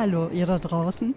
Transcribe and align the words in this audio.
Hallo 0.00 0.30
ihr 0.32 0.46
da 0.46 0.58
draußen. 0.58 1.14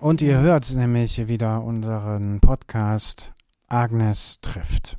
Und 0.00 0.20
ihr 0.20 0.40
hört 0.40 0.74
nämlich 0.74 1.28
wieder 1.28 1.62
unseren 1.62 2.40
Podcast 2.40 3.30
Agnes 3.68 4.40
trifft. 4.40 4.96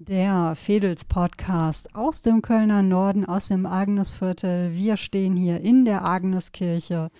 Der 0.00 0.56
Fedels 0.56 1.04
Podcast 1.04 1.94
aus 1.94 2.22
dem 2.22 2.42
Kölner 2.42 2.82
Norden, 2.82 3.24
aus 3.24 3.46
dem 3.46 3.66
Agnesviertel. 3.66 4.74
Wir 4.74 4.96
stehen 4.96 5.36
hier 5.36 5.60
in 5.60 5.84
der 5.84 6.04
Agneskirche 6.04 7.12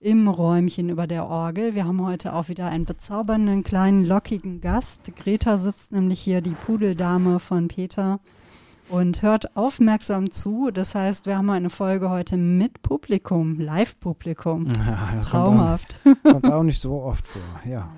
im 0.00 0.26
Räumchen 0.26 0.88
über 0.88 1.06
der 1.06 1.26
Orgel. 1.26 1.74
Wir 1.74 1.84
haben 1.84 2.02
heute 2.02 2.32
auch 2.32 2.48
wieder 2.48 2.70
einen 2.70 2.86
bezaubernden 2.86 3.64
kleinen 3.64 4.06
lockigen 4.06 4.62
Gast. 4.62 5.14
Greta 5.16 5.58
sitzt 5.58 5.92
nämlich 5.92 6.20
hier, 6.20 6.40
die 6.40 6.54
Pudeldame 6.54 7.40
von 7.40 7.68
Peter 7.68 8.20
und 8.88 9.22
hört 9.22 9.56
aufmerksam 9.56 10.30
zu. 10.30 10.70
Das 10.72 10.94
heißt, 10.94 11.26
wir 11.26 11.36
haben 11.36 11.50
eine 11.50 11.70
Folge 11.70 12.10
heute 12.10 12.36
mit 12.36 12.82
Publikum, 12.82 13.58
Live-Publikum. 13.58 14.66
Ja, 14.66 15.20
Traumhaft. 15.20 15.96
Kommt 16.02 16.18
auch, 16.24 16.32
kommt 16.32 16.52
auch, 16.52 16.62
nicht 16.62 16.80
so 16.80 17.02
oft 17.02 17.26
vor, 17.28 17.42
ja. 17.64 17.88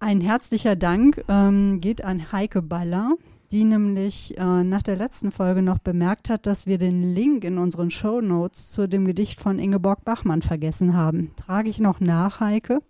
Ein 0.00 0.20
herzlicher 0.20 0.76
Dank 0.76 1.24
ähm, 1.28 1.80
geht 1.80 2.04
an 2.04 2.30
Heike 2.30 2.62
Baller, 2.62 3.14
die 3.50 3.64
nämlich 3.64 4.38
äh, 4.38 4.62
nach 4.62 4.82
der 4.82 4.96
letzten 4.96 5.32
Folge 5.32 5.62
noch 5.62 5.78
bemerkt 5.78 6.30
hat, 6.30 6.46
dass 6.46 6.66
wir 6.66 6.78
den 6.78 7.14
Link 7.14 7.42
in 7.44 7.58
unseren 7.58 7.90
Show 7.90 8.20
Notes 8.20 8.70
zu 8.70 8.88
dem 8.88 9.04
Gedicht 9.04 9.40
von 9.40 9.58
Ingeborg 9.58 10.04
Bachmann 10.04 10.42
vergessen 10.42 10.96
haben. 10.96 11.32
Trage 11.36 11.68
ich 11.68 11.80
noch 11.80 11.98
nach, 11.98 12.40
Heike? 12.40 12.80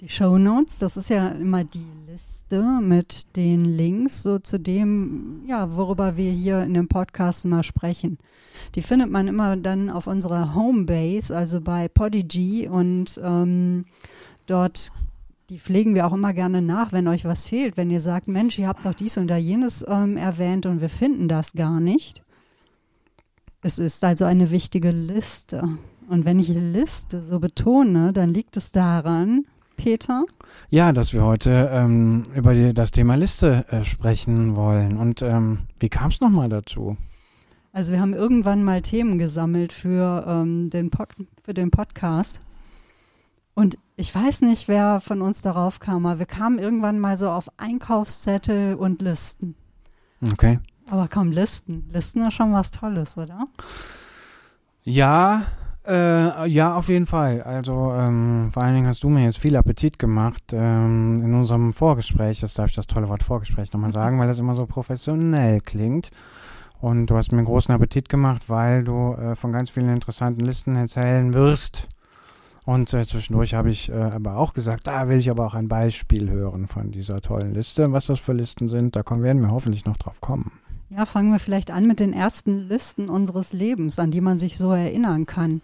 Die 0.00 0.10
Show 0.10 0.36
Notes, 0.36 0.78
das 0.78 0.98
ist 0.98 1.08
ja 1.08 1.28
immer 1.28 1.64
die 1.64 1.86
Liste 2.06 2.35
mit 2.50 3.36
den 3.36 3.64
Links 3.64 4.22
so 4.22 4.38
zu 4.38 4.58
dem, 4.58 5.42
ja, 5.46 5.74
worüber 5.74 6.16
wir 6.16 6.30
hier 6.30 6.62
in 6.62 6.74
dem 6.74 6.88
Podcast 6.88 7.44
mal 7.44 7.62
sprechen. 7.62 8.18
Die 8.74 8.82
findet 8.82 9.10
man 9.10 9.28
immer 9.28 9.56
dann 9.56 9.90
auf 9.90 10.06
unserer 10.06 10.54
Homebase, 10.54 11.36
also 11.36 11.60
bei 11.60 11.88
Podigy 11.88 12.68
und 12.68 13.20
ähm, 13.22 13.86
dort 14.46 14.92
die 15.48 15.58
pflegen 15.58 15.94
wir 15.94 16.06
auch 16.06 16.12
immer 16.12 16.32
gerne 16.32 16.60
nach, 16.60 16.92
wenn 16.92 17.06
euch 17.06 17.24
was 17.24 17.46
fehlt. 17.46 17.76
Wenn 17.76 17.90
ihr 17.90 18.00
sagt, 18.00 18.26
Mensch, 18.26 18.58
ihr 18.58 18.66
habt 18.66 18.84
doch 18.84 18.94
dies 18.94 19.16
und 19.16 19.28
da 19.28 19.36
jenes 19.36 19.84
ähm, 19.86 20.16
erwähnt 20.16 20.66
und 20.66 20.80
wir 20.80 20.88
finden 20.88 21.28
das 21.28 21.52
gar 21.52 21.78
nicht. 21.78 22.22
Es 23.62 23.78
ist 23.78 24.02
also 24.02 24.24
eine 24.24 24.50
wichtige 24.50 24.90
Liste. 24.90 25.78
Und 26.08 26.24
wenn 26.24 26.38
ich 26.38 26.48
Liste 26.48 27.22
so 27.22 27.38
betone, 27.38 28.12
dann 28.12 28.34
liegt 28.34 28.56
es 28.56 28.72
daran, 28.72 29.46
Peter? 29.76 30.24
Ja, 30.70 30.92
dass 30.92 31.12
wir 31.12 31.24
heute 31.24 31.70
ähm, 31.72 32.24
über 32.34 32.54
die, 32.54 32.74
das 32.74 32.90
Thema 32.90 33.14
Liste 33.14 33.64
äh, 33.70 33.84
sprechen 33.84 34.56
wollen. 34.56 34.96
Und 34.96 35.22
ähm, 35.22 35.60
wie 35.78 35.88
kam 35.88 36.10
es 36.10 36.20
nochmal 36.20 36.48
dazu? 36.48 36.96
Also 37.72 37.92
wir 37.92 38.00
haben 38.00 38.14
irgendwann 38.14 38.64
mal 38.64 38.82
Themen 38.82 39.18
gesammelt 39.18 39.72
für, 39.72 40.24
ähm, 40.26 40.70
den, 40.70 40.90
Pod 40.90 41.10
für 41.44 41.54
den 41.54 41.70
Podcast. 41.70 42.40
Und 43.54 43.78
ich 43.96 44.14
weiß 44.14 44.42
nicht, 44.42 44.68
wer 44.68 45.00
von 45.00 45.22
uns 45.22 45.42
darauf 45.42 45.80
kam, 45.80 46.06
aber 46.06 46.18
wir 46.18 46.26
kamen 46.26 46.58
irgendwann 46.58 46.98
mal 46.98 47.16
so 47.16 47.30
auf 47.30 47.48
Einkaufszettel 47.58 48.74
und 48.74 49.02
Listen. 49.02 49.54
Okay. 50.32 50.58
Aber 50.90 51.08
komm, 51.08 51.32
Listen. 51.32 51.88
Listen 51.92 52.26
ist 52.26 52.34
schon 52.34 52.52
was 52.52 52.70
Tolles, 52.70 53.16
oder? 53.16 53.46
Ja, 54.84 55.42
äh, 55.88 56.48
ja, 56.48 56.74
auf 56.74 56.88
jeden 56.88 57.06
Fall. 57.06 57.42
Also 57.42 57.92
ähm, 57.92 58.48
vor 58.50 58.62
allen 58.62 58.74
Dingen 58.74 58.88
hast 58.88 59.04
du 59.04 59.08
mir 59.08 59.24
jetzt 59.24 59.38
viel 59.38 59.56
Appetit 59.56 59.98
gemacht 59.98 60.52
ähm, 60.52 61.22
in 61.22 61.34
unserem 61.34 61.72
Vorgespräch. 61.72 62.40
Das 62.40 62.54
darf 62.54 62.70
ich 62.70 62.76
das 62.76 62.86
tolle 62.86 63.08
Wort 63.08 63.22
Vorgespräch 63.22 63.72
nochmal 63.72 63.92
sagen, 63.92 64.18
weil 64.18 64.26
das 64.26 64.38
immer 64.38 64.54
so 64.54 64.66
professionell 64.66 65.60
klingt. 65.60 66.10
Und 66.80 67.06
du 67.06 67.16
hast 67.16 67.32
mir 67.32 67.42
großen 67.42 67.74
Appetit 67.74 68.08
gemacht, 68.08 68.44
weil 68.48 68.84
du 68.84 69.14
äh, 69.14 69.34
von 69.34 69.52
ganz 69.52 69.70
vielen 69.70 69.88
interessanten 69.88 70.44
Listen 70.44 70.76
erzählen 70.76 71.32
wirst. 71.34 71.88
Und 72.64 72.92
äh, 72.92 73.06
zwischendurch 73.06 73.54
habe 73.54 73.70
ich 73.70 73.90
äh, 73.90 73.96
aber 73.96 74.36
auch 74.36 74.52
gesagt, 74.52 74.88
da 74.88 75.08
will 75.08 75.18
ich 75.18 75.30
aber 75.30 75.46
auch 75.46 75.54
ein 75.54 75.68
Beispiel 75.68 76.28
hören 76.28 76.66
von 76.66 76.90
dieser 76.90 77.20
tollen 77.20 77.54
Liste. 77.54 77.92
Was 77.92 78.06
das 78.06 78.18
für 78.18 78.32
Listen 78.32 78.68
sind, 78.68 78.96
da 78.96 79.04
kommen, 79.04 79.22
werden 79.22 79.40
wir 79.40 79.52
hoffentlich 79.52 79.84
noch 79.84 79.96
drauf 79.96 80.20
kommen. 80.20 80.50
Ja, 80.88 81.06
fangen 81.06 81.32
wir 81.32 81.38
vielleicht 81.38 81.70
an 81.70 81.86
mit 81.86 81.98
den 81.98 82.12
ersten 82.12 82.68
Listen 82.68 83.08
unseres 83.08 83.52
Lebens, 83.52 83.98
an 83.98 84.10
die 84.10 84.20
man 84.20 84.38
sich 84.38 84.56
so 84.56 84.72
erinnern 84.72 85.26
kann. 85.26 85.62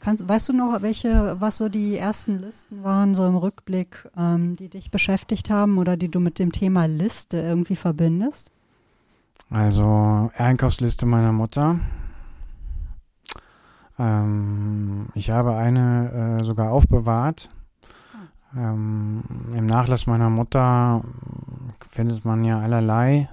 Kannst, 0.00 0.26
weißt 0.26 0.48
du 0.48 0.52
noch, 0.54 0.80
welche, 0.80 1.36
was 1.40 1.58
so 1.58 1.68
die 1.68 1.98
ersten 1.98 2.40
Listen 2.40 2.82
waren, 2.82 3.14
so 3.14 3.26
im 3.26 3.36
Rückblick, 3.36 4.08
ähm, 4.16 4.56
die 4.56 4.70
dich 4.70 4.90
beschäftigt 4.90 5.50
haben 5.50 5.76
oder 5.76 5.98
die 5.98 6.10
du 6.10 6.20
mit 6.20 6.38
dem 6.38 6.52
Thema 6.52 6.86
Liste 6.86 7.36
irgendwie 7.36 7.76
verbindest? 7.76 8.50
Also 9.50 10.30
Einkaufsliste 10.36 11.04
meiner 11.04 11.32
Mutter, 11.32 11.80
ähm, 13.98 15.08
ich 15.14 15.30
habe 15.30 15.54
eine 15.56 16.38
äh, 16.40 16.44
sogar 16.44 16.70
aufbewahrt. 16.72 17.50
Ähm, 18.56 19.22
Im 19.54 19.66
Nachlass 19.66 20.06
meiner 20.06 20.30
Mutter 20.30 21.02
findet 21.90 22.24
man 22.24 22.42
ja 22.44 22.58
allerlei. 22.58 23.28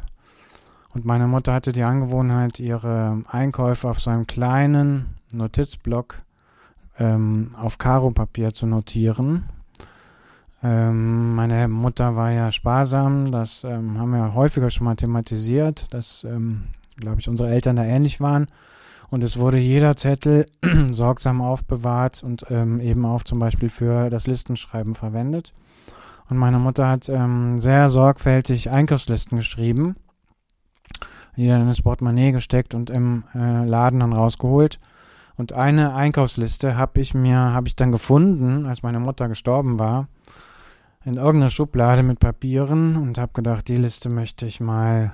Und 0.93 1.05
meine 1.05 1.27
Mutter 1.27 1.53
hatte 1.53 1.71
die 1.71 1.83
Angewohnheit, 1.83 2.59
ihre 2.59 3.21
Einkäufe 3.29 3.89
auf 3.89 4.01
so 4.01 4.09
einem 4.09 4.27
kleinen 4.27 5.15
Notizblock 5.33 6.17
ähm, 6.99 7.51
auf 7.57 7.77
Karo-Papier 7.77 8.53
zu 8.53 8.65
notieren. 8.65 9.45
Ähm, 10.63 11.35
meine 11.35 11.67
Mutter 11.67 12.15
war 12.15 12.31
ja 12.31 12.51
sparsam, 12.51 13.31
das 13.31 13.63
ähm, 13.63 13.99
haben 13.99 14.11
wir 14.11 14.33
häufiger 14.33 14.69
schon 14.69 14.85
mal 14.85 14.95
thematisiert, 14.95 15.93
dass, 15.93 16.23
ähm, 16.23 16.63
glaube 16.97 17.19
ich, 17.19 17.29
unsere 17.29 17.49
Eltern 17.49 17.75
da 17.75 17.83
ähnlich 17.83 18.19
waren. 18.19 18.47
Und 19.09 19.23
es 19.23 19.37
wurde 19.37 19.57
jeder 19.57 19.95
Zettel 19.95 20.45
sorgsam 20.89 21.41
aufbewahrt 21.41 22.23
und 22.23 22.45
ähm, 22.49 22.79
eben 22.81 23.05
auch 23.05 23.23
zum 23.23 23.39
Beispiel 23.39 23.69
für 23.69 24.09
das 24.09 24.27
Listenschreiben 24.27 24.95
verwendet. 24.95 25.53
Und 26.29 26.37
meine 26.37 26.59
Mutter 26.59 26.89
hat 26.89 27.07
ähm, 27.07 27.57
sehr 27.59 27.87
sorgfältig 27.89 28.69
Einkaufslisten 28.69 29.37
geschrieben, 29.37 29.95
die 31.37 31.47
dann 31.47 31.67
ins 31.67 31.81
Portemonnaie 31.81 32.33
gesteckt 32.33 32.73
und 32.73 32.89
im 32.89 33.23
äh, 33.33 33.63
Laden 33.65 34.01
dann 34.01 34.11
rausgeholt. 34.11 34.77
Und 35.37 35.53
eine 35.53 35.93
Einkaufsliste 35.93 36.77
habe 36.77 36.99
ich 36.99 37.13
mir, 37.13 37.37
habe 37.37 37.67
ich 37.67 37.75
dann 37.75 37.91
gefunden, 37.91 38.65
als 38.65 38.81
meine 38.81 38.99
Mutter 38.99 39.27
gestorben 39.27 39.79
war, 39.79 40.07
in 41.05 41.13
irgendeiner 41.13 41.51
Schublade 41.51 42.03
mit 42.03 42.19
Papieren 42.19 42.95
und 42.97 43.17
habe 43.19 43.31
gedacht, 43.33 43.67
die 43.67 43.77
Liste 43.77 44.09
möchte 44.09 44.47
ich 44.47 44.59
mal 44.59 45.13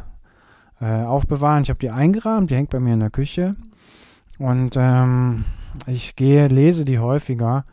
äh, 0.79 1.03
aufbewahren. 1.03 1.63
Ich 1.63 1.69
habe 1.69 1.79
die 1.79 1.91
eingerahmt, 1.91 2.49
die 2.49 2.55
hängt 2.55 2.69
bei 2.69 2.79
mir 2.79 2.93
in 2.93 3.01
der 3.01 3.09
Küche. 3.09 3.55
Und 4.39 4.75
ähm, 4.77 5.43
ich 5.87 6.15
gehe, 6.15 6.47
lese 6.47 6.85
die 6.85 6.99
häufiger 6.99 7.65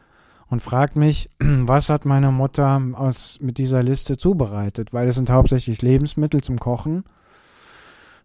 und 0.48 0.60
frage 0.60 0.98
mich, 0.98 1.30
was 1.38 1.88
hat 1.88 2.04
meine 2.04 2.32
Mutter 2.32 2.82
aus, 2.94 3.38
mit 3.40 3.58
dieser 3.58 3.82
Liste 3.82 4.18
zubereitet? 4.18 4.92
Weil 4.92 5.08
es 5.08 5.14
sind 5.14 5.30
hauptsächlich 5.30 5.82
Lebensmittel 5.82 6.42
zum 6.42 6.58
Kochen. 6.58 7.04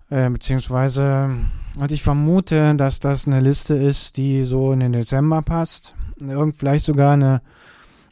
Äh, 0.10 0.30
beziehungsweise, 0.30 1.36
und 1.80 1.92
ich 1.92 2.04
vermute, 2.04 2.76
dass 2.76 3.00
das 3.00 3.28
eine 3.28 3.40
Liste 3.40 3.74
ist, 3.76 4.18
die 4.18 4.44
so 4.44 4.72
in 4.72 4.80
den 4.80 4.94
Dezember 4.94 5.42
passt. 5.42 5.96
Irgend, 6.22 6.58
vielleicht 6.58 6.86
sogar 6.86 7.14
eine 7.14 7.42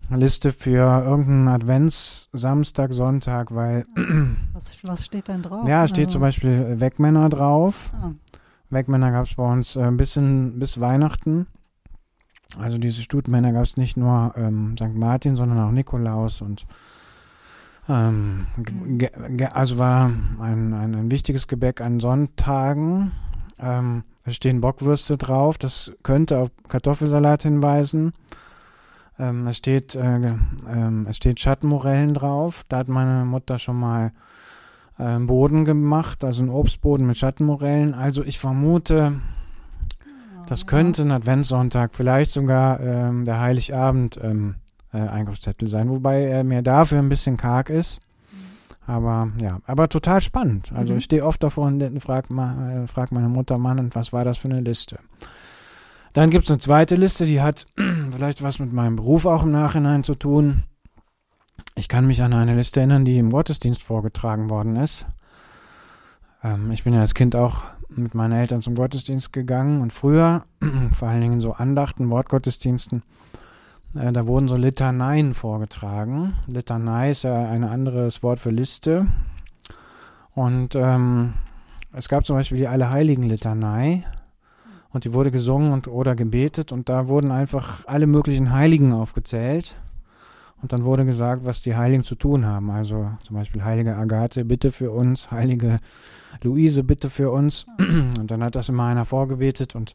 Liste 0.09 0.51
für 0.51 1.03
irgendeinen 1.03 1.47
Adventssamstag, 1.47 2.93
Sonntag, 2.93 3.53
weil. 3.53 3.85
Was, 4.53 4.83
was 4.83 5.05
steht 5.05 5.27
denn 5.27 5.41
drauf? 5.41 5.67
Ja, 5.67 5.87
steht 5.87 6.11
zum 6.11 6.21
Beispiel 6.21 6.79
Wegmänner 6.79 7.29
drauf. 7.29 7.91
Ah. 7.93 8.11
Wegmänner 8.69 9.11
gab 9.11 9.25
es 9.25 9.35
bei 9.35 9.51
uns 9.51 9.75
äh, 9.75 9.81
ein 9.81 9.97
bisschen 9.97 10.59
bis 10.59 10.79
Weihnachten. 10.79 11.47
Also 12.59 12.77
diese 12.77 13.01
Stutmänner 13.01 13.51
gab 13.51 13.63
es 13.63 13.77
nicht 13.77 13.97
nur 13.97 14.33
ähm, 14.35 14.75
St. 14.77 14.93
Martin, 14.93 15.35
sondern 15.35 15.59
auch 15.59 15.71
Nikolaus 15.71 16.41
und 16.41 16.65
ähm, 17.89 18.47
also 19.51 19.77
war 19.77 20.05
ein, 20.05 20.73
ein, 20.73 20.95
ein, 20.95 21.11
wichtiges 21.11 21.47
Gebäck 21.47 21.81
an 21.81 21.99
Sonntagen. 21.99 23.11
Ähm, 23.59 24.03
es 24.25 24.35
stehen 24.35 24.61
Bockwürste 24.61 25.17
drauf, 25.17 25.57
das 25.57 25.91
könnte 26.01 26.39
auf 26.39 26.49
Kartoffelsalat 26.69 27.43
hinweisen. 27.43 28.13
Ähm, 29.19 29.45
es, 29.47 29.57
steht, 29.57 29.95
äh, 29.95 30.17
äh, 30.17 30.33
es 31.07 31.17
steht 31.17 31.39
Schattenmorellen 31.39 32.13
drauf, 32.13 32.63
da 32.69 32.77
hat 32.77 32.87
meine 32.87 33.25
Mutter 33.25 33.59
schon 33.59 33.79
mal 33.79 34.11
äh, 34.97 35.19
Boden 35.19 35.65
gemacht, 35.65 36.23
also 36.23 36.41
ein 36.41 36.49
Obstboden 36.49 37.05
mit 37.05 37.17
Schattenmorellen. 37.17 37.93
Also 37.93 38.23
ich 38.23 38.39
vermute, 38.39 39.19
das 40.47 40.67
könnte 40.67 41.03
ein 41.03 41.11
Adventssonntag, 41.11 41.93
vielleicht 41.93 42.31
sogar 42.31 42.79
ähm, 42.79 43.25
der 43.25 43.39
Heiligabend 43.39 44.19
ähm, 44.23 44.55
äh, 44.93 44.97
Einkaufszettel 44.97 45.67
sein, 45.67 45.89
wobei 45.89 46.23
er 46.23 46.43
mir 46.43 46.61
dafür 46.61 46.99
ein 46.99 47.09
bisschen 47.09 47.37
karg 47.37 47.69
ist. 47.69 47.99
Aber 48.85 49.29
ja, 49.41 49.59
aber 49.65 49.87
total 49.87 50.19
spannend. 50.19 50.71
Also 50.75 50.91
mhm. 50.91 50.99
ich 50.99 51.05
stehe 51.05 51.25
oft 51.25 51.41
davor 51.41 51.67
und 51.67 52.01
frage 52.01 52.33
äh, 52.35 52.87
frag 52.87 53.11
meine 53.11 53.29
Mutter, 53.29 53.57
Mann, 53.57 53.79
und 53.79 53.95
was 53.95 54.11
war 54.11 54.25
das 54.25 54.37
für 54.37 54.49
eine 54.49 54.59
Liste? 54.59 54.99
Dann 56.11 56.29
gibt 56.29 56.45
es 56.45 56.51
eine 56.51 56.59
zweite 56.59 56.95
Liste, 56.95 57.25
die 57.25 57.41
hat 57.41 57.65
vielleicht 58.11 58.43
was 58.43 58.59
mit 58.59 58.73
meinem 58.73 58.97
Beruf 58.97 59.25
auch 59.25 59.43
im 59.43 59.51
Nachhinein 59.51 60.03
zu 60.03 60.15
tun. 60.15 60.63
Ich 61.75 61.87
kann 61.87 62.05
mich 62.05 62.21
an 62.21 62.33
eine 62.33 62.55
Liste 62.55 62.81
erinnern, 62.81 63.05
die 63.05 63.17
im 63.17 63.31
Gottesdienst 63.31 63.81
vorgetragen 63.81 64.49
worden 64.49 64.75
ist. 64.75 65.05
Ähm, 66.43 66.71
ich 66.71 66.83
bin 66.83 66.93
ja 66.93 66.99
als 67.01 67.15
Kind 67.15 67.35
auch 67.35 67.63
mit 67.89 68.15
meinen 68.15 68.33
Eltern 68.33 68.61
zum 68.61 68.75
Gottesdienst 68.75 69.33
gegangen 69.33 69.81
und 69.81 69.93
früher, 69.93 70.43
vor 70.93 71.07
allen 71.07 71.21
Dingen 71.21 71.41
so 71.41 71.53
Andachten, 71.53 72.09
Wortgottesdiensten, 72.09 73.01
da 73.93 74.27
wurden 74.27 74.47
so 74.47 74.55
Litaneien 74.55 75.33
vorgetragen. 75.33 76.33
Litanei 76.47 77.11
ist 77.11 77.23
ja 77.23 77.47
ein 77.47 77.63
anderes 77.63 78.23
Wort 78.23 78.39
für 78.39 78.49
Liste. 78.49 79.05
Und 80.33 80.75
ähm, 80.75 81.33
es 81.91 82.09
gab 82.09 82.25
zum 82.25 82.35
Beispiel 82.35 82.57
die 82.57 82.67
Allerheiligen-Litanei 82.67 84.03
und 84.89 85.05
die 85.05 85.13
wurde 85.13 85.29
gesungen 85.29 85.73
und 85.73 85.87
oder 85.87 86.15
gebetet 86.15 86.71
und 86.71 86.89
da 86.89 87.07
wurden 87.07 87.31
einfach 87.31 87.85
alle 87.85 88.07
möglichen 88.07 88.51
Heiligen 88.51 88.93
aufgezählt. 88.93 89.77
Und 90.63 90.71
dann 90.71 90.85
wurde 90.85 91.05
gesagt, 91.05 91.45
was 91.45 91.61
die 91.61 91.75
Heiligen 91.75 92.03
zu 92.03 92.15
tun 92.15 92.45
haben. 92.45 92.71
Also 92.71 93.11
zum 93.23 93.35
Beispiel 93.35 93.65
Heilige 93.65 93.97
Agathe, 93.97 94.45
bitte 94.45 94.71
für 94.71 94.91
uns. 94.91 95.29
Heilige 95.29 95.79
Luise, 96.41 96.83
bitte 96.83 97.09
für 97.09 97.31
uns. 97.31 97.65
Und 97.77 98.31
dann 98.31 98.41
hat 98.41 98.55
das 98.55 98.69
immer 98.69 98.85
einer 98.85 99.03
vorgebetet 99.03 99.75
und 99.75 99.93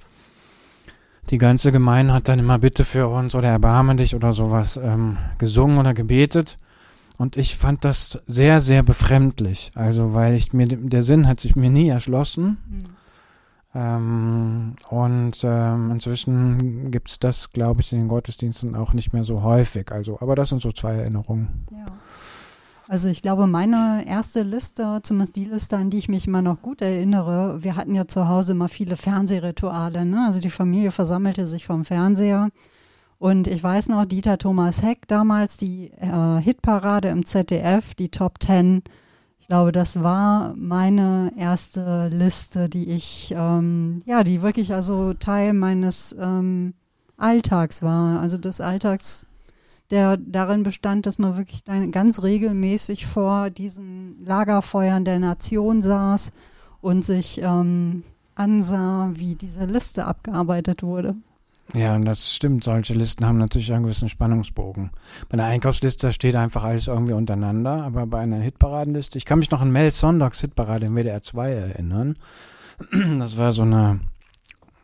die 1.30 1.38
ganze 1.38 1.72
Gemeinde 1.72 2.14
hat 2.14 2.28
dann 2.28 2.38
immer 2.38 2.58
bitte 2.58 2.84
für 2.84 3.08
uns 3.08 3.34
oder 3.34 3.48
erbarme 3.48 3.96
dich 3.96 4.14
oder 4.14 4.32
sowas 4.32 4.78
ähm, 4.82 5.18
gesungen 5.38 5.78
oder 5.78 5.94
gebetet. 5.94 6.56
Und 7.18 7.36
ich 7.36 7.56
fand 7.56 7.84
das 7.84 8.20
sehr, 8.26 8.60
sehr 8.60 8.82
befremdlich. 8.82 9.72
Also, 9.74 10.14
weil 10.14 10.34
ich 10.34 10.52
mir, 10.52 10.68
der 10.68 11.02
Sinn 11.02 11.26
hat 11.26 11.40
sich 11.40 11.56
mir 11.56 11.68
nie 11.68 11.88
erschlossen. 11.88 12.58
Mhm. 12.68 12.84
Ähm, 13.74 14.76
und 14.88 15.38
ähm, 15.42 15.90
inzwischen 15.90 16.90
gibt 16.90 17.10
es 17.10 17.18
das, 17.18 17.50
glaube 17.50 17.80
ich, 17.80 17.92
in 17.92 17.98
den 17.98 18.08
Gottesdiensten 18.08 18.74
auch 18.74 18.92
nicht 18.92 19.12
mehr 19.12 19.24
so 19.24 19.42
häufig. 19.42 19.92
Also, 19.92 20.18
aber 20.20 20.36
das 20.36 20.48
sind 20.48 20.62
so 20.62 20.72
zwei 20.72 20.94
Erinnerungen. 20.94 21.64
Ja. 21.70 21.86
Also 22.90 23.10
ich 23.10 23.20
glaube, 23.20 23.46
meine 23.46 24.04
erste 24.08 24.42
Liste, 24.42 25.00
zumindest 25.02 25.36
die 25.36 25.44
Liste, 25.44 25.76
an 25.76 25.90
die 25.90 25.98
ich 25.98 26.08
mich 26.08 26.26
immer 26.26 26.40
noch 26.40 26.62
gut 26.62 26.80
erinnere, 26.80 27.62
wir 27.62 27.76
hatten 27.76 27.94
ja 27.94 28.08
zu 28.08 28.28
Hause 28.28 28.52
immer 28.52 28.68
viele 28.68 28.96
Fernsehrituale. 28.96 30.06
Ne? 30.06 30.24
Also 30.26 30.40
die 30.40 30.48
Familie 30.48 30.90
versammelte 30.90 31.46
sich 31.46 31.66
vom 31.66 31.84
Fernseher. 31.84 32.48
Und 33.18 33.46
ich 33.46 33.62
weiß 33.62 33.88
noch, 33.88 34.06
Dieter 34.06 34.38
Thomas 34.38 34.82
Heck 34.82 35.06
damals, 35.06 35.58
die 35.58 35.90
äh, 36.00 36.40
Hitparade 36.40 37.08
im 37.08 37.26
ZDF, 37.26 37.94
die 37.94 38.08
Top 38.08 38.40
Ten. 38.40 38.82
Ich 39.38 39.48
glaube, 39.48 39.70
das 39.70 40.02
war 40.02 40.54
meine 40.56 41.32
erste 41.36 42.08
Liste, 42.08 42.70
die 42.70 42.88
ich, 42.88 43.34
ähm, 43.36 44.00
ja, 44.06 44.24
die 44.24 44.40
wirklich 44.40 44.72
also 44.72 45.12
Teil 45.12 45.52
meines 45.52 46.16
ähm, 46.18 46.72
Alltags 47.18 47.82
war. 47.82 48.20
Also 48.20 48.38
des 48.38 48.62
Alltags 48.62 49.26
der 49.90 50.16
darin 50.16 50.62
bestand, 50.62 51.06
dass 51.06 51.18
man 51.18 51.36
wirklich 51.36 51.64
ganz 51.64 52.22
regelmäßig 52.22 53.06
vor 53.06 53.50
diesen 53.50 54.24
Lagerfeuern 54.24 55.04
der 55.04 55.18
Nation 55.18 55.82
saß 55.82 56.32
und 56.80 57.04
sich 57.04 57.40
ähm, 57.42 58.02
ansah, 58.34 59.10
wie 59.14 59.34
diese 59.34 59.64
Liste 59.64 60.04
abgearbeitet 60.04 60.82
wurde. 60.82 61.16
Ja, 61.74 61.94
und 61.94 62.06
das 62.06 62.34
stimmt. 62.34 62.64
Solche 62.64 62.94
Listen 62.94 63.26
haben 63.26 63.38
natürlich 63.38 63.72
einen 63.72 63.82
gewissen 63.82 64.08
Spannungsbogen. 64.08 64.90
Bei 65.28 65.34
einer 65.34 65.44
Einkaufsliste 65.44 66.12
steht 66.12 66.34
einfach 66.34 66.64
alles 66.64 66.86
irgendwie 66.86 67.12
untereinander, 67.12 67.82
aber 67.82 68.06
bei 68.06 68.20
einer 68.20 68.38
Hitparadenliste, 68.38 69.18
ich 69.18 69.26
kann 69.26 69.38
mich 69.38 69.50
noch 69.50 69.60
an 69.60 69.70
Mel 69.70 69.90
Sonntags 69.90 70.40
Hitparade 70.40 70.86
im 70.86 70.96
WDR 70.96 71.20
2 71.20 71.50
erinnern. 71.50 72.16
Das 73.18 73.36
war 73.36 73.52
so 73.52 73.62
eine 73.62 74.00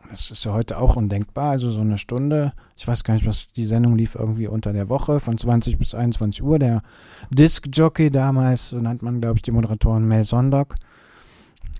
das 0.09 0.31
ist 0.31 0.45
ja 0.45 0.53
heute 0.53 0.79
auch 0.79 0.95
undenkbar. 0.95 1.51
Also 1.51 1.71
so 1.71 1.81
eine 1.81 1.97
Stunde, 1.97 2.53
ich 2.75 2.87
weiß 2.87 3.03
gar 3.03 3.13
nicht, 3.13 3.25
was 3.25 3.51
die 3.51 3.65
Sendung 3.65 3.95
lief 3.95 4.15
irgendwie 4.15 4.47
unter 4.47 4.73
der 4.73 4.89
Woche 4.89 5.19
von 5.19 5.37
20 5.37 5.77
bis 5.77 5.95
21 5.95 6.43
Uhr. 6.43 6.59
Der 6.59 6.81
Disc 7.29 7.67
Jockey 7.71 8.11
damals, 8.11 8.69
so 8.69 8.77
nennt 8.77 9.01
man, 9.01 9.21
glaube 9.21 9.37
ich, 9.37 9.41
die 9.41 9.51
Moderatoren 9.51 10.07
Mel 10.07 10.23
Sondag. 10.23 10.75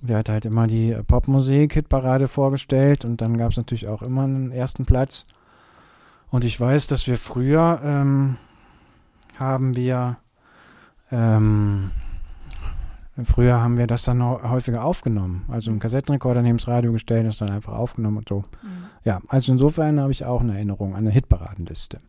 Der 0.02 0.18
hat 0.18 0.30
halt 0.30 0.46
immer 0.46 0.68
die 0.68 0.96
Popmusik, 1.08 1.74
Hitparade 1.74 2.28
vorgestellt 2.28 3.06
und 3.06 3.22
dann 3.22 3.38
gab 3.38 3.52
es 3.52 3.58
natürlich 3.58 3.90
auch 3.90 4.02
immer 4.02 4.24
einen 4.24 4.52
ersten 4.52 4.86
Platz. 4.86 5.26
Und 6.30 6.44
ich 6.44 6.60
weiß, 6.60 6.88
dass 6.88 7.08
wir 7.08 7.18
früher 7.18 7.82
ähm, 7.84 8.38
haben 9.38 9.76
wir 9.76 10.18
ähm, 11.12 11.92
Früher 13.24 13.62
haben 13.62 13.78
wir 13.78 13.88
das 13.88 14.04
dann 14.04 14.22
häufiger 14.22 14.84
aufgenommen. 14.84 15.46
Also 15.48 15.72
einen 15.72 15.80
Kassettenrekorder 15.80 16.42
neben 16.42 16.58
das 16.58 16.68
Radio 16.68 16.92
gestellt, 16.92 17.26
das 17.26 17.38
dann 17.38 17.50
einfach 17.50 17.74
aufgenommen 17.74 18.18
und 18.18 18.28
so. 18.28 18.40
Mhm. 18.40 18.86
Ja, 19.06 19.22
also 19.30 19.54
insofern 19.54 20.00
habe 20.02 20.12
ich 20.12 20.26
auch 20.26 20.42
eine 20.42 20.56
Erinnerung 20.56 20.94
an 20.94 21.00
eine 21.00 21.12
Hitparadenliste. 21.12 22.00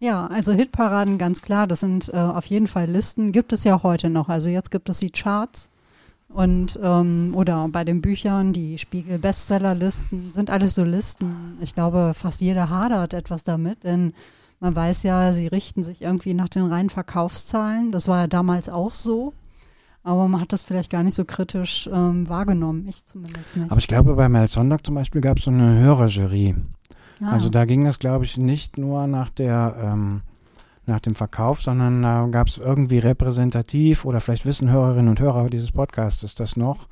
Ja, 0.00 0.28
also 0.28 0.52
Hitparaden 0.52 1.18
ganz 1.18 1.42
klar, 1.42 1.66
das 1.66 1.80
sind 1.80 2.08
äh, 2.14 2.16
auf 2.16 2.46
jeden 2.46 2.68
Fall 2.68 2.88
Listen, 2.88 3.32
gibt 3.32 3.52
es 3.52 3.64
ja 3.64 3.82
heute 3.82 4.10
noch. 4.10 4.28
Also 4.28 4.48
jetzt 4.48 4.70
gibt 4.70 4.88
es 4.88 4.98
die 4.98 5.10
Charts 5.10 5.70
und 6.28 6.78
ähm, 6.80 7.32
oder 7.34 7.66
bei 7.68 7.84
den 7.84 8.00
Büchern 8.00 8.52
die 8.52 8.78
Spiegel 8.78 9.18
Bestsellerlisten 9.18 10.30
sind 10.30 10.50
alles 10.50 10.74
so 10.74 10.84
Listen. 10.84 11.56
Ich 11.60 11.74
glaube, 11.74 12.12
fast 12.14 12.40
jeder 12.40 12.70
hadert 12.70 13.12
etwas 13.12 13.42
damit, 13.42 13.82
denn 13.82 14.12
man 14.60 14.76
weiß 14.76 15.04
ja, 15.04 15.32
sie 15.32 15.46
richten 15.46 15.82
sich 15.82 16.02
irgendwie 16.02 16.34
nach 16.34 16.48
den 16.48 16.66
reinen 16.66 16.90
Verkaufszahlen. 16.90 17.90
Das 17.90 18.06
war 18.06 18.20
ja 18.20 18.26
damals 18.26 18.68
auch 18.68 18.94
so. 18.94 19.32
Aber 20.08 20.26
man 20.26 20.40
hat 20.40 20.54
das 20.54 20.64
vielleicht 20.64 20.90
gar 20.90 21.02
nicht 21.02 21.14
so 21.14 21.26
kritisch 21.26 21.86
ähm, 21.92 22.26
wahrgenommen. 22.30 22.86
Ich 22.88 23.04
zumindest 23.04 23.58
nicht. 23.58 23.70
Aber 23.70 23.78
ich 23.78 23.88
glaube, 23.88 24.14
bei 24.14 24.30
Mel 24.30 24.48
Sonntag 24.48 24.86
zum 24.86 24.94
Beispiel 24.94 25.20
gab 25.20 25.36
es 25.36 25.44
so 25.44 25.50
eine 25.50 25.78
Hörerjury. 25.80 26.56
Ah. 27.20 27.32
Also 27.32 27.50
da 27.50 27.66
ging 27.66 27.84
es, 27.84 27.98
glaube 27.98 28.24
ich, 28.24 28.38
nicht 28.38 28.78
nur 28.78 29.06
nach 29.06 29.28
der 29.28 29.76
ähm, 29.78 30.22
nach 30.86 31.00
dem 31.00 31.14
Verkauf, 31.14 31.60
sondern 31.60 32.00
da 32.00 32.26
gab 32.30 32.48
es 32.48 32.56
irgendwie 32.56 33.00
repräsentativ 33.00 34.06
oder 34.06 34.22
vielleicht 34.22 34.46
wissen 34.46 34.70
Hörerinnen 34.70 35.10
und 35.10 35.20
Hörer 35.20 35.50
dieses 35.50 35.72
Podcasts 35.72 36.34
das 36.34 36.56
noch. 36.56 36.88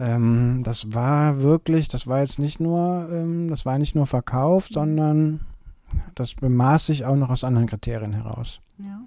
Ähm, 0.00 0.62
das 0.64 0.92
war 0.92 1.42
wirklich, 1.42 1.86
das 1.86 2.08
war 2.08 2.18
jetzt 2.18 2.40
nicht 2.40 2.58
nur, 2.58 3.08
ähm, 3.08 3.46
das 3.46 3.64
war 3.64 3.78
nicht 3.78 3.94
nur 3.94 4.08
verkauft, 4.08 4.72
sondern 4.72 5.42
das 6.16 6.34
bemaß 6.34 6.86
sich 6.86 7.04
auch 7.04 7.14
noch 7.14 7.30
aus 7.30 7.44
anderen 7.44 7.68
Kriterien 7.68 8.14
heraus. 8.14 8.60
Ja. 8.78 9.00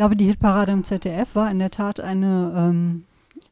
Ich 0.00 0.02
glaube, 0.02 0.16
die 0.16 0.28
Hitparade 0.28 0.72
im 0.72 0.82
ZDF 0.82 1.34
war 1.34 1.50
in 1.50 1.58
der 1.58 1.70
Tat 1.70 2.00
eine, 2.00 2.54
ähm, 2.56 3.04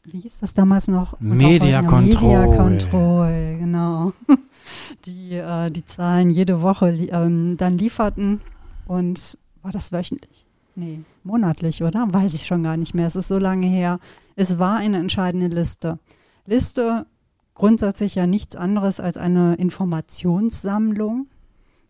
wie 0.05 0.21
hieß 0.21 0.38
das 0.40 0.55
damals 0.55 0.88
noch? 0.88 1.21
Media 1.21 1.83
Control. 1.83 2.47
Media 2.47 2.57
Control, 2.57 3.57
genau. 3.61 4.12
Die 5.05 5.35
äh, 5.35 5.71
die 5.71 5.85
Zahlen 5.85 6.31
jede 6.31 6.62
Woche 6.62 6.88
ähm, 6.88 7.59
dann 7.59 7.76
lieferten. 7.76 8.40
Und 8.87 9.37
war 9.61 9.73
das 9.73 9.93
wöchentlich? 9.93 10.47
Nee, 10.75 11.00
monatlich, 11.23 11.83
oder? 11.83 12.07
Weiß 12.11 12.33
ich 12.33 12.47
schon 12.47 12.62
gar 12.62 12.78
nicht 12.78 12.95
mehr. 12.95 13.09
Es 13.09 13.17
ist 13.17 13.28
so 13.28 13.37
lange 13.37 13.67
her. 13.67 14.00
Es 14.35 14.59
war 14.59 14.78
eine 14.78 14.97
entscheidende 14.97 15.49
Liste. 15.49 15.99
Liste 16.47 17.05
grundsätzlich 17.52 18.14
ja 18.14 18.26
nichts 18.26 18.57
anderes 18.57 19.00
als 19.00 19.19
eine 19.19 19.57
Informationssammlung 19.57 21.26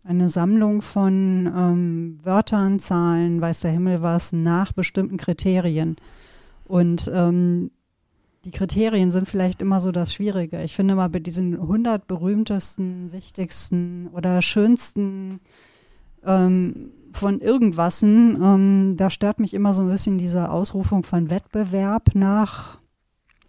eine 0.08 0.30
Sammlung 0.30 0.80
von 0.80 1.52
ähm, 1.54 2.18
Wörtern, 2.22 2.78
Zahlen, 2.78 3.42
weiß 3.42 3.60
der 3.60 3.72
Himmel 3.72 4.02
was, 4.02 4.32
nach 4.32 4.72
bestimmten 4.72 5.18
Kriterien. 5.18 5.96
Und 6.64 7.10
ähm, 7.12 7.70
die 8.46 8.50
Kriterien 8.50 9.10
sind 9.10 9.28
vielleicht 9.28 9.60
immer 9.60 9.82
so 9.82 9.92
das 9.92 10.14
Schwierige. 10.14 10.62
Ich 10.62 10.74
finde 10.74 10.94
mal 10.94 11.10
bei 11.10 11.18
diesen 11.18 11.54
100 11.54 12.06
berühmtesten, 12.06 13.12
wichtigsten 13.12 14.08
oder 14.14 14.40
schönsten 14.40 15.40
ähm, 16.24 16.90
von 17.12 17.40
irgendwasen, 17.40 18.38
ähm, 18.42 18.96
da 18.96 19.10
stört 19.10 19.40
mich 19.40 19.52
immer 19.52 19.74
so 19.74 19.82
ein 19.82 19.90
bisschen 19.90 20.16
diese 20.16 20.50
Ausrufung 20.50 21.02
von 21.02 21.28
Wettbewerb 21.28 22.14
nach 22.14 22.78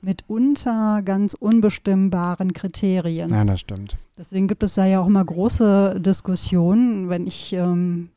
mitunter 0.01 1.01
ganz 1.03 1.33
unbestimmbaren 1.33 2.53
Kriterien. 2.53 3.31
Ja, 3.31 3.43
das 3.43 3.59
stimmt. 3.59 3.97
Deswegen 4.17 4.47
gibt 4.47 4.63
es 4.63 4.75
da 4.75 4.85
ja 4.85 5.01
auch 5.01 5.07
immer 5.07 5.23
große 5.23 5.99
Diskussionen. 5.99 7.09
Wenn 7.09 7.27
ich, 7.27 7.53
ähm, 7.53 8.09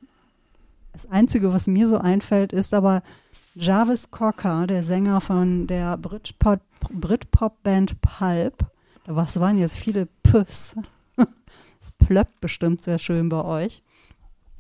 das 0.93 1.11
Einzige, 1.11 1.53
was 1.53 1.67
mir 1.67 1.89
so 1.89 1.99
einfällt, 1.99 2.53
ist 2.53 2.75
aber 2.75 3.03
Jarvis 3.55 4.11
Cocker, 4.11 4.67
der 4.67 4.83
Sänger 4.83 5.21
von 5.21 5.67
der 5.67 5.99
Britpop-Band 5.99 8.01
Pulp. 8.01 8.65
Was 9.07 9.41
waren 9.41 9.59
jetzt 9.59 9.77
viele 9.77 10.07
Püss? 10.23 10.77
Das 11.17 11.93
plöppt 11.99 12.41
bestimmt 12.41 12.85
sehr 12.85 13.01
schön 13.01 13.29
bei 13.29 13.45
euch. 13.45 13.83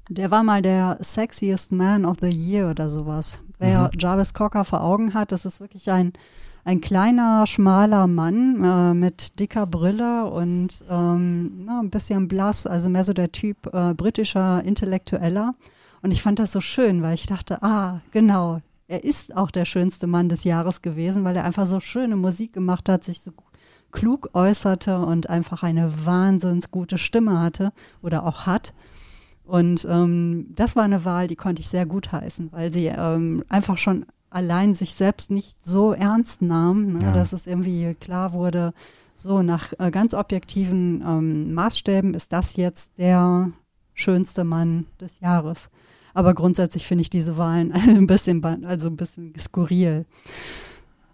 Der 0.08 0.32
war 0.32 0.42
mal 0.42 0.60
der 0.60 0.98
sexiest 1.00 1.70
man 1.70 2.04
of 2.04 2.16
the 2.20 2.28
year 2.28 2.68
oder 2.68 2.90
sowas. 2.90 3.40
Wer 3.60 3.90
mhm. 3.92 3.98
Jarvis 3.98 4.34
Cocker 4.34 4.64
vor 4.64 4.82
Augen 4.82 5.14
hat, 5.14 5.30
das 5.30 5.46
ist 5.46 5.60
wirklich 5.60 5.88
ein 5.90 6.12
ein 6.64 6.80
kleiner, 6.80 7.46
schmaler 7.46 8.06
Mann 8.06 8.62
äh, 8.62 8.94
mit 8.94 9.40
dicker 9.40 9.66
Brille 9.66 10.26
und 10.26 10.84
ähm, 10.88 11.64
na, 11.64 11.80
ein 11.80 11.90
bisschen 11.90 12.28
blass, 12.28 12.66
also 12.66 12.88
mehr 12.88 13.04
so 13.04 13.12
der 13.12 13.32
Typ 13.32 13.72
äh, 13.72 13.94
britischer 13.94 14.62
Intellektueller. 14.64 15.54
Und 16.02 16.12
ich 16.12 16.22
fand 16.22 16.38
das 16.38 16.52
so 16.52 16.60
schön, 16.60 17.02
weil 17.02 17.14
ich 17.14 17.26
dachte, 17.26 17.62
ah, 17.62 18.00
genau, 18.12 18.60
er 18.88 19.04
ist 19.04 19.36
auch 19.36 19.50
der 19.50 19.64
schönste 19.64 20.06
Mann 20.06 20.28
des 20.28 20.44
Jahres 20.44 20.82
gewesen, 20.82 21.24
weil 21.24 21.36
er 21.36 21.44
einfach 21.44 21.66
so 21.66 21.80
schöne 21.80 22.16
Musik 22.16 22.52
gemacht 22.52 22.88
hat, 22.88 23.04
sich 23.04 23.20
so 23.20 23.32
klug 23.90 24.30
äußerte 24.32 24.98
und 24.98 25.30
einfach 25.30 25.62
eine 25.62 26.06
wahnsinns 26.06 26.70
gute 26.70 26.98
Stimme 26.98 27.40
hatte 27.40 27.72
oder 28.02 28.24
auch 28.24 28.46
hat. 28.46 28.72
Und 29.44 29.86
ähm, 29.90 30.46
das 30.54 30.76
war 30.76 30.84
eine 30.84 31.04
Wahl, 31.04 31.26
die 31.26 31.36
konnte 31.36 31.60
ich 31.60 31.68
sehr 31.68 31.86
gut 31.86 32.12
heißen, 32.12 32.52
weil 32.52 32.72
sie 32.72 32.86
ähm, 32.86 33.44
einfach 33.48 33.78
schon 33.78 34.06
allein 34.34 34.74
sich 34.74 34.94
selbst 34.94 35.30
nicht 35.30 35.62
so 35.62 35.92
ernst 35.92 36.42
nahm, 36.42 36.94
ne, 36.94 37.02
Ja. 37.02 37.12
dass 37.12 37.32
es 37.32 37.46
irgendwie 37.46 37.94
klar 37.94 38.32
wurde, 38.32 38.72
so 39.14 39.42
nach 39.42 39.72
äh, 39.78 39.90
ganz 39.90 40.14
objektiven 40.14 41.02
ähm, 41.06 41.54
Maßstäben 41.54 42.14
ist 42.14 42.32
das 42.32 42.56
jetzt 42.56 42.92
der 42.98 43.50
schönste 43.94 44.44
Mann 44.44 44.86
des 45.00 45.20
Jahres. 45.20 45.68
Aber 46.14 46.34
grundsätzlich 46.34 46.86
finde 46.86 47.02
ich 47.02 47.10
diese 47.10 47.36
Wahlen 47.36 47.72
ein 47.72 48.06
bisschen, 48.06 48.44
also 48.64 48.88
ein 48.88 48.96
bisschen 48.96 49.34
skurril. 49.38 50.06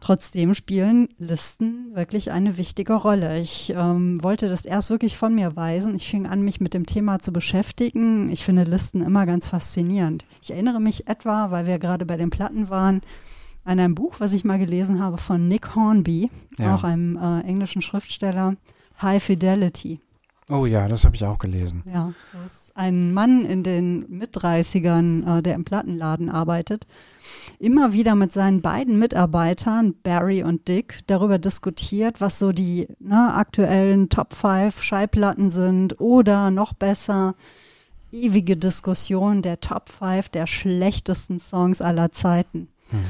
Trotzdem 0.00 0.54
spielen 0.54 1.08
Listen 1.18 1.90
wirklich 1.94 2.30
eine 2.30 2.56
wichtige 2.56 2.94
Rolle. 2.94 3.40
Ich 3.40 3.72
ähm, 3.76 4.22
wollte 4.22 4.48
das 4.48 4.64
erst 4.64 4.90
wirklich 4.90 5.16
von 5.16 5.34
mir 5.34 5.56
weisen. 5.56 5.94
Ich 5.96 6.08
fing 6.08 6.26
an, 6.26 6.42
mich 6.42 6.60
mit 6.60 6.72
dem 6.72 6.86
Thema 6.86 7.18
zu 7.18 7.32
beschäftigen. 7.32 8.30
Ich 8.30 8.44
finde 8.44 8.62
Listen 8.62 9.02
immer 9.02 9.26
ganz 9.26 9.48
faszinierend. 9.48 10.24
Ich 10.40 10.52
erinnere 10.52 10.80
mich 10.80 11.08
etwa, 11.08 11.50
weil 11.50 11.66
wir 11.66 11.78
gerade 11.80 12.06
bei 12.06 12.16
den 12.16 12.30
Platten 12.30 12.68
waren, 12.70 13.00
an 13.64 13.80
ein 13.80 13.94
Buch, 13.96 14.14
was 14.18 14.32
ich 14.34 14.44
mal 14.44 14.58
gelesen 14.58 15.00
habe 15.02 15.18
von 15.18 15.48
Nick 15.48 15.74
Hornby, 15.74 16.30
Ja. 16.58 16.74
auch 16.76 16.84
einem 16.84 17.16
äh, 17.16 17.40
englischen 17.40 17.82
Schriftsteller, 17.82 18.54
High 19.02 19.22
Fidelity. 19.22 20.00
Oh 20.50 20.64
ja, 20.64 20.88
das 20.88 21.04
habe 21.04 21.14
ich 21.14 21.26
auch 21.26 21.36
gelesen. 21.38 21.82
Ja, 21.92 22.14
das 22.44 22.62
ist 22.62 22.76
ein 22.76 23.12
Mann 23.12 23.44
in 23.44 23.62
den 23.62 24.06
Mit-30ern, 24.08 25.38
äh, 25.38 25.42
der 25.42 25.54
im 25.54 25.64
Plattenladen 25.64 26.30
arbeitet, 26.30 26.86
immer 27.58 27.92
wieder 27.92 28.14
mit 28.14 28.32
seinen 28.32 28.62
beiden 28.62 28.98
Mitarbeitern, 28.98 29.94
Barry 30.02 30.42
und 30.42 30.68
Dick, 30.68 31.00
darüber 31.06 31.38
diskutiert, 31.38 32.20
was 32.20 32.38
so 32.38 32.52
die 32.52 32.88
ne, 32.98 33.34
aktuellen 33.34 34.08
Top 34.08 34.34
5 34.34 34.82
Schallplatten 34.82 35.50
sind 35.50 36.00
oder 36.00 36.50
noch 36.50 36.72
besser, 36.72 37.34
ewige 38.12 38.56
Diskussion 38.56 39.42
der 39.42 39.60
Top 39.60 39.88
5 39.88 40.28
der 40.30 40.46
schlechtesten 40.46 41.40
Songs 41.40 41.82
aller 41.82 42.12
Zeiten. 42.12 42.68
Hm. 42.90 43.04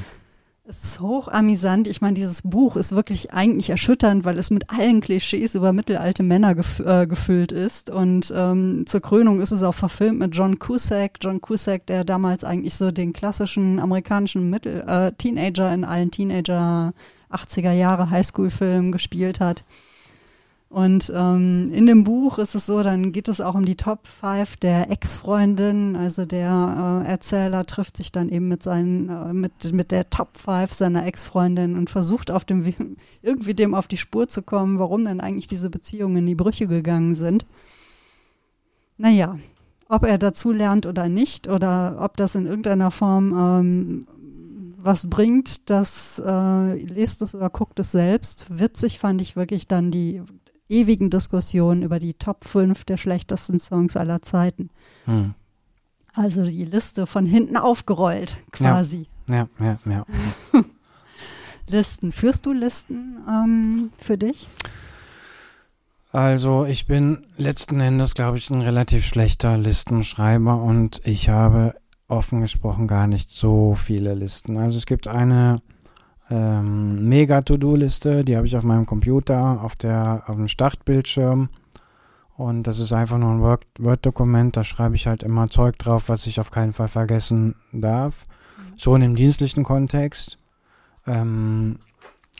Es 0.70 0.84
ist 0.84 1.00
hoch 1.00 1.28
amüsant. 1.28 1.88
Ich 1.88 2.02
meine, 2.02 2.12
dieses 2.12 2.42
Buch 2.42 2.76
ist 2.76 2.94
wirklich 2.94 3.32
eigentlich 3.32 3.70
erschütternd, 3.70 4.26
weil 4.26 4.38
es 4.38 4.50
mit 4.50 4.68
allen 4.68 5.00
Klischees 5.00 5.54
über 5.54 5.72
mittelalte 5.72 6.22
Männer 6.22 6.54
gef 6.54 6.80
äh, 6.80 7.06
gefüllt 7.06 7.52
ist. 7.52 7.88
Und 7.88 8.30
ähm, 8.36 8.84
zur 8.86 9.00
Krönung 9.00 9.40
ist 9.40 9.50
es 9.50 9.62
auch 9.62 9.72
verfilmt 9.72 10.18
mit 10.18 10.36
John 10.36 10.58
Cusack. 10.58 11.12
John 11.22 11.40
Cusack, 11.40 11.86
der 11.86 12.04
damals 12.04 12.44
eigentlich 12.44 12.74
so 12.74 12.90
den 12.90 13.14
klassischen 13.14 13.80
amerikanischen 13.80 14.50
Mittel 14.50 14.84
äh, 14.86 15.12
Teenager 15.12 15.72
in 15.72 15.84
allen 15.84 16.10
Teenager 16.10 16.92
80er 17.32 17.72
Jahre 17.72 18.10
Highschool-Filmen 18.10 18.92
gespielt 18.92 19.40
hat. 19.40 19.64
Und 20.70 21.10
ähm, 21.14 21.70
in 21.72 21.86
dem 21.86 22.04
Buch 22.04 22.38
ist 22.38 22.54
es 22.54 22.66
so, 22.66 22.82
dann 22.82 23.10
geht 23.12 23.28
es 23.28 23.40
auch 23.40 23.54
um 23.54 23.64
die 23.64 23.76
Top 23.76 24.06
5 24.06 24.58
der 24.58 24.90
Ex-Freundin. 24.90 25.96
Also 25.96 26.26
der 26.26 27.02
äh, 27.06 27.08
Erzähler 27.08 27.64
trifft 27.64 27.96
sich 27.96 28.12
dann 28.12 28.28
eben 28.28 28.48
mit 28.48 28.62
seinen, 28.62 29.08
äh, 29.08 29.32
mit, 29.32 29.72
mit 29.72 29.90
der 29.90 30.10
Top 30.10 30.36
5 30.36 30.74
seiner 30.74 31.06
Ex-Freundin 31.06 31.74
und 31.74 31.88
versucht 31.88 32.30
auf 32.30 32.44
dem, 32.44 32.64
irgendwie 33.22 33.54
dem 33.54 33.74
auf 33.74 33.88
die 33.88 33.96
Spur 33.96 34.28
zu 34.28 34.42
kommen, 34.42 34.78
warum 34.78 35.06
denn 35.06 35.20
eigentlich 35.20 35.46
diese 35.46 35.70
Beziehungen 35.70 36.18
in 36.18 36.26
die 36.26 36.34
Brüche 36.34 36.66
gegangen 36.66 37.14
sind. 37.14 37.46
Naja, 38.98 39.38
ob 39.88 40.04
er 40.04 40.18
dazu 40.18 40.52
lernt 40.52 40.84
oder 40.84 41.08
nicht 41.08 41.48
oder 41.48 41.96
ob 42.00 42.18
das 42.18 42.34
in 42.34 42.44
irgendeiner 42.44 42.90
Form 42.90 43.32
ähm, 43.32 44.06
was 44.76 45.08
bringt, 45.08 45.70
das 45.70 46.22
äh, 46.24 46.74
lest 46.74 47.22
es 47.22 47.34
oder 47.34 47.48
guckt 47.48 47.80
es 47.80 47.92
selbst. 47.92 48.46
Witzig 48.50 48.98
fand 48.98 49.22
ich 49.22 49.34
wirklich 49.34 49.66
dann 49.66 49.90
die 49.90 50.22
ewigen 50.68 51.10
Diskussionen 51.10 51.82
über 51.82 51.98
die 51.98 52.14
Top 52.14 52.44
5 52.44 52.84
der 52.84 52.96
schlechtesten 52.96 53.60
Songs 53.60 53.96
aller 53.96 54.22
Zeiten. 54.22 54.70
Hm. 55.04 55.34
Also 56.14 56.44
die 56.44 56.64
Liste 56.64 57.06
von 57.06 57.26
hinten 57.26 57.56
aufgerollt, 57.56 58.36
quasi. 58.50 59.06
Ja, 59.28 59.48
ja, 59.60 59.78
ja. 59.84 60.02
Listen. 61.68 62.12
Führst 62.12 62.46
du 62.46 62.52
Listen 62.52 63.18
ähm, 63.28 63.90
für 63.98 64.16
dich? 64.16 64.48
Also 66.10 66.64
ich 66.64 66.86
bin 66.86 67.26
letzten 67.36 67.80
Endes, 67.80 68.14
glaube 68.14 68.38
ich, 68.38 68.48
ein 68.48 68.62
relativ 68.62 69.04
schlechter 69.04 69.58
Listenschreiber 69.58 70.56
und 70.62 71.02
ich 71.04 71.28
habe 71.28 71.74
offen 72.08 72.40
gesprochen 72.40 72.86
gar 72.86 73.06
nicht 73.06 73.28
so 73.28 73.74
viele 73.74 74.14
Listen. 74.14 74.56
Also 74.56 74.78
es 74.78 74.86
gibt 74.86 75.06
eine 75.06 75.60
ähm, 76.30 77.08
Mega-To-Do-Liste, 77.08 78.24
die 78.24 78.36
habe 78.36 78.46
ich 78.46 78.56
auf 78.56 78.64
meinem 78.64 78.86
Computer, 78.86 79.62
auf, 79.62 79.76
der, 79.76 80.24
auf 80.26 80.36
dem 80.36 80.48
Startbildschirm. 80.48 81.48
Und 82.36 82.66
das 82.68 82.78
ist 82.78 82.92
einfach 82.92 83.18
nur 83.18 83.32
ein 83.32 83.40
Word- 83.40 83.66
Word-Dokument, 83.78 84.56
da 84.56 84.62
schreibe 84.62 84.94
ich 84.94 85.06
halt 85.06 85.22
immer 85.22 85.48
Zeug 85.48 85.76
drauf, 85.78 86.08
was 86.08 86.26
ich 86.26 86.38
auf 86.38 86.50
keinen 86.50 86.72
Fall 86.72 86.88
vergessen 86.88 87.56
darf. 87.72 88.26
Schon 88.78 89.02
im 89.02 89.16
dienstlichen 89.16 89.64
Kontext. 89.64 90.38
Ähm, 91.06 91.78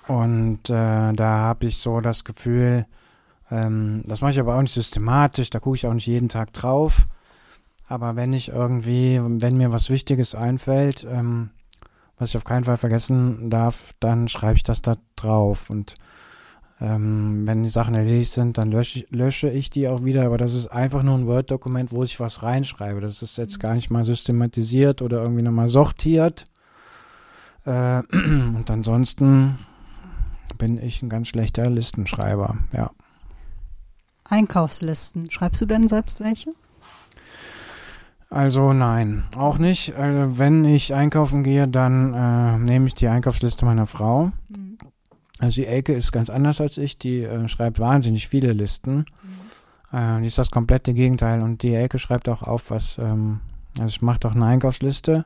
und 0.06 0.70
äh, 0.70 1.12
da 1.12 1.38
habe 1.38 1.66
ich 1.66 1.78
so 1.78 2.00
das 2.00 2.24
Gefühl, 2.24 2.86
ähm, 3.50 4.02
das 4.06 4.20
mache 4.20 4.32
ich 4.32 4.40
aber 4.40 4.56
auch 4.56 4.62
nicht 4.62 4.72
systematisch, 4.72 5.50
da 5.50 5.58
gucke 5.58 5.76
ich 5.76 5.86
auch 5.86 5.94
nicht 5.94 6.06
jeden 6.06 6.28
Tag 6.28 6.52
drauf. 6.52 7.04
Aber 7.88 8.16
wenn 8.16 8.32
ich 8.32 8.50
irgendwie, 8.50 9.20
wenn 9.22 9.56
mir 9.56 9.72
was 9.72 9.90
Wichtiges 9.90 10.34
einfällt, 10.34 11.06
ähm, 11.10 11.50
was 12.18 12.30
ich 12.30 12.36
auf 12.36 12.44
keinen 12.44 12.64
Fall 12.64 12.76
vergessen 12.76 13.50
darf, 13.50 13.94
dann 14.00 14.28
schreibe 14.28 14.56
ich 14.56 14.62
das 14.62 14.82
da 14.82 14.96
drauf. 15.16 15.70
Und 15.70 15.94
ähm, 16.80 17.46
wenn 17.46 17.62
die 17.62 17.68
Sachen 17.68 17.94
erledigt 17.94 18.32
sind, 18.32 18.58
dann 18.58 18.70
lösche, 18.70 19.00
ich- 19.00 19.10
lösche 19.10 19.48
ich 19.50 19.70
die 19.70 19.88
auch 19.88 20.04
wieder. 20.04 20.24
Aber 20.26 20.38
das 20.38 20.54
ist 20.54 20.68
einfach 20.68 21.02
nur 21.02 21.16
ein 21.16 21.26
Word-Dokument, 21.26 21.92
wo 21.92 22.02
ich 22.02 22.20
was 22.20 22.42
reinschreibe. 22.42 23.00
Das 23.00 23.22
ist 23.22 23.38
jetzt 23.38 23.60
gar 23.60 23.74
nicht 23.74 23.90
mal 23.90 24.04
systematisiert 24.04 25.02
oder 25.02 25.22
irgendwie 25.22 25.42
nochmal 25.42 25.68
sortiert. 25.68 26.44
Äh, 27.64 28.02
und 28.12 28.70
ansonsten 28.70 29.58
bin 30.56 30.82
ich 30.82 31.02
ein 31.02 31.08
ganz 31.08 31.28
schlechter 31.28 31.68
Listenschreiber, 31.68 32.56
ja. 32.72 32.90
Einkaufslisten. 34.24 35.30
Schreibst 35.30 35.60
du 35.60 35.66
denn 35.66 35.88
selbst 35.88 36.20
welche? 36.20 36.50
Also 38.30 38.72
nein, 38.74 39.24
auch 39.36 39.58
nicht. 39.58 39.96
Also 39.96 40.38
wenn 40.38 40.64
ich 40.64 40.94
einkaufen 40.94 41.42
gehe, 41.42 41.66
dann 41.66 42.12
äh, 42.12 42.58
nehme 42.58 42.86
ich 42.86 42.94
die 42.94 43.08
Einkaufsliste 43.08 43.64
meiner 43.64 43.86
Frau. 43.86 44.32
Also 45.38 45.62
die 45.62 45.66
Elke 45.66 45.94
ist 45.94 46.12
ganz 46.12 46.30
anders 46.30 46.60
als 46.60 46.78
ich, 46.78 46.98
die 46.98 47.22
äh, 47.22 47.48
schreibt 47.48 47.78
wahnsinnig 47.78 48.28
viele 48.28 48.52
Listen. 48.52 49.06
Äh, 49.92 50.20
die 50.20 50.26
ist 50.26 50.38
das 50.38 50.50
komplette 50.50 50.92
Gegenteil 50.92 51.42
und 51.42 51.62
die 51.62 51.72
Elke 51.72 51.98
schreibt 51.98 52.28
auch 52.28 52.42
auf, 52.42 52.70
was, 52.70 52.98
ähm, 52.98 53.40
also 53.78 53.88
ich 53.88 54.02
mache 54.02 54.20
doch 54.20 54.34
eine 54.34 54.44
Einkaufsliste. 54.44 55.24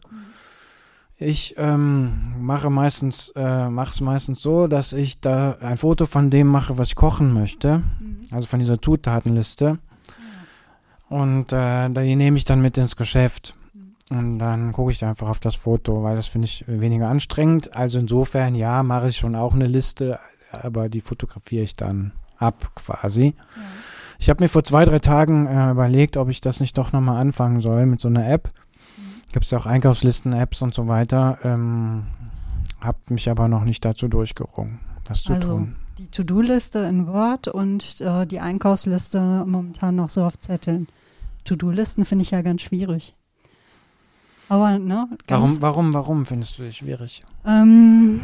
Ich 1.16 1.54
ähm, 1.56 2.12
mache 2.40 2.68
meistens, 2.68 3.32
äh, 3.36 3.68
mache 3.68 3.90
es 3.90 4.00
meistens 4.00 4.42
so, 4.42 4.66
dass 4.66 4.92
ich 4.92 5.20
da 5.20 5.56
ein 5.60 5.76
Foto 5.76 6.06
von 6.06 6.30
dem 6.30 6.48
mache, 6.48 6.78
was 6.78 6.88
ich 6.88 6.94
kochen 6.94 7.32
möchte. 7.32 7.82
Also 8.30 8.46
von 8.46 8.58
dieser 8.58 8.80
Zutatenliste. 8.80 9.78
Und 11.12 11.52
äh, 11.52 11.90
die 11.90 12.16
nehme 12.16 12.38
ich 12.38 12.44
dann 12.46 12.62
mit 12.62 12.78
ins 12.78 12.96
Geschäft. 12.96 13.54
Und 14.08 14.38
dann 14.38 14.72
gucke 14.72 14.90
ich 14.92 15.04
einfach 15.04 15.28
auf 15.28 15.40
das 15.40 15.56
Foto, 15.56 16.02
weil 16.02 16.16
das 16.16 16.26
finde 16.26 16.46
ich 16.46 16.64
weniger 16.66 17.08
anstrengend. 17.08 17.76
Also 17.76 17.98
insofern, 17.98 18.54
ja, 18.54 18.82
mache 18.82 19.08
ich 19.08 19.18
schon 19.18 19.34
auch 19.34 19.52
eine 19.54 19.66
Liste, 19.66 20.18
aber 20.50 20.88
die 20.88 21.00
fotografiere 21.02 21.64
ich 21.64 21.76
dann 21.76 22.12
ab 22.38 22.70
quasi. 22.74 23.34
Ich 24.18 24.30
habe 24.30 24.42
mir 24.42 24.48
vor 24.48 24.64
zwei, 24.64 24.84
drei 24.84 25.00
Tagen 25.00 25.46
äh, 25.46 25.70
überlegt, 25.70 26.16
ob 26.16 26.28
ich 26.30 26.40
das 26.40 26.60
nicht 26.60 26.78
doch 26.78 26.92
nochmal 26.92 27.20
anfangen 27.20 27.60
soll 27.60 27.84
mit 27.86 28.00
so 28.00 28.08
einer 28.08 28.28
App. 28.30 28.50
Gibt 29.32 29.44
es 29.44 29.50
ja 29.50 29.58
auch 29.58 29.66
Einkaufslisten-Apps 29.66 30.62
und 30.62 30.74
so 30.74 30.88
weiter. 30.88 31.38
Ähm, 31.44 32.04
habe 32.80 32.98
mich 33.10 33.30
aber 33.30 33.48
noch 33.48 33.64
nicht 33.64 33.84
dazu 33.84 34.08
durchgerungen, 34.08 34.80
das 35.04 35.22
zu 35.22 35.32
Also 35.34 35.52
tun. 35.56 35.76
die 35.98 36.08
To-Do-Liste 36.08 36.80
in 36.80 37.06
Word 37.06 37.48
und 37.48 38.00
äh, 38.00 38.26
die 38.26 38.40
Einkaufsliste 38.40 39.44
momentan 39.46 39.96
noch 39.96 40.08
so 40.10 40.24
auf 40.24 40.38
Zetteln. 40.38 40.86
To-Do-Listen 41.44 42.04
finde 42.04 42.22
ich 42.22 42.30
ja 42.30 42.42
ganz 42.42 42.62
schwierig. 42.62 43.14
Aber, 44.48 44.78
ne? 44.78 45.08
Warum, 45.28 45.62
warum, 45.62 45.94
warum 45.94 46.26
findest 46.26 46.58
du 46.58 46.64
das 46.64 46.76
schwierig? 46.76 47.22
Ähm, 47.46 48.20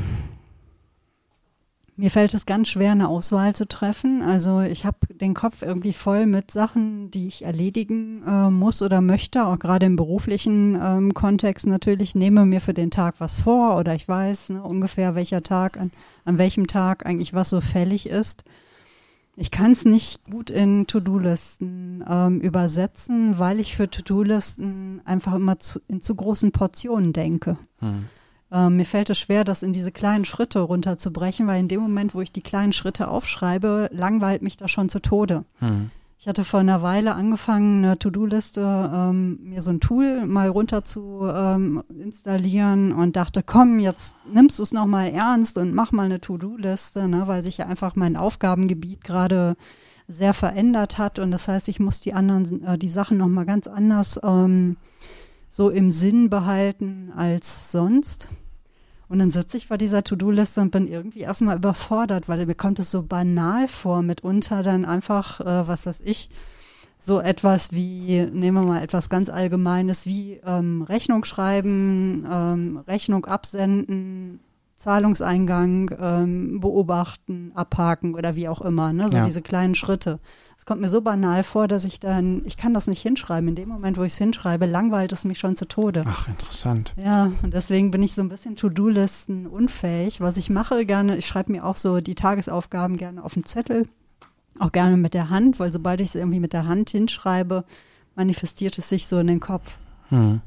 mir 1.97 2.13
fällt 2.13 2.33
es 2.33 2.47
ganz 2.47 2.69
schwer, 2.69 2.93
eine 2.93 3.09
Auswahl 3.09 3.57
zu 3.57 3.67
treffen. 3.67 4.23
Also 4.23 4.61
ich 4.61 4.87
habe 4.87 4.99
den 5.13 5.35
Kopf 5.35 5.63
irgendwie 5.63 5.93
voll 5.93 6.27
mit 6.27 6.53
Sachen, 6.53 7.11
die 7.11 7.27
ich 7.27 7.45
erledigen 7.45 8.23
äh, 8.25 8.51
muss 8.51 8.83
oder 8.83 9.01
möchte, 9.01 9.45
auch 9.45 9.59
gerade 9.59 9.87
im 9.87 9.97
beruflichen 9.97 10.79
ähm, 10.81 11.13
Kontext 11.13 11.67
natürlich. 11.67 12.15
Nehme 12.15 12.47
mir 12.47 12.61
für 12.61 12.73
den 12.73 12.93
Tag 12.93 13.17
was 13.19 13.41
vor 13.41 13.77
oder 13.77 13.97
ich 13.97 14.07
weiß 14.07 14.51
ne, 14.51 14.63
ungefähr, 14.63 15.17
welcher 15.17 15.43
Tag, 15.43 15.77
an, 15.77 15.91
an 16.25 16.39
welchem 16.39 16.69
Tag 16.69 17.05
eigentlich 17.05 17.35
was 17.35 17.51
so 17.51 17.61
fällig 17.61 18.09
ist. 18.09 18.45
Ich 19.41 19.53
kann 19.53 19.71
es 19.71 19.85
nicht 19.85 20.29
gut 20.29 20.51
in 20.51 20.89
To-Do-Listen 20.89 22.05
ähm, 22.09 22.41
übersetzen, 22.41 23.39
weil 23.39 23.61
ich 23.61 23.77
für 23.77 23.89
To-Do-Listen 23.89 25.01
einfach 25.05 25.35
immer 25.35 25.61
zu, 25.61 25.81
in 25.87 26.01
zu 26.01 26.17
großen 26.17 26.51
Portionen 26.51 27.13
denke. 27.13 27.57
Hm. 27.79 28.07
Ähm, 28.51 28.77
mir 28.77 28.85
fällt 28.85 29.11
es 29.11 29.19
schwer, 29.21 29.45
das 29.45 29.63
in 29.63 29.73
diese 29.73 29.93
kleinen 29.93 30.25
Schritte 30.25 30.59
runterzubrechen, 30.59 31.47
weil 31.47 31.61
in 31.61 31.69
dem 31.69 31.81
Moment, 31.81 32.17
wo 32.17 32.21
ich 32.21 32.33
die 32.33 32.41
kleinen 32.41 32.73
Schritte 32.73 33.07
aufschreibe, 33.07 33.89
langweilt 33.93 34.43
mich 34.43 34.57
das 34.57 34.73
schon 34.73 34.89
zu 34.89 35.01
Tode. 35.01 35.45
Hm. 35.61 35.93
Ich 36.21 36.27
hatte 36.27 36.45
vor 36.45 36.59
einer 36.59 36.83
Weile 36.83 37.15
angefangen, 37.15 37.85
eine 37.85 37.97
To-Do-Liste, 37.97 38.91
ähm, 38.93 39.39
mir 39.41 39.63
so 39.63 39.71
ein 39.71 39.79
Tool 39.79 40.27
mal 40.27 40.49
runter 40.49 40.85
zu 40.85 41.21
ähm, 41.23 41.85
installieren 41.97 42.93
und 42.93 43.15
dachte, 43.15 43.45
komm, 43.45 43.79
jetzt 43.79 44.17
nimmst 44.29 44.59
du 44.59 44.65
es 44.65 44.73
nochmal 44.73 45.13
ernst 45.13 45.59
und 45.59 45.73
mach 45.73 45.93
mal 45.93 46.07
eine 46.07 46.21
To-Do-Liste, 46.21 47.07
ne, 47.07 47.29
weil 47.29 47.45
sich 47.45 47.59
ja 47.59 47.67
einfach 47.67 47.95
mein 47.95 48.17
Aufgabengebiet 48.17 49.05
gerade 49.05 49.55
sehr 50.09 50.33
verändert 50.33 50.99
hat 50.99 51.21
und 51.21 51.31
das 51.31 51.47
heißt, 51.47 51.69
ich 51.69 51.79
muss 51.79 52.01
die 52.01 52.15
anderen, 52.15 52.65
äh, 52.65 52.77
die 52.77 52.89
Sachen 52.89 53.17
nochmal 53.17 53.47
ganz 53.47 53.69
anders 53.69 54.19
ähm, 54.25 54.77
so 55.49 55.71
im 55.71 55.93
Sinn 55.93 56.31
behalten 56.31 57.13
als 57.15 57.71
sonst. 57.71 58.29
Und 59.09 59.21
dann 59.21 59.31
sitze 59.31 59.57
ich 59.57 59.67
vor 59.67 59.79
dieser 59.79 60.05
To-Do-Liste 60.05 60.61
und 60.61 60.71
bin 60.71 60.87
irgendwie 60.87 61.21
erstmal 61.21 61.57
überfordert, 61.57 62.29
weil 62.29 62.45
mir 62.45 62.55
kommt 62.55 62.79
es 62.79 62.91
so 62.91 63.03
banal 63.03 63.67
vor, 63.67 64.03
mitunter 64.03 64.63
dann 64.63 64.85
einfach, 64.85 65.41
äh, 65.41 65.67
was 65.67 65.87
weiß 65.87 66.03
ich, 66.05 66.29
so 66.99 67.21
etwas 67.21 67.73
wie, 67.73 68.27
nehmen 68.33 68.61
wir 68.61 68.67
mal 68.67 68.83
etwas 68.83 69.09
ganz 69.09 69.31
Allgemeines, 69.31 70.05
wie 70.05 70.41
ähm, 70.45 70.83
Rechnung 70.83 71.25
schreiben, 71.25 72.27
ähm, 72.31 72.77
Rechnung 72.89 73.25
absenden, 73.25 74.41
Zahlungseingang 74.79 75.91
ähm, 75.99 76.61
beobachten, 76.61 77.51
abhaken 77.57 78.15
oder 78.15 78.37
wie 78.37 78.49
auch 78.49 78.61
immer, 78.61 78.93
ne? 78.93 79.11
so 79.11 79.17
ja. 79.17 79.25
diese 79.25 79.43
kleinen 79.43 79.75
Schritte. 79.75 80.21
Es 80.57 80.67
kommt 80.67 80.81
mir 80.81 80.89
so 80.89 81.01
banal 81.01 81.43
vor, 81.43 81.67
dass 81.67 81.85
ich 81.85 81.99
dann, 81.99 82.43
ich 82.45 82.57
kann 82.57 82.75
das 82.75 82.87
nicht 82.87 83.03
hinschreiben. 83.03 83.49
In 83.49 83.57
dem 83.57 83.69
Moment, 83.69 83.99
wo 83.99 84.05
ich 84.05 84.13
es 84.13 84.19
hinschreibe, 84.19 84.67
langweilt 84.67 85.11
es 85.11 85.25
mich 85.25 85.41
schon 85.41 85.57
zu 85.57 85.67
Tode. 85.67 86.05
Ach, 86.07 86.29
interessant. 86.29 86.95
Ja, 86.97 87.33
und 87.43 87.55
deswegen 87.55 87.91
bin 87.91 88.05
ich 88.05 88.13
so 88.13 88.23
ein 88.23 88.29
bisschen 88.29 88.55
To-Do-Listen 88.55 89.49
unfähig. 89.49 90.21
Was 90.21 90.37
ich 90.37 90.49
mache 90.49 90.87
gerne, 90.87 91.17
ich 91.17 91.27
schreibe 91.27 91.51
mir 91.51 91.65
auch 91.65 91.77
so 91.77 92.01
die 92.01 92.15
Tagesaufgaben 92.15 92.99
gerne 92.99 93.25
auf 93.25 93.35
den 93.35 93.45
Zettel, 93.45 93.89
auch 94.61 94.71
gerne 94.71 94.97
mit 94.97 95.13
der 95.13 95.29
Hand, 95.29 95.59
weil 95.59 95.73
sobald 95.73 96.01
ich 96.01 96.11
es 96.11 96.15
irgendwie 96.15 96.41
mit 96.41 96.53
der 96.53 96.69
Hand 96.69 96.91
hinschreibe, 96.91 97.65
manifestiert 98.15 98.79
es 98.79 98.89
sich 98.89 99.09
so 99.09 99.19
in 99.19 99.27
den 99.27 99.41
Kopf. 99.41 99.79
Hm. 100.11 100.41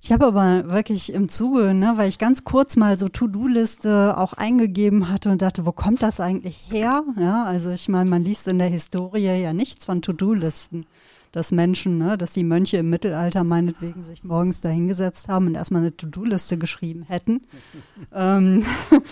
Ich 0.00 0.12
habe 0.12 0.26
aber 0.26 0.70
wirklich 0.70 1.12
im 1.12 1.28
Zuge, 1.28 1.74
ne, 1.74 1.94
weil 1.96 2.08
ich 2.08 2.18
ganz 2.18 2.44
kurz 2.44 2.76
mal 2.76 2.96
so 2.98 3.08
To-Do-Liste 3.08 4.16
auch 4.16 4.32
eingegeben 4.32 5.08
hatte 5.08 5.28
und 5.30 5.42
dachte, 5.42 5.66
wo 5.66 5.72
kommt 5.72 6.02
das 6.02 6.20
eigentlich 6.20 6.66
her? 6.70 7.02
Ja, 7.18 7.44
also 7.44 7.70
ich 7.70 7.88
meine, 7.88 8.08
man 8.08 8.24
liest 8.24 8.46
in 8.46 8.58
der 8.58 8.68
Historie 8.68 9.40
ja 9.40 9.52
nichts 9.52 9.84
von 9.84 10.00
To-Do-Listen, 10.00 10.86
dass 11.32 11.50
Menschen, 11.50 11.98
ne, 11.98 12.16
dass 12.16 12.32
die 12.32 12.44
Mönche 12.44 12.76
im 12.76 12.90
Mittelalter 12.90 13.42
meinetwegen 13.42 14.02
sich 14.02 14.22
morgens 14.22 14.60
dahingesetzt 14.60 15.28
haben 15.28 15.48
und 15.48 15.56
erstmal 15.56 15.82
eine 15.82 15.96
To-Do-Liste 15.96 16.58
geschrieben 16.58 17.02
hätten. 17.02 17.42
ähm, 18.14 18.64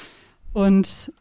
und 0.52 1.12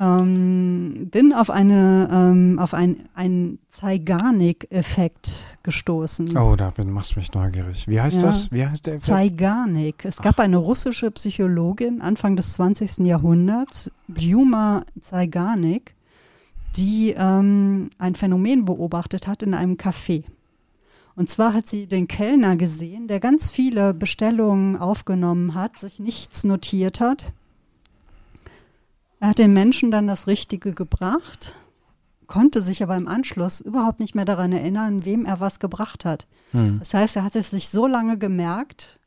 ähm, 0.00 1.08
bin 1.10 1.34
auf 1.34 1.50
eine 1.50 2.08
ähm, 2.10 2.58
auf 2.58 2.72
ein, 2.72 3.08
einen 3.14 3.58
Zeigarnik-Effekt 3.68 5.58
gestoßen. 5.62 6.36
Oh, 6.38 6.56
da 6.56 6.70
bin, 6.70 6.90
machst 6.90 7.14
du 7.14 7.18
mich 7.18 7.32
neugierig. 7.34 7.86
Wie 7.86 8.00
heißt 8.00 8.16
ja. 8.16 8.22
das? 8.22 8.50
Wie 8.50 8.66
heißt 8.66 8.86
der 8.86 8.94
Effekt? 8.94 9.06
Zeigarnik. 9.06 10.04
Es 10.06 10.18
Ach. 10.18 10.24
gab 10.24 10.40
eine 10.40 10.56
russische 10.56 11.10
Psychologin 11.10 12.00
Anfang 12.00 12.34
des 12.34 12.54
20. 12.54 13.06
Jahrhunderts, 13.06 13.92
Bjuma 14.08 14.84
Zeigarnik, 14.98 15.94
die 16.76 17.14
ähm, 17.16 17.90
ein 17.98 18.14
Phänomen 18.14 18.64
beobachtet 18.64 19.26
hat 19.26 19.42
in 19.42 19.52
einem 19.52 19.74
Café. 19.74 20.24
Und 21.14 21.28
zwar 21.28 21.52
hat 21.52 21.66
sie 21.66 21.86
den 21.86 22.08
Kellner 22.08 22.56
gesehen, 22.56 23.06
der 23.06 23.20
ganz 23.20 23.50
viele 23.50 23.92
Bestellungen 23.92 24.78
aufgenommen 24.78 25.54
hat, 25.54 25.78
sich 25.78 25.98
nichts 25.98 26.44
notiert 26.44 27.00
hat 27.00 27.32
er 29.20 29.28
hat 29.28 29.38
den 29.38 29.52
Menschen 29.52 29.90
dann 29.90 30.06
das 30.06 30.26
Richtige 30.26 30.72
gebracht, 30.72 31.54
konnte 32.26 32.62
sich 32.62 32.82
aber 32.82 32.96
im 32.96 33.08
Anschluss 33.08 33.60
überhaupt 33.60 34.00
nicht 34.00 34.14
mehr 34.14 34.24
daran 34.24 34.52
erinnern, 34.52 35.04
wem 35.04 35.26
er 35.26 35.40
was 35.40 35.60
gebracht 35.60 36.04
hat. 36.04 36.26
Hm. 36.52 36.78
Das 36.78 36.94
heißt, 36.94 37.16
er 37.16 37.24
hat 37.24 37.36
es 37.36 37.50
sich 37.50 37.68
so 37.68 37.86
lange 37.86 38.18
gemerkt, 38.18 38.98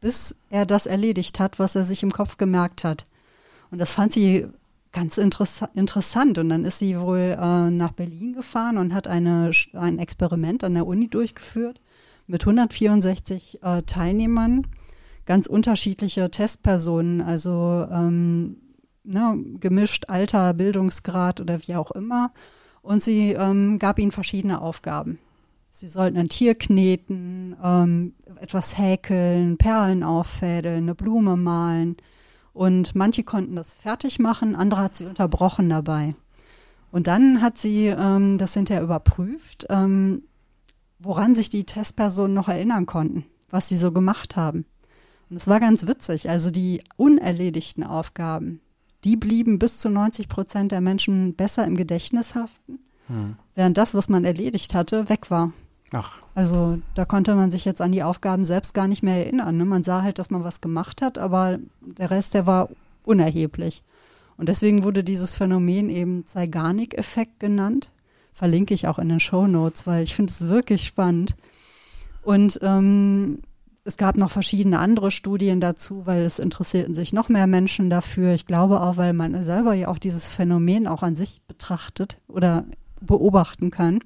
bis 0.00 0.36
er 0.48 0.66
das 0.66 0.86
erledigt 0.86 1.38
hat, 1.40 1.58
was 1.58 1.74
er 1.74 1.84
sich 1.84 2.02
im 2.02 2.10
Kopf 2.10 2.36
gemerkt 2.36 2.84
hat. 2.84 3.06
Und 3.70 3.78
das 3.78 3.92
fand 3.92 4.12
sie 4.12 4.46
ganz 4.92 5.18
interess 5.18 5.62
interessant. 5.74 6.38
Und 6.38 6.48
dann 6.48 6.64
ist 6.64 6.78
sie 6.78 6.98
wohl 6.98 7.36
äh, 7.38 7.70
nach 7.70 7.92
Berlin 7.92 8.34
gefahren 8.34 8.78
und 8.78 8.94
hat 8.94 9.06
eine, 9.06 9.50
ein 9.74 9.98
Experiment 9.98 10.64
an 10.64 10.74
der 10.74 10.86
Uni 10.86 11.08
durchgeführt 11.08 11.80
mit 12.26 12.42
164 12.42 13.62
äh, 13.62 13.82
Teilnehmern, 13.82 14.66
ganz 15.26 15.46
unterschiedliche 15.46 16.30
Testpersonen, 16.30 17.20
also 17.20 17.86
ähm, 17.90 18.56
ne, 19.04 19.38
gemischt 19.58 20.06
Alter, 20.08 20.54
Bildungsgrad 20.54 21.40
oder 21.40 21.60
wie 21.66 21.76
auch 21.76 21.90
immer. 21.90 22.32
Und 22.82 23.02
sie 23.02 23.32
ähm, 23.32 23.78
gab 23.78 23.98
ihnen 23.98 24.12
verschiedene 24.12 24.60
Aufgaben. 24.60 25.18
Sie 25.70 25.86
sollten 25.86 26.18
ein 26.18 26.28
Tier 26.28 26.56
kneten, 26.56 27.56
ähm, 27.62 28.14
etwas 28.40 28.76
häkeln, 28.76 29.56
Perlen 29.56 30.02
auffädeln, 30.02 30.84
eine 30.84 30.94
Blume 30.94 31.36
malen. 31.36 31.96
Und 32.52 32.94
manche 32.96 33.22
konnten 33.22 33.54
das 33.54 33.74
fertig 33.74 34.18
machen, 34.18 34.56
andere 34.56 34.82
hat 34.82 34.96
sie 34.96 35.06
unterbrochen 35.06 35.68
dabei. 35.68 36.16
Und 36.90 37.06
dann 37.06 37.40
hat 37.40 37.56
sie 37.56 37.86
ähm, 37.86 38.36
das 38.38 38.54
hinterher 38.54 38.82
überprüft, 38.82 39.66
ähm, 39.70 40.24
woran 40.98 41.36
sich 41.36 41.48
die 41.48 41.64
Testpersonen 41.64 42.34
noch 42.34 42.48
erinnern 42.48 42.86
konnten, 42.86 43.26
was 43.50 43.68
sie 43.68 43.76
so 43.76 43.92
gemacht 43.92 44.36
haben. 44.36 44.64
Und 45.30 45.36
es 45.36 45.46
war 45.46 45.60
ganz 45.60 45.86
witzig. 45.86 46.28
Also 46.28 46.50
die 46.50 46.82
unerledigten 46.96 47.84
Aufgaben, 47.84 48.60
die 49.04 49.16
blieben 49.16 49.58
bis 49.58 49.78
zu 49.78 49.90
90 49.90 50.28
Prozent 50.28 50.72
der 50.72 50.80
Menschen 50.80 51.34
besser 51.34 51.64
im 51.66 51.76
Gedächtnis 51.76 52.34
haften, 52.34 52.78
hm. 53.06 53.36
während 53.54 53.78
das, 53.78 53.94
was 53.94 54.08
man 54.08 54.24
erledigt 54.24 54.74
hatte, 54.74 55.08
weg 55.08 55.30
war. 55.30 55.52
Ach. 55.92 56.20
Also 56.34 56.78
da 56.94 57.04
konnte 57.04 57.34
man 57.34 57.50
sich 57.50 57.64
jetzt 57.64 57.80
an 57.80 57.92
die 57.92 58.02
Aufgaben 58.02 58.44
selbst 58.44 58.74
gar 58.74 58.86
nicht 58.86 59.02
mehr 59.02 59.16
erinnern. 59.16 59.56
Ne? 59.56 59.64
Man 59.64 59.82
sah 59.82 60.02
halt, 60.02 60.18
dass 60.18 60.30
man 60.30 60.44
was 60.44 60.60
gemacht 60.60 61.02
hat, 61.02 61.18
aber 61.18 61.58
der 61.80 62.10
Rest, 62.10 62.34
der 62.34 62.46
war 62.46 62.68
unerheblich. 63.04 63.82
Und 64.36 64.48
deswegen 64.48 64.84
wurde 64.84 65.04
dieses 65.04 65.34
Phänomen 65.34 65.90
eben 65.90 66.24
Zeigarnik-Effekt 66.24 67.40
genannt. 67.40 67.90
Verlinke 68.32 68.72
ich 68.72 68.86
auch 68.86 68.98
in 68.98 69.08
den 69.08 69.20
Show 69.20 69.46
Notes, 69.46 69.86
weil 69.86 70.02
ich 70.02 70.14
finde 70.14 70.30
es 70.30 70.48
wirklich 70.48 70.86
spannend. 70.86 71.34
Und 72.22 72.58
ähm, 72.62 73.40
es 73.90 73.96
gab 73.96 74.16
noch 74.16 74.30
verschiedene 74.30 74.78
andere 74.78 75.10
Studien 75.10 75.60
dazu, 75.60 76.06
weil 76.06 76.22
es 76.22 76.38
interessierten 76.38 76.94
sich 76.94 77.12
noch 77.12 77.28
mehr 77.28 77.48
Menschen 77.48 77.90
dafür. 77.90 78.34
Ich 78.34 78.46
glaube 78.46 78.80
auch, 78.80 78.96
weil 78.96 79.12
man 79.12 79.42
selber 79.42 79.74
ja 79.74 79.88
auch 79.88 79.98
dieses 79.98 80.32
Phänomen 80.32 80.86
auch 80.86 81.02
an 81.02 81.16
sich 81.16 81.42
betrachtet 81.48 82.18
oder 82.28 82.66
beobachten 83.00 83.72
kann. 83.72 83.98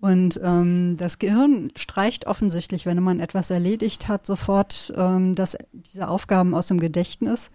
Und 0.00 0.40
ähm, 0.42 0.96
das 0.98 1.20
Gehirn 1.20 1.70
streicht 1.76 2.26
offensichtlich, 2.26 2.86
wenn 2.86 3.00
man 3.00 3.20
etwas 3.20 3.50
erledigt 3.50 4.08
hat, 4.08 4.26
sofort 4.26 4.92
ähm, 4.96 5.36
das, 5.36 5.56
diese 5.70 6.08
Aufgaben 6.08 6.56
aus 6.56 6.66
dem 6.66 6.80
Gedächtnis 6.80 7.52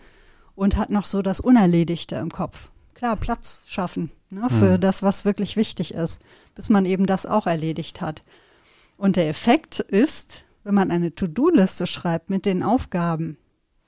und 0.56 0.78
hat 0.78 0.92
noch 0.92 1.06
so 1.06 1.22
das 1.22 1.42
Unerledigte 1.42 2.16
im 2.16 2.32
Kopf. 2.32 2.70
Klar, 2.94 3.18
Platz 3.18 3.66
schaffen 3.68 4.12
ne, 4.30 4.50
für 4.50 4.78
mhm. 4.78 4.80
das, 4.80 5.04
was 5.04 5.26
wirklich 5.26 5.58
wichtig 5.58 5.94
ist, 5.94 6.22
bis 6.56 6.70
man 6.70 6.86
eben 6.86 7.06
das 7.06 7.26
auch 7.26 7.48
erledigt 7.48 8.00
hat. 8.00 8.24
Und 8.96 9.18
der 9.18 9.28
Effekt 9.28 9.82
ist, 9.82 10.46
wenn 10.64 10.76
man 10.76 10.92
eine 10.92 11.14
To-Do-Liste 11.14 11.88
schreibt 11.88 12.30
mit 12.30 12.46
den 12.46 12.64
Aufgaben, 12.64 13.38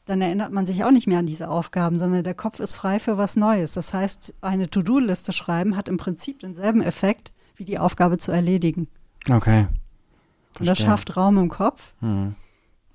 dann 0.05 0.21
erinnert 0.21 0.51
man 0.51 0.65
sich 0.65 0.83
auch 0.83 0.91
nicht 0.91 1.07
mehr 1.07 1.19
an 1.19 1.25
diese 1.25 1.49
Aufgaben, 1.49 1.99
sondern 1.99 2.23
der 2.23 2.33
Kopf 2.33 2.59
ist 2.59 2.75
frei 2.75 2.99
für 2.99 3.17
was 3.17 3.35
Neues. 3.35 3.73
Das 3.73 3.93
heißt, 3.93 4.33
eine 4.41 4.69
To-Do-Liste 4.69 5.31
schreiben 5.31 5.77
hat 5.77 5.89
im 5.89 5.97
Prinzip 5.97 6.39
denselben 6.39 6.81
Effekt, 6.81 7.33
wie 7.55 7.65
die 7.65 7.79
Aufgabe 7.79 8.17
zu 8.17 8.31
erledigen. 8.31 8.87
Okay. 9.29 9.67
Verstehe. 10.53 10.59
Und 10.59 10.67
das 10.67 10.79
schafft 10.79 11.15
Raum 11.15 11.37
im 11.37 11.49
Kopf. 11.49 11.93
Mhm. 12.01 12.35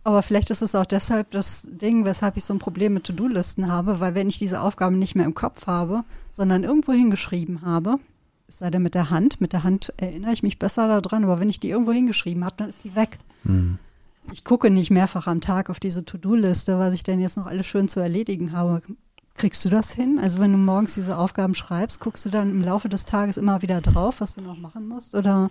Aber 0.05 0.23
vielleicht 0.23 0.51
ist 0.51 0.63
es 0.63 0.75
auch 0.75 0.87
deshalb 0.87 1.31
das 1.33 1.67
Ding, 1.69 2.05
weshalb 2.05 2.37
ich 2.37 2.45
so 2.45 2.55
ein 2.55 2.61
Problem 2.61 2.95
mit 2.95 3.05
To-Do-Listen 3.05 3.67
habe, 3.67 3.99
weil 3.99 4.15
wenn 4.15 4.29
ich 4.29 4.39
diese 4.39 4.61
Aufgaben 4.61 4.99
nicht 4.99 5.17
mehr 5.17 5.25
im 5.25 5.35
Kopf 5.35 5.67
habe, 5.67 6.05
sondern 6.31 6.63
irgendwo 6.63 6.93
hingeschrieben 6.93 7.63
habe, 7.63 7.97
es 8.47 8.59
sei 8.59 8.71
denn 8.71 8.83
mit 8.83 8.95
der 8.95 9.11
Hand, 9.11 9.41
mit 9.41 9.53
der 9.53 9.65
Hand 9.65 9.93
erinnere 9.97 10.33
ich 10.33 10.45
mich 10.45 10.61
besser 10.61 10.87
daran, 10.87 11.25
aber 11.25 11.41
wenn 11.41 11.49
ich 11.49 11.59
die 11.59 11.71
irgendwo 11.71 11.93
hingeschrieben 11.93 12.45
habe, 12.45 12.55
dann 12.57 12.69
ist 12.69 12.83
sie 12.83 12.95
weg. 12.95 13.19
Mhm. 13.47 13.79
Ich 14.33 14.45
gucke 14.45 14.71
nicht 14.71 14.91
mehrfach 14.91 15.27
am 15.27 15.41
Tag 15.41 15.71
auf 15.71 15.81
diese 15.81 16.05
To-Do-Liste, 16.05 16.79
was 16.79 16.95
ich 16.95 17.05
denn 17.05 17.21
jetzt 17.21 17.37
noch 17.37 17.47
alles 17.47 17.67
schön 17.67 17.89
zu 17.89 18.01
erledigen 18.01 18.53
habe. 18.53 18.83
Kriegst 19.37 19.65
du 19.65 19.69
das 19.69 19.93
hin? 19.93 20.19
Also 20.21 20.41
wenn 20.41 20.53
du 20.53 20.59
morgens 20.59 20.95
diese 20.95 21.17
Aufgaben 21.17 21.55
schreibst, 21.55 22.01
guckst 22.01 22.25
du 22.25 22.31
dann 22.31 22.51
im 22.51 22.63
Laufe 22.63 22.89
des 22.89 23.05
Tages 23.05 23.37
immer 23.37 23.63
wieder 23.63 23.81
drauf, 23.81 24.21
was 24.21 24.35
du 24.35 24.41
noch 24.41 24.57
machen 24.57 24.89
musst? 24.89 25.15
Oder 25.15 25.51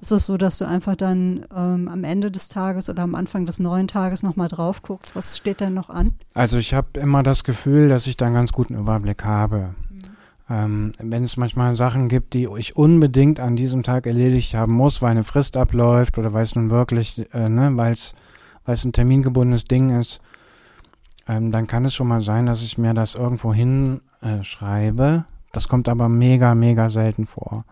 ist 0.00 0.12
es 0.12 0.26
so, 0.26 0.36
dass 0.36 0.58
du 0.58 0.66
einfach 0.66 0.94
dann 0.94 1.46
ähm, 1.54 1.88
am 1.88 2.04
Ende 2.04 2.30
des 2.30 2.48
Tages 2.48 2.88
oder 2.88 3.02
am 3.02 3.14
Anfang 3.14 3.46
des 3.46 3.58
neuen 3.58 3.88
Tages 3.88 4.22
nochmal 4.22 4.48
drauf 4.48 4.82
guckst? 4.82 5.16
Was 5.16 5.36
steht 5.36 5.60
denn 5.60 5.74
noch 5.74 5.88
an? 5.90 6.12
Also 6.34 6.58
ich 6.58 6.74
habe 6.74 7.00
immer 7.00 7.22
das 7.22 7.44
Gefühl, 7.44 7.88
dass 7.88 8.06
ich 8.06 8.16
da 8.16 8.26
einen 8.26 8.34
ganz 8.34 8.52
guten 8.52 8.74
Überblick 8.74 9.24
habe. 9.24 9.74
Ähm, 10.48 10.92
wenn 10.98 11.24
es 11.24 11.36
manchmal 11.36 11.74
Sachen 11.74 12.08
gibt, 12.08 12.34
die 12.34 12.48
ich 12.56 12.76
unbedingt 12.76 13.40
an 13.40 13.56
diesem 13.56 13.82
Tag 13.82 14.06
erledigt 14.06 14.54
haben 14.54 14.74
muss, 14.74 15.02
weil 15.02 15.10
eine 15.10 15.24
Frist 15.24 15.56
abläuft 15.56 16.18
oder 16.18 16.32
weil 16.32 16.44
es 16.44 16.54
nun 16.54 16.70
wirklich, 16.70 17.26
äh, 17.34 17.48
ne, 17.48 17.76
weil 17.76 17.92
es 17.92 18.14
ein 18.84 18.92
termingebundenes 18.92 19.64
Ding 19.64 19.98
ist, 19.98 20.20
ähm, 21.28 21.50
dann 21.50 21.66
kann 21.66 21.84
es 21.84 21.94
schon 21.94 22.08
mal 22.08 22.20
sein, 22.20 22.46
dass 22.46 22.62
ich 22.62 22.78
mir 22.78 22.94
das 22.94 23.16
irgendwo 23.16 23.52
hinschreibe. 23.52 25.24
Äh, 25.26 25.32
das 25.52 25.68
kommt 25.68 25.88
aber 25.88 26.08
mega, 26.08 26.54
mega 26.54 26.88
selten 26.88 27.26
vor. 27.26 27.64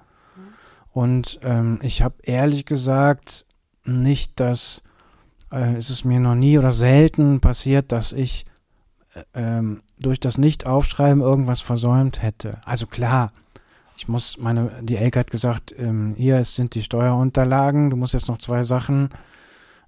Und 0.92 1.40
ähm, 1.42 1.78
ich 1.82 2.02
habe 2.02 2.14
ehrlich 2.22 2.66
gesagt 2.66 3.46
nicht, 3.84 4.40
dass 4.40 4.82
äh, 5.52 5.74
es 5.76 5.90
ist 5.90 6.04
mir 6.04 6.20
noch 6.20 6.34
nie 6.34 6.58
oder 6.58 6.72
selten 6.72 7.40
passiert, 7.40 7.92
dass 7.92 8.12
ich 8.12 8.44
ähm, 9.34 9.82
durch 9.98 10.20
das 10.20 10.38
Nicht-Aufschreiben 10.38 11.22
irgendwas 11.22 11.60
versäumt 11.60 12.22
hätte. 12.22 12.58
Also 12.64 12.86
klar, 12.86 13.32
ich 13.96 14.08
muss 14.08 14.38
meine, 14.38 14.70
die 14.82 14.96
Elke 14.96 15.20
hat 15.20 15.30
gesagt, 15.30 15.74
ähm, 15.78 16.14
hier 16.16 16.42
sind 16.44 16.74
die 16.74 16.82
Steuerunterlagen, 16.82 17.90
du 17.90 17.96
musst 17.96 18.14
jetzt 18.14 18.28
noch 18.28 18.38
zwei 18.38 18.62
Sachen 18.62 19.10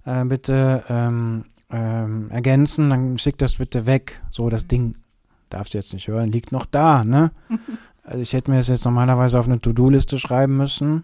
äh, 0.05 0.23
bitte 0.23 0.83
ähm, 0.89 1.45
ähm, 1.69 2.31
ergänzen, 2.31 2.89
dann 2.89 3.17
schick 3.17 3.37
das 3.37 3.55
bitte 3.55 3.85
weg. 3.85 4.21
So, 4.31 4.49
das 4.49 4.67
Ding 4.67 4.95
darfst 5.49 5.73
du 5.73 5.77
jetzt 5.77 5.93
nicht 5.93 6.07
hören, 6.07 6.31
liegt 6.31 6.51
noch 6.51 6.65
da, 6.65 7.03
ne? 7.03 7.31
Also 8.03 8.19
ich 8.19 8.31
hätte 8.31 8.49
mir 8.49 8.55
das 8.55 8.69
jetzt 8.69 8.85
normalerweise 8.85 9.37
auf 9.37 9.47
eine 9.47 9.59
To-Do-Liste 9.59 10.17
schreiben 10.17 10.55
müssen. 10.55 11.03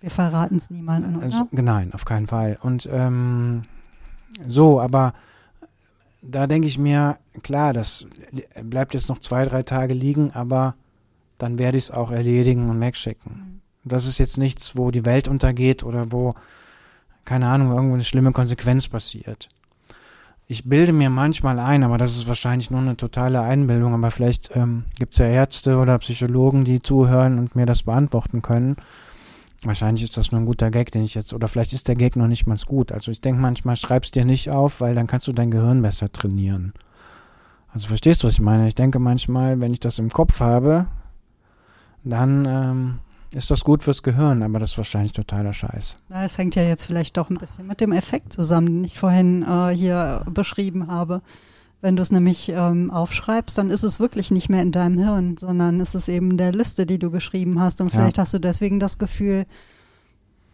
Wir 0.00 0.10
verraten 0.10 0.54
es 0.54 0.70
niemandem, 0.70 1.16
oder? 1.16 1.24
Also, 1.24 1.48
nein, 1.50 1.92
auf 1.92 2.04
keinen 2.04 2.28
Fall. 2.28 2.58
Und 2.62 2.88
ähm, 2.92 3.62
so, 4.46 4.80
aber 4.80 5.14
da 6.26 6.46
denke 6.46 6.66
ich 6.66 6.78
mir, 6.78 7.18
klar, 7.42 7.72
das 7.72 8.06
bleibt 8.62 8.94
jetzt 8.94 9.08
noch 9.08 9.18
zwei, 9.18 9.44
drei 9.44 9.62
Tage 9.62 9.94
liegen, 9.94 10.30
aber 10.32 10.74
dann 11.38 11.58
werde 11.58 11.78
ich 11.78 11.84
es 11.84 11.90
auch 11.90 12.10
erledigen 12.10 12.68
und 12.68 12.80
wegschicken. 12.80 13.32
Mhm. 13.32 13.60
Das 13.84 14.06
ist 14.06 14.18
jetzt 14.18 14.38
nichts, 14.38 14.76
wo 14.76 14.90
die 14.90 15.04
Welt 15.04 15.28
untergeht 15.28 15.82
oder 15.82 16.10
wo, 16.10 16.34
keine 17.24 17.48
Ahnung, 17.48 17.72
irgendwo 17.72 17.94
eine 17.94 18.04
schlimme 18.04 18.32
Konsequenz 18.32 18.88
passiert 18.88 19.48
ich 20.46 20.64
bilde 20.64 20.92
mir 20.92 21.10
manchmal 21.10 21.58
ein, 21.58 21.82
aber 21.84 21.98
das 21.98 22.16
ist 22.16 22.28
wahrscheinlich 22.28 22.70
nur 22.70 22.80
eine 22.80 22.96
totale 22.96 23.40
Einbildung, 23.40 23.94
aber 23.94 24.10
vielleicht 24.10 24.54
ähm, 24.54 24.84
gibt 24.98 25.14
es 25.14 25.18
ja 25.18 25.26
Ärzte 25.26 25.78
oder 25.78 25.98
Psychologen, 25.98 26.64
die 26.64 26.82
zuhören 26.82 27.38
und 27.38 27.56
mir 27.56 27.66
das 27.66 27.84
beantworten 27.84 28.42
können. 28.42 28.76
Wahrscheinlich 29.66 30.04
ist 30.04 30.16
das 30.16 30.30
nur 30.30 30.40
ein 30.40 30.46
guter 30.46 30.70
Gag, 30.70 30.90
den 30.92 31.02
ich 31.02 31.14
jetzt, 31.14 31.32
oder 31.32 31.48
vielleicht 31.48 31.72
ist 31.72 31.88
der 31.88 31.94
Gag 31.94 32.16
noch 32.16 32.26
nicht 32.26 32.46
mal 32.46 32.56
gut. 32.66 32.92
Also 32.92 33.10
ich 33.10 33.20
denke 33.20 33.40
manchmal, 33.40 33.76
schreib's 33.76 34.10
dir 34.10 34.24
nicht 34.24 34.50
auf, 34.50 34.80
weil 34.80 34.94
dann 34.94 35.06
kannst 35.06 35.26
du 35.26 35.32
dein 35.32 35.50
Gehirn 35.50 35.82
besser 35.82 36.10
trainieren. 36.12 36.72
Also 37.72 37.88
verstehst 37.88 38.22
du, 38.22 38.26
was 38.26 38.34
ich 38.34 38.40
meine? 38.40 38.68
Ich 38.68 38.74
denke 38.74 38.98
manchmal, 38.98 39.60
wenn 39.60 39.72
ich 39.72 39.80
das 39.80 39.98
im 39.98 40.10
Kopf 40.10 40.40
habe, 40.40 40.86
dann 42.04 42.44
ähm, 42.46 42.98
ist 43.34 43.50
das 43.50 43.64
gut 43.64 43.82
fürs 43.82 44.02
Gehirn, 44.02 44.42
aber 44.42 44.58
das 44.58 44.72
ist 44.72 44.78
wahrscheinlich 44.78 45.12
totaler 45.12 45.52
Scheiß. 45.52 45.96
Es 46.10 46.38
hängt 46.38 46.54
ja 46.54 46.62
jetzt 46.62 46.84
vielleicht 46.84 47.16
doch 47.16 47.30
ein 47.30 47.38
bisschen 47.38 47.66
mit 47.66 47.80
dem 47.80 47.92
Effekt 47.92 48.32
zusammen, 48.32 48.66
den 48.66 48.84
ich 48.84 48.98
vorhin 48.98 49.42
äh, 49.42 49.74
hier 49.74 50.24
beschrieben 50.30 50.86
habe. 50.86 51.22
Wenn 51.84 51.96
du 51.96 52.02
es 52.02 52.10
nämlich 52.10 52.48
ähm, 52.48 52.90
aufschreibst, 52.90 53.58
dann 53.58 53.70
ist 53.70 53.82
es 53.82 54.00
wirklich 54.00 54.30
nicht 54.30 54.48
mehr 54.48 54.62
in 54.62 54.72
deinem 54.72 54.96
Hirn, 54.96 55.36
sondern 55.36 55.82
es 55.82 55.94
ist 55.94 56.08
eben 56.08 56.38
der 56.38 56.50
Liste, 56.50 56.86
die 56.86 56.98
du 56.98 57.10
geschrieben 57.10 57.60
hast. 57.60 57.82
Und 57.82 57.90
vielleicht 57.90 58.16
ja. 58.16 58.22
hast 58.22 58.32
du 58.32 58.38
deswegen 58.38 58.80
das 58.80 58.96
Gefühl, 58.96 59.44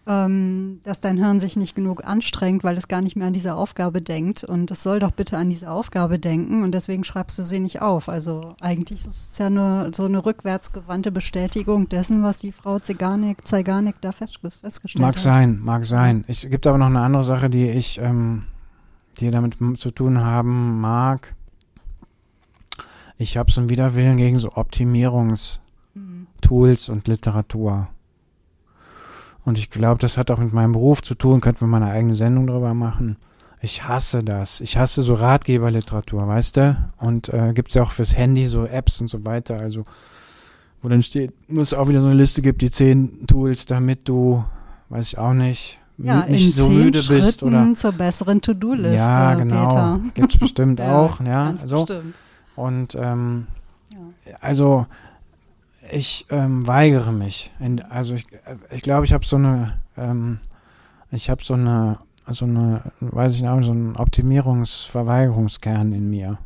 ähm, 0.09 0.81
dass 0.83 1.01
dein 1.01 1.19
Hirn 1.19 1.39
sich 1.39 1.55
nicht 1.55 1.77
genug 1.77 2.05
anstrengt, 2.05 2.65
weil 2.65 2.77
es 2.77 2.89
gar 2.89 3.01
nicht 3.01 3.15
mehr 3.15 3.29
an 3.29 3.33
diese 3.33 3.55
Aufgabe 3.55 4.03
denkt. 4.03 4.43
Und 4.43 4.73
es 4.73 4.83
soll 4.83 4.99
doch 4.99 5.13
bitte 5.13 5.37
an 5.39 5.51
diese 5.51 5.71
Aufgabe 5.71 6.19
denken 6.19 6.65
und 6.65 6.73
deswegen 6.73 7.05
schreibst 7.05 7.39
du 7.39 7.45
sie 7.45 7.61
nicht 7.61 7.81
auf. 7.81 8.09
Also 8.09 8.57
eigentlich 8.61 9.07
ist 9.07 9.31
es 9.31 9.39
ja 9.39 9.51
nur 9.51 9.93
so 9.95 10.07
eine 10.07 10.27
rückwärtsgewandte 10.27 11.13
Bestätigung 11.13 11.89
dessen, 11.89 12.25
was 12.25 12.41
die 12.41 12.51
Frau 12.51 12.81
Zeigarnik, 12.81 13.47
Zeigarnik 13.47 13.95
da 14.01 14.11
festgestellt 14.11 14.65
mag 14.65 14.75
hat. 14.75 15.01
Mag 15.01 15.19
sein, 15.19 15.61
mag 15.63 15.85
sein. 15.85 16.25
Es 16.27 16.51
gibt 16.51 16.67
aber 16.67 16.79
noch 16.79 16.87
eine 16.87 17.03
andere 17.03 17.23
Sache, 17.23 17.49
die 17.49 17.71
ich, 17.71 18.01
ähm, 18.01 18.47
die 19.21 19.31
damit 19.31 19.57
zu 19.79 19.91
tun 19.91 20.23
haben 20.23 20.81
mag. 20.81 21.35
Ich 23.19 23.37
habe 23.37 23.53
so 23.53 23.61
einen 23.61 23.71
Widerwillen 23.71 24.17
gegen 24.17 24.39
so 24.39 24.53
Optimierungstools 24.55 26.89
mhm. 26.89 26.95
und 26.95 27.07
Literatur. 27.07 27.89
Und 29.45 29.59
ich 29.59 29.71
glaube, 29.71 30.01
das 30.01 30.17
hat 30.17 30.31
auch 30.31 30.39
mit 30.39 30.53
meinem 30.53 30.73
Beruf 30.73 31.03
zu 31.03 31.15
tun, 31.15 31.41
könnten 31.41 31.63
wir 31.63 31.67
mal 31.67 31.83
eine 31.83 31.93
eigene 31.93 32.15
Sendung 32.15 32.47
darüber 32.47 32.75
machen. 32.75 33.17
Ich 33.63 33.87
hasse 33.87 34.23
das. 34.23 34.61
Ich 34.61 34.79
hasse 34.79 35.03
so 35.03 35.15
Ratgeberliteratur, 35.15 36.27
weißt 36.27 36.57
du? 36.57 36.91
Und 36.99 37.29
äh, 37.29 37.53
gibt 37.53 37.69
es 37.69 37.75
ja 37.75 37.83
auch 37.83 37.93
fürs 37.93 38.17
Handy 38.17 38.47
so 38.47 38.65
Apps 38.65 39.01
und 39.01 39.09
so 39.09 39.25
weiter. 39.25 39.59
Also, 39.59 39.85
wo 40.81 40.89
dann 40.89 41.03
steht, 41.03 41.33
wo 41.49 41.61
es 41.61 41.75
auch 41.75 41.89
wieder 41.89 42.01
so 42.01 42.09
eine 42.09 42.17
Liste 42.17 42.43
gibt, 42.43 42.63
die 42.63 42.71
zehn 42.71 43.27
Tools, 43.27 43.67
damit 43.67 44.09
du, 44.09 44.45
weiß 44.89 45.09
ich 45.09 45.19
auch 45.19 45.35
nicht, 45.35 45.80
ja, 46.03 46.27
nicht 46.27 46.55
so 46.55 46.69
müde 46.69 47.03
Schritten 47.03 47.25
bist 47.25 47.43
oder 47.43 47.75
zur 47.75 47.93
besseren 47.93 48.41
To-Do-Liste. 48.41 48.97
Ja, 48.97 49.35
genau. 49.35 50.01
Gibt 50.15 50.35
es 50.35 50.41
bestimmt 50.41 50.81
auch, 50.81 51.21
ja. 51.21 51.51
Also, 51.61 51.85
bestimmt. 51.85 52.15
Und 52.57 52.95
ähm, 52.95 53.47
ja. 53.93 54.37
also 54.41 54.87
ich 55.93 56.27
ähm, 56.31 56.67
weigere 56.67 57.13
mich. 57.13 57.51
In, 57.59 57.83
also 57.83 58.15
ich 58.15 58.27
glaube, 58.27 58.59
ich, 58.71 58.83
glaub, 58.83 59.05
ich 59.05 59.13
habe 59.13 59.25
so 59.25 59.37
eine, 59.37 59.79
ähm, 59.97 60.39
ich 61.11 61.31
habe 61.31 61.43
so 61.43 61.55
eine, 61.55 61.99
so 62.29 62.45
eine, 62.45 62.83
weiß 63.01 63.37
ich 63.37 63.43
nicht, 63.43 63.65
so 63.65 63.73
einen 63.73 63.97
Optimierungsverweigerungskern 63.97 65.93
in 65.93 66.11
mir. 66.11 66.39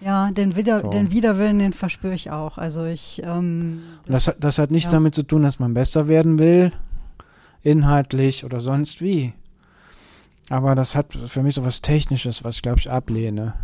Ja, 0.00 0.30
den, 0.30 0.56
Wider, 0.56 0.82
so. 0.82 0.90
den 0.90 1.10
Widerwillen, 1.10 1.58
den 1.58 1.72
verspüre 1.72 2.14
ich 2.14 2.30
auch. 2.30 2.58
Also 2.58 2.84
ich. 2.84 3.22
Ähm, 3.24 3.82
das, 4.06 4.26
das, 4.26 4.38
das, 4.38 4.58
hat 4.58 4.70
nichts 4.70 4.92
ja. 4.92 4.98
damit 4.98 5.14
zu 5.14 5.22
tun, 5.22 5.42
dass 5.42 5.58
man 5.58 5.74
besser 5.74 6.06
werden 6.08 6.38
will, 6.38 6.72
inhaltlich 7.66 8.44
oder 8.44 8.60
sonst 8.60 9.02
wie. 9.02 9.32
Aber 10.48 10.74
das 10.74 10.94
hat 10.94 11.12
für 11.12 11.42
mich 11.42 11.56
so 11.56 11.64
was 11.64 11.82
Technisches, 11.82 12.44
was 12.44 12.56
ich 12.56 12.62
glaube 12.62 12.78
ich 12.78 12.90
ablehne. 12.90 13.54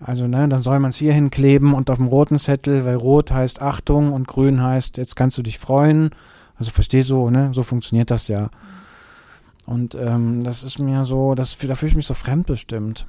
Also, 0.00 0.26
ne, 0.26 0.48
dann 0.48 0.62
soll 0.62 0.80
man 0.80 0.90
es 0.90 0.96
hier 0.96 1.14
hinkleben 1.14 1.72
und 1.72 1.88
auf 1.88 1.98
dem 1.98 2.08
roten 2.08 2.38
Zettel, 2.38 2.84
weil 2.84 2.96
rot 2.96 3.30
heißt 3.30 3.62
Achtung 3.62 4.12
und 4.12 4.26
grün 4.26 4.62
heißt, 4.62 4.98
jetzt 4.98 5.14
kannst 5.14 5.38
du 5.38 5.42
dich 5.42 5.58
freuen. 5.58 6.10
Also 6.56 6.72
verstehst 6.72 7.10
du, 7.10 7.30
ne? 7.30 7.50
So 7.54 7.62
funktioniert 7.62 8.10
das 8.10 8.28
ja. 8.28 8.50
Und 9.66 9.94
ähm, 9.94 10.44
das 10.44 10.62
ist 10.62 10.78
mir 10.78 11.04
so, 11.04 11.34
das, 11.34 11.56
da 11.56 11.74
fühle 11.74 11.90
ich 11.90 11.96
mich 11.96 12.06
so 12.06 12.14
fremdbestimmt. 12.14 13.06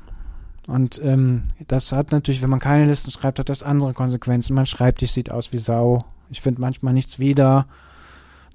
Und 0.67 1.01
ähm, 1.03 1.43
das 1.67 1.91
hat 1.91 2.11
natürlich, 2.11 2.41
wenn 2.41 2.49
man 2.49 2.59
keine 2.59 2.85
Listen 2.85 3.11
schreibt, 3.11 3.39
hat 3.39 3.49
das 3.49 3.61
andere 3.61 3.93
Konsequenzen. 3.93 4.55
Mein 4.55 4.65
Schreibtisch 4.65 5.11
sieht 5.11 5.31
aus 5.31 5.53
wie 5.53 5.57
Sau. 5.57 5.99
Ich 6.29 6.41
finde 6.41 6.61
manchmal 6.61 6.93
nichts 6.93 7.19
wieder. 7.19 7.67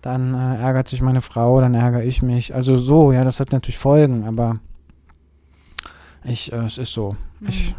Dann 0.02 0.34
äh, 0.34 0.56
ärgert 0.62 0.88
sich 0.88 1.02
meine 1.02 1.20
Frau, 1.20 1.60
dann 1.60 1.74
ärgere 1.74 2.04
ich 2.04 2.22
mich. 2.22 2.54
Also 2.54 2.76
so, 2.76 3.12
ja, 3.12 3.24
das 3.24 3.40
hat 3.40 3.52
natürlich 3.52 3.78
Folgen, 3.78 4.24
aber 4.24 4.54
ich, 6.24 6.52
äh, 6.52 6.64
es 6.64 6.78
ist 6.78 6.92
so. 6.92 7.10
Mhm. 7.40 7.48
Ich 7.48 7.74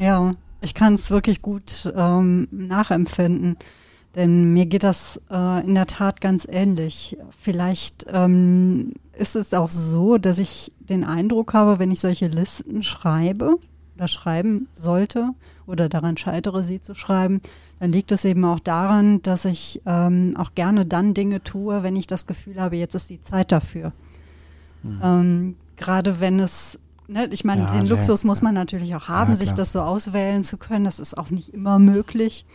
ja, 0.00 0.32
ich 0.62 0.72
kann 0.74 0.94
es 0.94 1.10
wirklich 1.10 1.42
gut 1.42 1.92
ähm, 1.94 2.48
nachempfinden. 2.50 3.58
Denn 4.14 4.52
mir 4.54 4.66
geht 4.66 4.82
das 4.82 5.20
äh, 5.30 5.64
in 5.64 5.74
der 5.74 5.86
Tat 5.86 6.20
ganz 6.20 6.48
ähnlich. 6.50 7.16
Vielleicht 7.38 8.06
ähm, 8.08 8.94
ist 9.12 9.36
es 9.36 9.54
auch 9.54 9.70
so, 9.70 10.16
dass 10.16 10.38
ich 10.38 10.72
den 10.80 11.04
Eindruck 11.04 11.52
habe, 11.52 11.78
wenn 11.78 11.92
ich 11.92 12.00
solche 12.00 12.26
Listen 12.26 12.82
schreibe 12.82 13.56
oder 13.94 14.08
schreiben 14.08 14.68
sollte 14.72 15.30
oder 15.66 15.88
daran 15.88 16.16
scheitere, 16.16 16.64
sie 16.64 16.80
zu 16.80 16.94
schreiben, 16.94 17.42
dann 17.80 17.92
liegt 17.92 18.12
es 18.12 18.24
eben 18.24 18.44
auch 18.44 18.60
daran, 18.60 19.22
dass 19.22 19.46
ich 19.46 19.80
ähm, 19.86 20.34
auch 20.38 20.54
gerne 20.54 20.86
dann 20.86 21.14
Dinge 21.14 21.42
tue, 21.42 21.82
wenn 21.82 21.96
ich 21.96 22.06
das 22.06 22.26
Gefühl 22.26 22.60
habe, 22.60 22.76
jetzt 22.76 22.94
ist 22.94 23.10
die 23.10 23.20
Zeit 23.20 23.50
dafür. 23.50 23.92
Mhm. 24.82 25.00
Ähm, 25.02 25.56
gerade 25.76 26.20
wenn 26.20 26.38
es 26.38 26.78
Ne, 27.08 27.26
ich 27.32 27.44
meine, 27.44 27.62
ja, 27.62 27.72
den 27.72 27.88
Luxus 27.88 28.22
muss 28.22 28.40
man 28.40 28.54
natürlich 28.54 28.94
auch 28.94 29.08
haben, 29.08 29.32
ja, 29.32 29.36
sich 29.36 29.50
das 29.50 29.72
so 29.72 29.80
auswählen 29.80 30.44
zu 30.44 30.58
können. 30.58 30.84
Das 30.84 31.00
ist 31.00 31.18
auch 31.18 31.30
nicht 31.30 31.52
immer 31.52 31.80
möglich. 31.80 32.46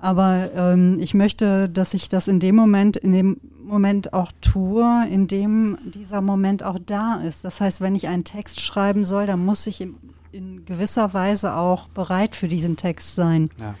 Aber 0.00 0.50
ähm, 0.56 0.98
ich 0.98 1.14
möchte, 1.14 1.68
dass 1.68 1.94
ich 1.94 2.08
das 2.08 2.26
in 2.26 2.40
dem 2.40 2.56
Moment, 2.56 2.96
in 2.96 3.12
dem 3.12 3.40
Moment 3.62 4.12
auch 4.12 4.32
tue, 4.40 5.06
in 5.08 5.28
dem 5.28 5.78
dieser 5.84 6.22
Moment 6.22 6.64
auch 6.64 6.80
da 6.84 7.20
ist. 7.20 7.44
Das 7.44 7.60
heißt, 7.60 7.80
wenn 7.80 7.94
ich 7.94 8.08
einen 8.08 8.24
Text 8.24 8.60
schreiben 8.60 9.04
soll, 9.04 9.26
dann 9.26 9.44
muss 9.44 9.64
ich 9.68 9.80
in, 9.80 9.94
in 10.32 10.64
gewisser 10.64 11.14
Weise 11.14 11.54
auch 11.54 11.86
bereit 11.88 12.34
für 12.34 12.48
diesen 12.48 12.76
Text 12.76 13.14
sein. 13.14 13.48
Ja. 13.60 13.76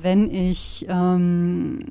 Wenn 0.00 0.30
ich 0.30 0.86
ähm, 0.88 1.86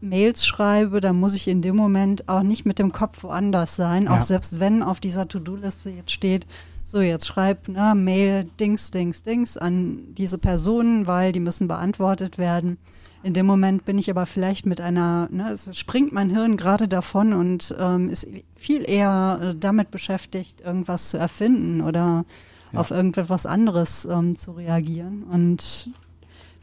Mails 0.00 0.46
schreibe, 0.46 1.00
dann 1.00 1.18
muss 1.18 1.34
ich 1.34 1.48
in 1.48 1.62
dem 1.62 1.76
Moment 1.76 2.28
auch 2.28 2.42
nicht 2.42 2.64
mit 2.64 2.78
dem 2.78 2.92
Kopf 2.92 3.22
woanders 3.22 3.76
sein, 3.76 4.04
ja. 4.04 4.16
auch 4.16 4.22
selbst 4.22 4.60
wenn 4.60 4.82
auf 4.82 5.00
dieser 5.00 5.26
To-Do-Liste 5.26 5.90
jetzt 5.90 6.12
steht, 6.12 6.46
so 6.82 7.00
jetzt 7.00 7.26
schreib 7.26 7.68
ne, 7.68 7.94
Mail 7.94 8.48
Dings, 8.58 8.90
Dings, 8.90 9.22
Dings 9.22 9.56
an 9.56 10.14
diese 10.14 10.38
Personen, 10.38 11.06
weil 11.06 11.32
die 11.32 11.40
müssen 11.40 11.68
beantwortet 11.68 12.38
werden. 12.38 12.78
In 13.22 13.34
dem 13.34 13.46
Moment 13.46 13.84
bin 13.84 13.98
ich 13.98 14.10
aber 14.10 14.26
vielleicht 14.26 14.64
mit 14.64 14.80
einer, 14.80 15.28
ne, 15.30 15.50
es 15.50 15.76
springt 15.76 16.12
mein 16.12 16.30
Hirn 16.30 16.56
gerade 16.56 16.86
davon 16.86 17.32
und 17.32 17.74
ähm, 17.78 18.08
ist 18.08 18.28
viel 18.54 18.88
eher 18.88 19.40
äh, 19.42 19.54
damit 19.58 19.90
beschäftigt, 19.90 20.60
irgendwas 20.60 21.10
zu 21.10 21.18
erfinden 21.18 21.80
oder 21.80 22.24
ja. 22.72 22.80
auf 22.80 22.92
irgendetwas 22.92 23.44
anderes 23.44 24.06
ähm, 24.10 24.36
zu 24.36 24.52
reagieren. 24.52 25.24
Und 25.24 25.90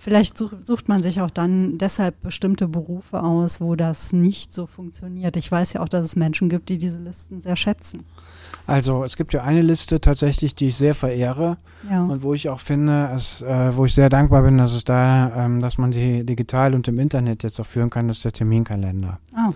vielleicht 0.06 0.38
such, 0.38 0.52
sucht 0.62 0.88
man 0.88 1.02
sich 1.02 1.20
auch 1.20 1.32
dann 1.32 1.80
deshalb 1.80 2.22
bestimmte 2.22 2.68
Berufe 2.68 3.24
aus, 3.24 3.60
wo 3.60 3.76
das 3.76 4.14
nicht 4.14 4.54
so 4.54 4.68
funktioniert. 4.68 5.36
Ich 5.36 5.52
weiß 5.52 5.74
ja 5.74 5.82
auch, 5.82 5.90
dass 5.90 6.04
es 6.04 6.16
Menschen 6.16 6.48
gibt, 6.48 6.70
die 6.70 6.78
diese 6.78 7.00
Listen 7.00 7.42
sehr 7.42 7.56
schätzen. 7.56 8.04
Also 8.68 9.04
es 9.04 9.18
gibt 9.18 9.34
ja 9.34 9.42
eine 9.42 9.64
Liste 9.64 10.00
tatsächlich, 10.00 10.54
die 10.54 10.68
ich 10.68 10.76
sehr 10.76 10.94
verehre 10.94 11.58
ja. 11.90 12.04
und 12.04 12.22
wo 12.22 12.36
ich 12.36 12.50
auch 12.50 12.60
finde, 12.60 13.10
es, 13.16 13.42
äh, 13.42 13.76
wo 13.76 13.86
ich 13.86 13.96
sehr 13.96 14.10
dankbar 14.10 14.44
bin, 14.44 14.60
dass 14.60 14.76
es 14.76 14.84
da, 14.84 15.46
ähm, 15.46 15.60
dass 15.60 15.80
man 15.80 15.90
die 15.90 16.24
digital 16.24 16.76
und 16.76 16.88
im 16.88 17.00
Internet 17.00 17.42
jetzt 17.42 17.60
auch 17.60 17.66
führen 17.66 17.90
kann, 17.90 18.08
das 18.08 18.18
ist 18.18 18.26
der 18.26 18.34
Terminkalender. 18.34 19.18
Oh. 19.36 19.54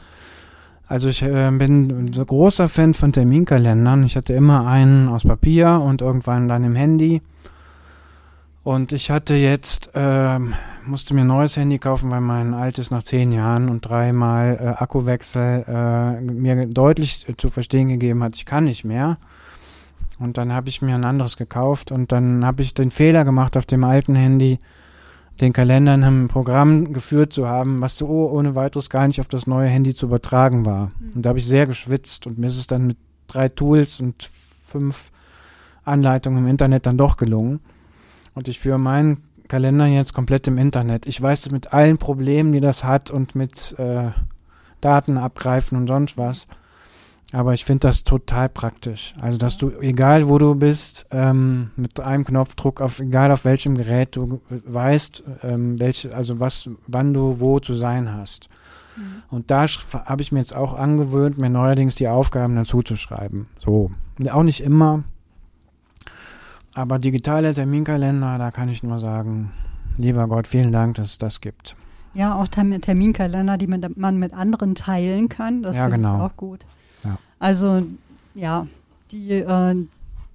Also 0.88 1.10
ich 1.10 1.22
äh, 1.22 1.52
bin 1.52 2.12
so 2.12 2.26
großer 2.26 2.70
Fan 2.70 2.96
von 2.96 3.14
Terminkalendern. 3.14 4.04
Ich 4.04 4.16
hatte 4.16 4.34
immer 4.34 4.66
einen 4.66 5.10
aus 5.10 5.26
Papier 5.26 5.80
und 5.80 6.02
irgendwann 6.02 6.48
dann 6.48 6.64
im 6.64 6.74
Handy. 6.74 7.22
Und 8.70 8.92
ich 8.92 9.10
hatte 9.10 9.34
jetzt, 9.34 9.90
äh, 9.96 10.38
musste 10.86 11.16
mir 11.16 11.22
ein 11.22 11.28
neues 11.28 11.58
Handy 11.58 11.80
kaufen, 11.80 12.12
weil 12.12 12.22
mein 12.22 12.54
altes 12.54 12.92
nach 12.92 13.02
zehn 13.02 13.32
Jahren 13.32 13.68
und 13.68 13.82
dreimal 13.82 14.60
äh, 14.62 14.68
Akkuwechsel 14.84 15.66
äh, 15.68 16.22
mir 16.22 16.68
deutlich 16.68 17.26
zu 17.36 17.50
verstehen 17.50 17.90
gegeben 17.90 18.22
hat, 18.22 18.36
ich 18.36 18.46
kann 18.46 18.66
nicht 18.66 18.86
mehr. 18.86 19.18
Und 20.20 20.38
dann 20.38 20.54
habe 20.54 20.70
ich 20.70 20.84
mir 20.84 20.94
ein 20.94 21.04
anderes 21.04 21.36
gekauft 21.36 21.92
und 21.92 22.12
dann 22.12 22.46
habe 22.46 22.62
ich 22.62 22.76
den 22.76 22.92
Fehler 22.92 23.26
gemacht 23.26 23.58
auf 23.58 23.66
dem 23.66 23.84
alten 23.84 24.14
Handy, 24.14 24.60
den 25.42 25.52
Kalender 25.52 25.96
in 25.96 26.04
einem 26.04 26.28
Programm 26.28 26.94
geführt 26.94 27.34
zu 27.34 27.48
haben, 27.48 27.82
was 27.82 27.98
so 27.98 28.30
ohne 28.30 28.54
weiteres 28.54 28.92
gar 28.92 29.08
nicht 29.08 29.20
auf 29.20 29.28
das 29.28 29.48
neue 29.48 29.68
Handy 29.68 29.96
zu 29.96 30.06
übertragen 30.06 30.68
war. 30.68 30.90
Mhm. 31.00 31.14
Und 31.16 31.26
da 31.26 31.30
habe 31.30 31.40
ich 31.40 31.48
sehr 31.48 31.66
geschwitzt 31.66 32.28
und 32.28 32.38
mir 32.38 32.46
ist 32.46 32.60
es 32.60 32.68
dann 32.68 32.86
mit 32.86 32.98
drei 33.26 33.50
Tools 33.50 34.00
und 34.00 34.30
fünf 34.64 35.10
Anleitungen 35.86 36.44
im 36.44 36.48
Internet 36.48 36.86
dann 36.86 37.00
doch 37.00 37.18
gelungen. 37.18 37.62
Und 38.40 38.48
ich 38.48 38.58
führe 38.58 38.80
meinen 38.80 39.18
Kalender 39.50 39.86
jetzt 39.86 40.14
komplett 40.14 40.48
im 40.48 40.58
Internet. 40.58 41.08
Ich 41.08 41.22
weiß 41.22 41.52
mit 41.52 41.74
allen 41.74 41.98
Problemen, 41.98 42.54
die 42.54 42.62
das 42.62 42.86
hat 42.86 43.12
und 43.12 43.36
mit 43.36 43.78
äh, 43.78 44.12
Daten 44.80 45.18
abgreifen 45.18 45.78
und 45.78 45.88
sonst 45.88 46.18
was. 46.18 46.48
Aber 47.34 47.54
ich 47.54 47.66
finde 47.66 47.90
das 47.90 48.06
total 48.06 48.48
praktisch. 48.48 49.14
Also, 49.20 49.38
dass 49.38 49.58
du, 49.58 49.72
egal 49.82 50.30
wo 50.30 50.38
du 50.38 50.56
bist, 50.56 51.06
ähm, 51.12 51.72
mit 51.76 52.00
einem 52.00 52.24
Knopfdruck, 52.24 52.80
auf 52.80 53.02
egal 53.02 53.34
auf 53.34 53.44
welchem 53.44 53.76
Gerät 53.76 54.16
du 54.16 54.40
weißt, 54.50 55.22
ähm, 55.44 55.78
welche, 55.78 56.16
also 56.16 56.40
was, 56.40 56.70
wann 56.88 57.14
du 57.14 57.42
wo 57.42 57.60
zu 57.60 57.74
sein 57.74 58.14
hast. 58.14 58.48
Mhm. 58.96 59.24
Und 59.32 59.52
da 59.52 59.66
habe 59.66 60.22
ich 60.22 60.32
mir 60.32 60.40
jetzt 60.40 60.56
auch 60.56 60.76
angewöhnt, 60.76 61.38
mir 61.38 61.50
neuerdings 61.50 61.96
die 61.96 62.08
Aufgaben 62.08 62.56
dazu 62.56 62.84
zu 62.84 62.96
schreiben. 62.96 63.50
So. 63.60 63.92
Auch 64.32 64.44
nicht 64.44 64.62
immer. 64.62 65.04
Aber 66.74 67.00
digitale 67.00 67.54
Terminkalender, 67.54 68.38
da 68.38 68.52
kann 68.52 68.70
ich 68.70 68.84
nur 68.84 69.00
sagen, 69.00 69.52
lieber 69.98 70.28
Gott, 70.28 70.48
vielen 70.48 70.72
Dank, 70.72 70.96
dass 70.96 71.12
es 71.12 71.18
das 71.18 71.42
gibt. 71.42 71.76
Ja, 72.14 72.36
auch 72.36 72.48
Terminkalender, 72.48 73.58
die 73.58 73.68
man 73.68 74.18
mit 74.18 74.34
anderen 74.34 74.76
teilen 74.76 75.30
kann. 75.30 75.64
Das 75.64 75.78
ja, 75.78 75.88
genau. 75.88 76.26
auch 76.26 76.36
gut. 76.38 76.66
Also 77.40 77.84
ja, 78.36 78.68
die, 79.12 79.32
äh, 79.32 79.76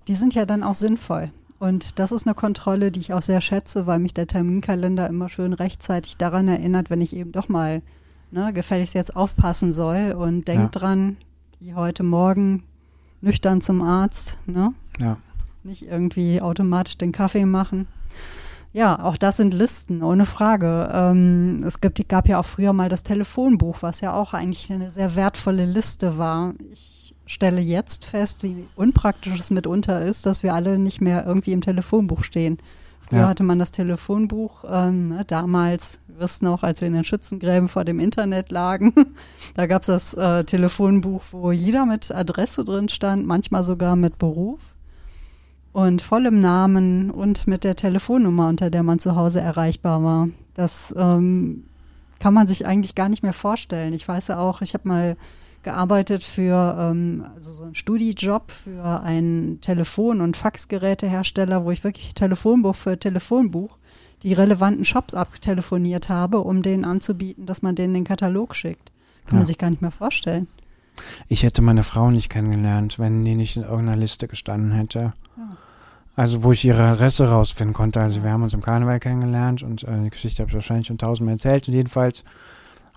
die 0.08 0.14
sind 0.14 0.34
ja 0.34 0.46
dann 0.46 0.62
auch 0.62 0.74
sinnvoll. 0.74 1.30
Und 1.58 1.98
das 1.98 2.12
ist 2.12 2.26
eine 2.26 2.34
Kontrolle, 2.34 2.90
die 2.90 3.00
ich 3.00 3.12
auch 3.12 3.22
sehr 3.22 3.40
schätze, 3.40 3.86
weil 3.86 3.98
mich 3.98 4.12
der 4.12 4.26
Terminkalender 4.26 5.08
immer 5.08 5.28
schön 5.28 5.52
rechtzeitig 5.52 6.16
daran 6.16 6.48
erinnert, 6.48 6.90
wenn 6.90 7.00
ich 7.00 7.14
eben 7.14 7.32
doch 7.32 7.48
mal 7.48 7.80
ne, 8.30 8.52
gefälligst 8.52 8.94
jetzt 8.94 9.14
aufpassen 9.14 9.72
soll 9.72 10.12
und 10.12 10.48
denkt 10.48 10.74
ja. 10.74 10.80
dran, 10.80 11.16
wie 11.60 11.74
heute 11.74 12.02
Morgen 12.02 12.64
nüchtern 13.20 13.60
zum 13.60 13.82
Arzt, 13.82 14.36
ne? 14.46 14.74
Ja. 14.98 15.16
Nicht 15.64 15.82
irgendwie 15.82 16.42
automatisch 16.42 16.98
den 16.98 17.10
Kaffee 17.10 17.46
machen. 17.46 17.86
Ja, 18.74 19.02
auch 19.02 19.16
das 19.16 19.38
sind 19.38 19.54
Listen, 19.54 20.02
ohne 20.02 20.26
Frage. 20.26 20.90
Ähm, 20.92 21.62
es 21.66 21.80
gibt, 21.80 22.06
gab 22.06 22.28
ja 22.28 22.38
auch 22.38 22.44
früher 22.44 22.74
mal 22.74 22.90
das 22.90 23.02
Telefonbuch, 23.02 23.78
was 23.80 24.02
ja 24.02 24.12
auch 24.12 24.34
eigentlich 24.34 24.70
eine 24.70 24.90
sehr 24.90 25.16
wertvolle 25.16 25.64
Liste 25.64 26.18
war. 26.18 26.52
Ich 26.70 27.14
stelle 27.24 27.62
jetzt 27.62 28.04
fest, 28.04 28.42
wie 28.42 28.66
unpraktisch 28.76 29.38
es 29.38 29.50
mitunter 29.50 30.02
ist, 30.04 30.26
dass 30.26 30.42
wir 30.42 30.52
alle 30.52 30.78
nicht 30.78 31.00
mehr 31.00 31.24
irgendwie 31.24 31.52
im 31.52 31.62
Telefonbuch 31.62 32.24
stehen. 32.24 32.58
Früher 33.00 33.20
ja. 33.20 33.28
hatte 33.28 33.42
man 33.44 33.58
das 33.58 33.70
Telefonbuch, 33.70 34.64
ähm, 34.68 35.08
ne, 35.08 35.24
damals, 35.24 35.98
wir 36.08 36.20
wissen 36.20 36.44
noch, 36.44 36.62
als 36.62 36.82
wir 36.82 36.88
in 36.88 36.94
den 36.94 37.04
Schützengräben 37.04 37.68
vor 37.68 37.84
dem 37.84 38.00
Internet 38.00 38.50
lagen, 38.50 38.92
da 39.54 39.66
gab 39.66 39.80
es 39.80 39.86
das 39.86 40.14
äh, 40.14 40.44
Telefonbuch, 40.44 41.22
wo 41.30 41.52
jeder 41.52 41.86
mit 41.86 42.10
Adresse 42.10 42.64
drin 42.64 42.90
stand, 42.90 43.26
manchmal 43.26 43.64
sogar 43.64 43.96
mit 43.96 44.18
Beruf 44.18 44.73
und 45.74 46.02
vollem 46.02 46.38
Namen 46.38 47.10
und 47.10 47.48
mit 47.48 47.64
der 47.64 47.74
Telefonnummer, 47.74 48.48
unter 48.48 48.70
der 48.70 48.84
man 48.84 49.00
zu 49.00 49.16
Hause 49.16 49.40
erreichbar 49.40 50.04
war. 50.04 50.28
Das 50.54 50.94
ähm, 50.96 51.64
kann 52.20 52.32
man 52.32 52.46
sich 52.46 52.64
eigentlich 52.64 52.94
gar 52.94 53.08
nicht 53.08 53.24
mehr 53.24 53.32
vorstellen. 53.32 53.92
Ich 53.92 54.06
weiß 54.06 54.28
ja 54.28 54.38
auch, 54.38 54.62
ich 54.62 54.72
habe 54.72 54.86
mal 54.86 55.16
gearbeitet 55.64 56.22
für 56.22 56.76
ähm, 56.78 57.26
also 57.34 57.52
so 57.52 57.64
einen 57.64 57.74
Studijob 57.74 58.52
für 58.52 59.02
einen 59.02 59.60
Telefon- 59.62 60.20
und 60.20 60.36
Faxgerätehersteller, 60.36 61.64
wo 61.64 61.72
ich 61.72 61.82
wirklich 61.82 62.14
Telefonbuch 62.14 62.76
für 62.76 62.96
Telefonbuch 62.96 63.76
die 64.22 64.32
relevanten 64.32 64.84
Shops 64.84 65.12
abtelefoniert 65.12 66.08
habe, 66.08 66.38
um 66.38 66.62
denen 66.62 66.84
anzubieten, 66.84 67.46
dass 67.46 67.62
man 67.62 67.74
denen 67.74 67.94
den 67.94 68.04
Katalog 68.04 68.54
schickt. 68.54 68.92
Kann 69.26 69.32
ja. 69.32 69.38
man 69.38 69.46
sich 69.46 69.58
gar 69.58 69.70
nicht 69.70 69.82
mehr 69.82 69.90
vorstellen. 69.90 70.46
Ich 71.26 71.42
hätte 71.42 71.62
meine 71.62 71.82
Frau 71.82 72.12
nicht 72.12 72.30
kennengelernt, 72.30 73.00
wenn 73.00 73.24
die 73.24 73.34
nicht 73.34 73.56
in 73.56 73.64
irgendeiner 73.64 73.96
Liste 73.96 74.28
gestanden 74.28 74.70
hätte. 74.70 75.14
Ja. 75.36 75.48
Also 76.16 76.44
wo 76.44 76.52
ich 76.52 76.64
ihre 76.64 76.82
Adresse 76.82 77.28
rausfinden 77.28 77.74
konnte. 77.74 78.00
Also 78.00 78.22
wir 78.22 78.30
haben 78.30 78.42
uns 78.42 78.54
im 78.54 78.62
Karneval 78.62 79.00
kennengelernt 79.00 79.62
und 79.62 79.82
äh, 79.82 80.02
die 80.04 80.10
Geschichte 80.10 80.42
habe 80.42 80.50
ich 80.50 80.54
wahrscheinlich 80.54 80.86
schon 80.86 80.98
tausendmal 80.98 81.34
erzählt. 81.34 81.66
Und 81.66 81.74
jedenfalls 81.74 82.24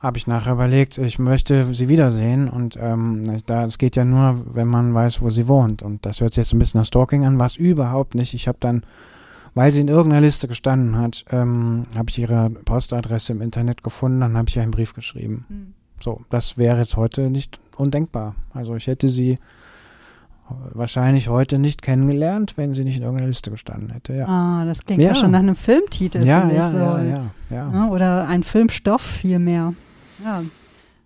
habe 0.01 0.17
ich 0.17 0.27
nachher 0.27 0.53
überlegt, 0.53 0.99
ich 0.99 1.17
möchte 1.17 1.63
sie 1.73 1.87
wiedersehen. 1.87 2.47
Und 2.47 2.77
ähm, 2.79 3.41
da 3.47 3.63
es 3.65 3.77
geht 3.77 3.95
ja 3.95 4.05
nur, 4.05 4.55
wenn 4.55 4.67
man 4.67 4.93
weiß, 4.93 5.21
wo 5.21 5.29
sie 5.29 5.47
wohnt. 5.47 5.81
Und 5.81 6.05
das 6.05 6.21
hört 6.21 6.33
sich 6.33 6.43
jetzt 6.43 6.53
ein 6.53 6.59
bisschen 6.59 6.79
nach 6.79 6.85
Stalking 6.85 7.25
an, 7.25 7.39
was 7.39 7.55
überhaupt 7.57 8.13
nicht. 8.13 8.35
Ich 8.35 8.47
habe 8.47 8.59
dann, 8.61 8.83
weil 9.55 9.71
sie 9.71 9.81
in 9.81 9.87
irgendeiner 9.87 10.21
Liste 10.21 10.47
gestanden 10.47 10.97
hat, 10.97 11.25
ähm, 11.31 11.85
habe 11.95 12.09
ich 12.09 12.19
ihre 12.19 12.51
Postadresse 12.51 13.33
im 13.33 13.41
Internet 13.41 13.83
gefunden, 13.83 14.19
dann 14.19 14.37
habe 14.37 14.47
ich 14.47 14.55
ihr 14.55 14.61
einen 14.61 14.71
Brief 14.71 14.93
geschrieben. 14.93 15.45
Mhm. 15.49 15.73
So, 15.99 16.21
das 16.29 16.59
wäre 16.59 16.77
jetzt 16.77 16.95
heute 16.95 17.31
nicht 17.31 17.59
undenkbar. 17.75 18.35
Also 18.53 18.75
ich 18.75 18.85
hätte 18.85 19.09
sie 19.09 19.39
wahrscheinlich 20.73 21.29
heute 21.29 21.59
nicht 21.59 21.81
kennengelernt, 21.81 22.57
wenn 22.57 22.73
sie 22.73 22.83
nicht 22.83 22.97
in 22.97 23.03
irgendeiner 23.03 23.29
Liste 23.29 23.51
gestanden 23.51 23.89
hätte. 23.89 24.13
Ja. 24.13 24.27
Ah, 24.27 24.65
das 24.65 24.85
klingt 24.85 25.01
ja, 25.01 25.09
ja 25.09 25.15
schon 25.15 25.31
nach 25.31 25.39
einem 25.39 25.55
Filmtitel. 25.55 26.25
Ja, 26.25 26.49
ja, 26.49 26.71
so. 26.71 26.77
ja, 26.77 27.03
ja, 27.03 27.31
ja. 27.49 27.87
Oder 27.89 28.27
ein 28.27 28.43
Filmstoff 28.43 29.01
vielmehr. 29.01 29.73
Ja, 30.23 30.43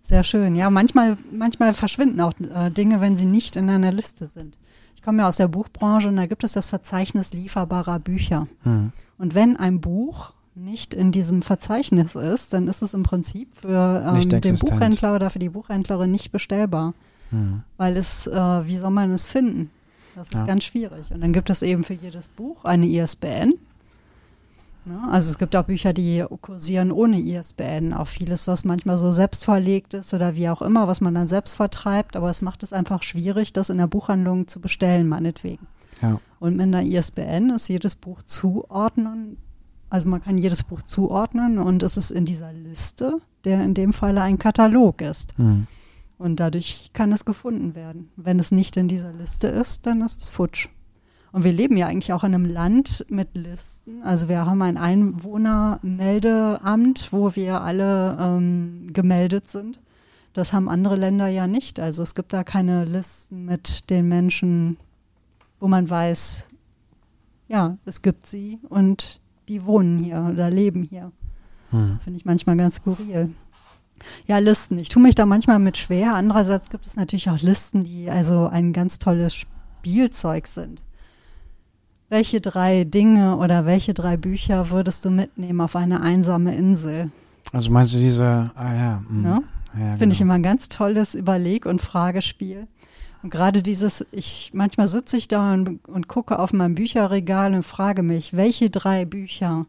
sehr 0.02 0.24
schön. 0.24 0.54
Ja, 0.54 0.70
manchmal, 0.70 1.16
manchmal 1.32 1.74
verschwinden 1.74 2.20
auch 2.20 2.32
äh, 2.54 2.70
Dinge, 2.70 3.00
wenn 3.00 3.16
sie 3.16 3.26
nicht 3.26 3.56
in 3.56 3.68
einer 3.70 3.92
Liste 3.92 4.26
sind. 4.26 4.56
Ich 4.94 5.02
komme 5.02 5.22
ja 5.22 5.28
aus 5.28 5.38
der 5.38 5.48
Buchbranche 5.48 6.08
und 6.08 6.16
da 6.16 6.26
gibt 6.26 6.44
es 6.44 6.52
das 6.52 6.68
Verzeichnis 6.68 7.32
lieferbarer 7.32 7.98
Bücher. 7.98 8.46
Hm. 8.62 8.92
Und 9.18 9.34
wenn 9.34 9.56
ein 9.56 9.80
Buch 9.80 10.32
nicht 10.54 10.94
in 10.94 11.12
diesem 11.12 11.42
Verzeichnis 11.42 12.14
ist, 12.14 12.52
dann 12.52 12.68
ist 12.68 12.82
es 12.82 12.94
im 12.94 13.02
Prinzip 13.02 13.54
für 13.54 14.04
ähm, 14.06 14.28
den 14.28 14.58
Buchhändler 14.58 15.14
oder 15.14 15.30
für 15.30 15.38
die 15.38 15.48
Buchhändlerin 15.48 16.10
nicht 16.10 16.30
bestellbar. 16.30 16.94
Mhm. 17.32 17.62
Weil 17.76 17.96
es, 17.96 18.26
äh, 18.26 18.66
wie 18.66 18.76
soll 18.76 18.90
man 18.90 19.12
es 19.12 19.26
finden? 19.26 19.70
Das 20.14 20.28
ist 20.28 20.34
ja. 20.34 20.44
ganz 20.44 20.64
schwierig. 20.64 21.10
Und 21.10 21.22
dann 21.22 21.32
gibt 21.32 21.50
es 21.50 21.62
eben 21.62 21.84
für 21.84 21.94
jedes 21.94 22.28
Buch 22.28 22.64
eine 22.64 22.86
ISBN. 22.86 23.54
Ja, 24.84 25.08
also 25.10 25.30
es 25.30 25.38
gibt 25.38 25.54
auch 25.54 25.64
Bücher, 25.64 25.92
die 25.92 26.24
kursieren 26.40 26.90
ohne 26.90 27.20
ISBN, 27.20 27.92
auch 27.92 28.08
vieles, 28.08 28.48
was 28.48 28.64
manchmal 28.64 28.98
so 28.98 29.12
selbst 29.12 29.44
verlegt 29.44 29.94
ist 29.94 30.12
oder 30.12 30.34
wie 30.34 30.48
auch 30.48 30.60
immer, 30.60 30.88
was 30.88 31.00
man 31.00 31.14
dann 31.14 31.28
selbst 31.28 31.54
vertreibt, 31.54 32.16
aber 32.16 32.30
es 32.30 32.42
macht 32.42 32.64
es 32.64 32.72
einfach 32.72 33.04
schwierig, 33.04 33.52
das 33.52 33.70
in 33.70 33.78
der 33.78 33.86
Buchhandlung 33.86 34.48
zu 34.48 34.60
bestellen, 34.60 35.08
meinetwegen. 35.08 35.68
Ja. 36.02 36.20
Und 36.40 36.56
mit 36.56 36.66
einer 36.66 36.82
ISBN 36.82 37.50
ist 37.50 37.68
jedes 37.68 37.94
Buch 37.94 38.24
zuordnen, 38.24 39.36
also 39.88 40.08
man 40.08 40.22
kann 40.22 40.36
jedes 40.36 40.64
Buch 40.64 40.82
zuordnen 40.82 41.58
und 41.58 41.84
es 41.84 41.96
ist 41.96 42.10
in 42.10 42.24
dieser 42.24 42.52
Liste, 42.52 43.18
der 43.44 43.62
in 43.62 43.74
dem 43.74 43.92
Falle 43.92 44.22
ein 44.22 44.38
Katalog 44.38 45.00
ist. 45.00 45.38
Mhm. 45.38 45.68
Und 46.22 46.38
dadurch 46.38 46.90
kann 46.92 47.10
es 47.10 47.24
gefunden 47.24 47.74
werden. 47.74 48.12
Wenn 48.14 48.38
es 48.38 48.52
nicht 48.52 48.76
in 48.76 48.86
dieser 48.86 49.12
Liste 49.12 49.48
ist, 49.48 49.86
dann 49.86 50.02
ist 50.02 50.20
es 50.20 50.28
futsch. 50.28 50.68
Und 51.32 51.42
wir 51.42 51.52
leben 51.52 51.76
ja 51.76 51.88
eigentlich 51.88 52.12
auch 52.12 52.22
in 52.22 52.32
einem 52.32 52.44
Land 52.44 53.04
mit 53.08 53.30
Listen. 53.34 54.04
Also 54.04 54.28
wir 54.28 54.46
haben 54.46 54.62
ein 54.62 54.76
Einwohnermeldeamt, 54.76 57.12
wo 57.12 57.34
wir 57.34 57.62
alle 57.62 58.16
ähm, 58.20 58.86
gemeldet 58.92 59.50
sind. 59.50 59.80
Das 60.32 60.52
haben 60.52 60.68
andere 60.68 60.94
Länder 60.94 61.26
ja 61.26 61.48
nicht. 61.48 61.80
Also 61.80 62.04
es 62.04 62.14
gibt 62.14 62.32
da 62.32 62.44
keine 62.44 62.84
Listen 62.84 63.44
mit 63.44 63.90
den 63.90 64.06
Menschen, 64.06 64.76
wo 65.58 65.66
man 65.66 65.90
weiß, 65.90 66.46
ja, 67.48 67.78
es 67.84 68.00
gibt 68.00 68.28
sie 68.28 68.60
und 68.68 69.20
die 69.48 69.66
wohnen 69.66 69.98
hier 69.98 70.28
oder 70.32 70.50
leben 70.50 70.84
hier. 70.84 71.10
Hm. 71.70 71.98
Finde 72.04 72.16
ich 72.16 72.24
manchmal 72.24 72.56
ganz 72.56 72.76
skurril. 72.76 73.34
Ja, 74.26 74.38
Listen. 74.38 74.78
Ich 74.78 74.88
tue 74.88 75.02
mich 75.02 75.14
da 75.14 75.26
manchmal 75.26 75.58
mit 75.58 75.76
schwer. 75.76 76.14
Andererseits 76.14 76.70
gibt 76.70 76.86
es 76.86 76.96
natürlich 76.96 77.30
auch 77.30 77.40
Listen, 77.40 77.84
die 77.84 78.10
also 78.10 78.46
ein 78.46 78.72
ganz 78.72 78.98
tolles 78.98 79.34
Spielzeug 79.34 80.46
sind. 80.46 80.80
Welche 82.08 82.40
drei 82.40 82.84
Dinge 82.84 83.36
oder 83.38 83.64
welche 83.64 83.94
drei 83.94 84.16
Bücher 84.16 84.70
würdest 84.70 85.04
du 85.04 85.10
mitnehmen 85.10 85.60
auf 85.60 85.76
eine 85.76 86.00
einsame 86.02 86.54
Insel? 86.54 87.10
Also 87.52 87.70
meinst 87.70 87.94
du 87.94 87.98
diese, 87.98 88.50
ah 88.54 88.74
ja. 88.74 89.02
Mh. 89.08 89.28
ja? 89.28 89.34
ja 89.34 89.42
Finde 89.72 89.98
genau. 89.98 90.12
ich 90.12 90.20
immer 90.20 90.34
ein 90.34 90.42
ganz 90.42 90.68
tolles 90.68 91.14
Überleg- 91.14 91.66
und 91.66 91.80
Fragespiel. 91.80 92.66
Und 93.22 93.30
gerade 93.30 93.62
dieses, 93.62 94.04
ich, 94.10 94.50
manchmal 94.52 94.88
sitze 94.88 95.16
ich 95.16 95.28
da 95.28 95.54
und, 95.54 95.88
und 95.88 96.08
gucke 96.08 96.38
auf 96.38 96.52
mein 96.52 96.74
Bücherregal 96.74 97.54
und 97.54 97.62
frage 97.62 98.02
mich, 98.02 98.36
welche 98.36 98.68
drei 98.68 99.04
Bücher 99.04 99.66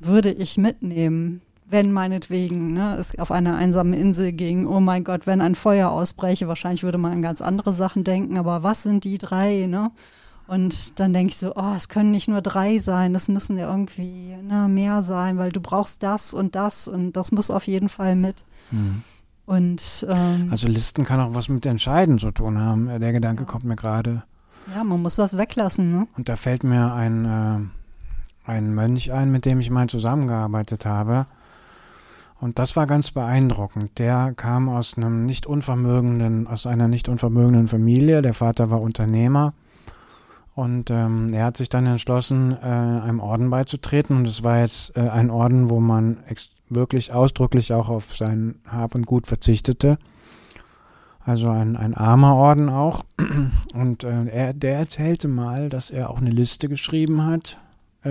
würde 0.00 0.30
ich 0.30 0.58
mitnehmen, 0.58 1.40
wenn 1.70 1.92
meinetwegen 1.92 2.72
ne, 2.72 2.96
es 2.96 3.18
auf 3.18 3.30
einer 3.30 3.56
einsamen 3.56 3.92
Insel 3.92 4.32
ging, 4.32 4.66
oh 4.66 4.80
mein 4.80 5.04
Gott, 5.04 5.26
wenn 5.26 5.40
ein 5.40 5.54
Feuer 5.54 5.90
ausbräche, 5.90 6.48
wahrscheinlich 6.48 6.82
würde 6.82 6.98
man 6.98 7.12
an 7.12 7.22
ganz 7.22 7.42
andere 7.42 7.72
Sachen 7.72 8.04
denken, 8.04 8.38
aber 8.38 8.62
was 8.62 8.82
sind 8.82 9.04
die 9.04 9.18
drei, 9.18 9.66
ne? 9.66 9.90
Und 10.46 10.98
dann 10.98 11.12
denke 11.12 11.32
ich 11.32 11.36
so, 11.36 11.54
oh, 11.56 11.74
es 11.76 11.90
können 11.90 12.10
nicht 12.10 12.26
nur 12.26 12.40
drei 12.40 12.78
sein, 12.78 13.12
das 13.12 13.28
müssen 13.28 13.58
ja 13.58 13.70
irgendwie 13.70 14.34
ne, 14.42 14.66
mehr 14.66 15.02
sein, 15.02 15.36
weil 15.36 15.52
du 15.52 15.60
brauchst 15.60 16.02
das 16.02 16.32
und 16.32 16.54
das 16.54 16.88
und 16.88 17.12
das 17.12 17.32
muss 17.32 17.50
auf 17.50 17.66
jeden 17.66 17.90
Fall 17.90 18.16
mit. 18.16 18.44
Mhm. 18.70 19.02
Und 19.44 20.06
ähm, 20.08 20.48
also 20.50 20.68
Listen 20.68 21.04
kann 21.04 21.20
auch 21.20 21.34
was 21.34 21.48
mit 21.48 21.66
Entscheiden 21.66 22.18
zu 22.18 22.30
tun 22.30 22.58
haben. 22.58 22.86
Der 22.98 23.12
Gedanke 23.12 23.42
ja. 23.42 23.46
kommt 23.46 23.64
mir 23.64 23.76
gerade. 23.76 24.22
Ja, 24.74 24.84
man 24.84 25.02
muss 25.02 25.18
was 25.18 25.36
weglassen, 25.36 25.90
ne? 25.90 26.06
Und 26.16 26.30
da 26.30 26.36
fällt 26.36 26.64
mir 26.64 26.94
ein, 26.94 27.24
äh, 27.24 28.50
ein 28.50 28.74
Mönch 28.74 29.12
ein, 29.12 29.30
mit 29.30 29.44
dem 29.44 29.60
ich 29.60 29.70
mal 29.70 29.88
zusammengearbeitet 29.88 30.86
habe. 30.86 31.26
Und 32.40 32.58
das 32.58 32.76
war 32.76 32.86
ganz 32.86 33.10
beeindruckend. 33.10 33.98
Der 33.98 34.32
kam 34.36 34.68
aus 34.68 34.96
einem 34.96 35.26
nicht 35.26 35.46
unvermögenden, 35.46 36.46
aus 36.46 36.66
einer 36.66 36.86
nicht 36.86 37.08
unvermögenden 37.08 37.66
Familie. 37.66 38.22
Der 38.22 38.34
Vater 38.34 38.70
war 38.70 38.80
Unternehmer. 38.80 39.54
Und 40.54 40.90
ähm, 40.90 41.32
er 41.32 41.46
hat 41.46 41.56
sich 41.56 41.68
dann 41.68 41.86
entschlossen, 41.86 42.52
äh, 42.52 42.66
einem 42.66 43.20
Orden 43.20 43.50
beizutreten. 43.50 44.16
Und 44.16 44.28
es 44.28 44.44
war 44.44 44.60
jetzt 44.60 44.96
äh, 44.96 45.00
ein 45.00 45.30
Orden, 45.30 45.68
wo 45.68 45.80
man 45.80 46.18
wirklich 46.68 47.12
ausdrücklich 47.12 47.72
auch 47.72 47.88
auf 47.88 48.16
sein 48.16 48.56
Hab 48.66 48.94
und 48.94 49.06
Gut 49.06 49.26
verzichtete. 49.26 49.98
Also 51.20 51.50
ein, 51.50 51.76
ein 51.76 51.94
armer 51.94 52.36
Orden 52.36 52.68
auch. 52.68 53.02
Und 53.74 54.04
äh, 54.04 54.26
er, 54.26 54.52
der 54.52 54.78
erzählte 54.78 55.26
mal, 55.26 55.68
dass 55.68 55.90
er 55.90 56.10
auch 56.10 56.18
eine 56.18 56.30
Liste 56.30 56.68
geschrieben 56.68 57.24
hat 57.26 57.58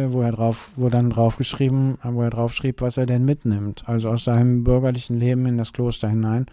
wo 0.10 0.22
er 0.22 0.32
drauf, 0.32 0.72
wo 0.76 0.90
dann 0.90 1.10
drauf 1.10 1.38
geschrieben, 1.38 1.98
wo 2.04 2.22
er 2.22 2.30
drauf 2.30 2.54
schrieb, 2.54 2.82
was 2.82 2.98
er 2.98 3.06
denn 3.06 3.26
mitnimmt. 3.26 3.88
Also 3.88 4.10
aus 4.10 4.24
seinem 4.24 4.64
bürgerlichen 4.64 5.18
Leben 5.18 5.46
in 5.46 5.58
das 5.58 5.74
Kloster 5.74 6.10
hinein. 6.10 6.48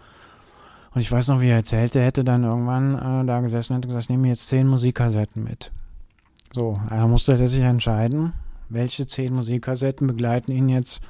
Und 0.94 1.00
ich 1.00 1.10
weiß 1.10 1.28
noch, 1.28 1.40
wie 1.40 1.48
er 1.48 1.56
erzählte, 1.56 1.98
er 1.98 2.06
hätte 2.06 2.24
dann 2.24 2.44
irgendwann 2.44 2.94
äh, 2.94 3.26
da 3.26 3.40
gesessen 3.40 3.72
und 3.72 3.78
hätte 3.78 3.88
gesagt, 3.88 4.04
ich 4.04 4.10
nehme 4.10 4.28
jetzt 4.28 4.46
zehn 4.46 4.66
Musikkassetten 4.66 5.42
mit. 5.42 5.72
So, 6.52 6.74
er 6.88 7.08
musste 7.08 7.36
sich 7.46 7.62
entscheiden, 7.62 8.32
welche 8.68 9.06
zehn 9.06 9.34
Musikkassetten 9.34 10.06
begleiten 10.06 10.52
ihn 10.52 10.68
jetzt 10.68 11.02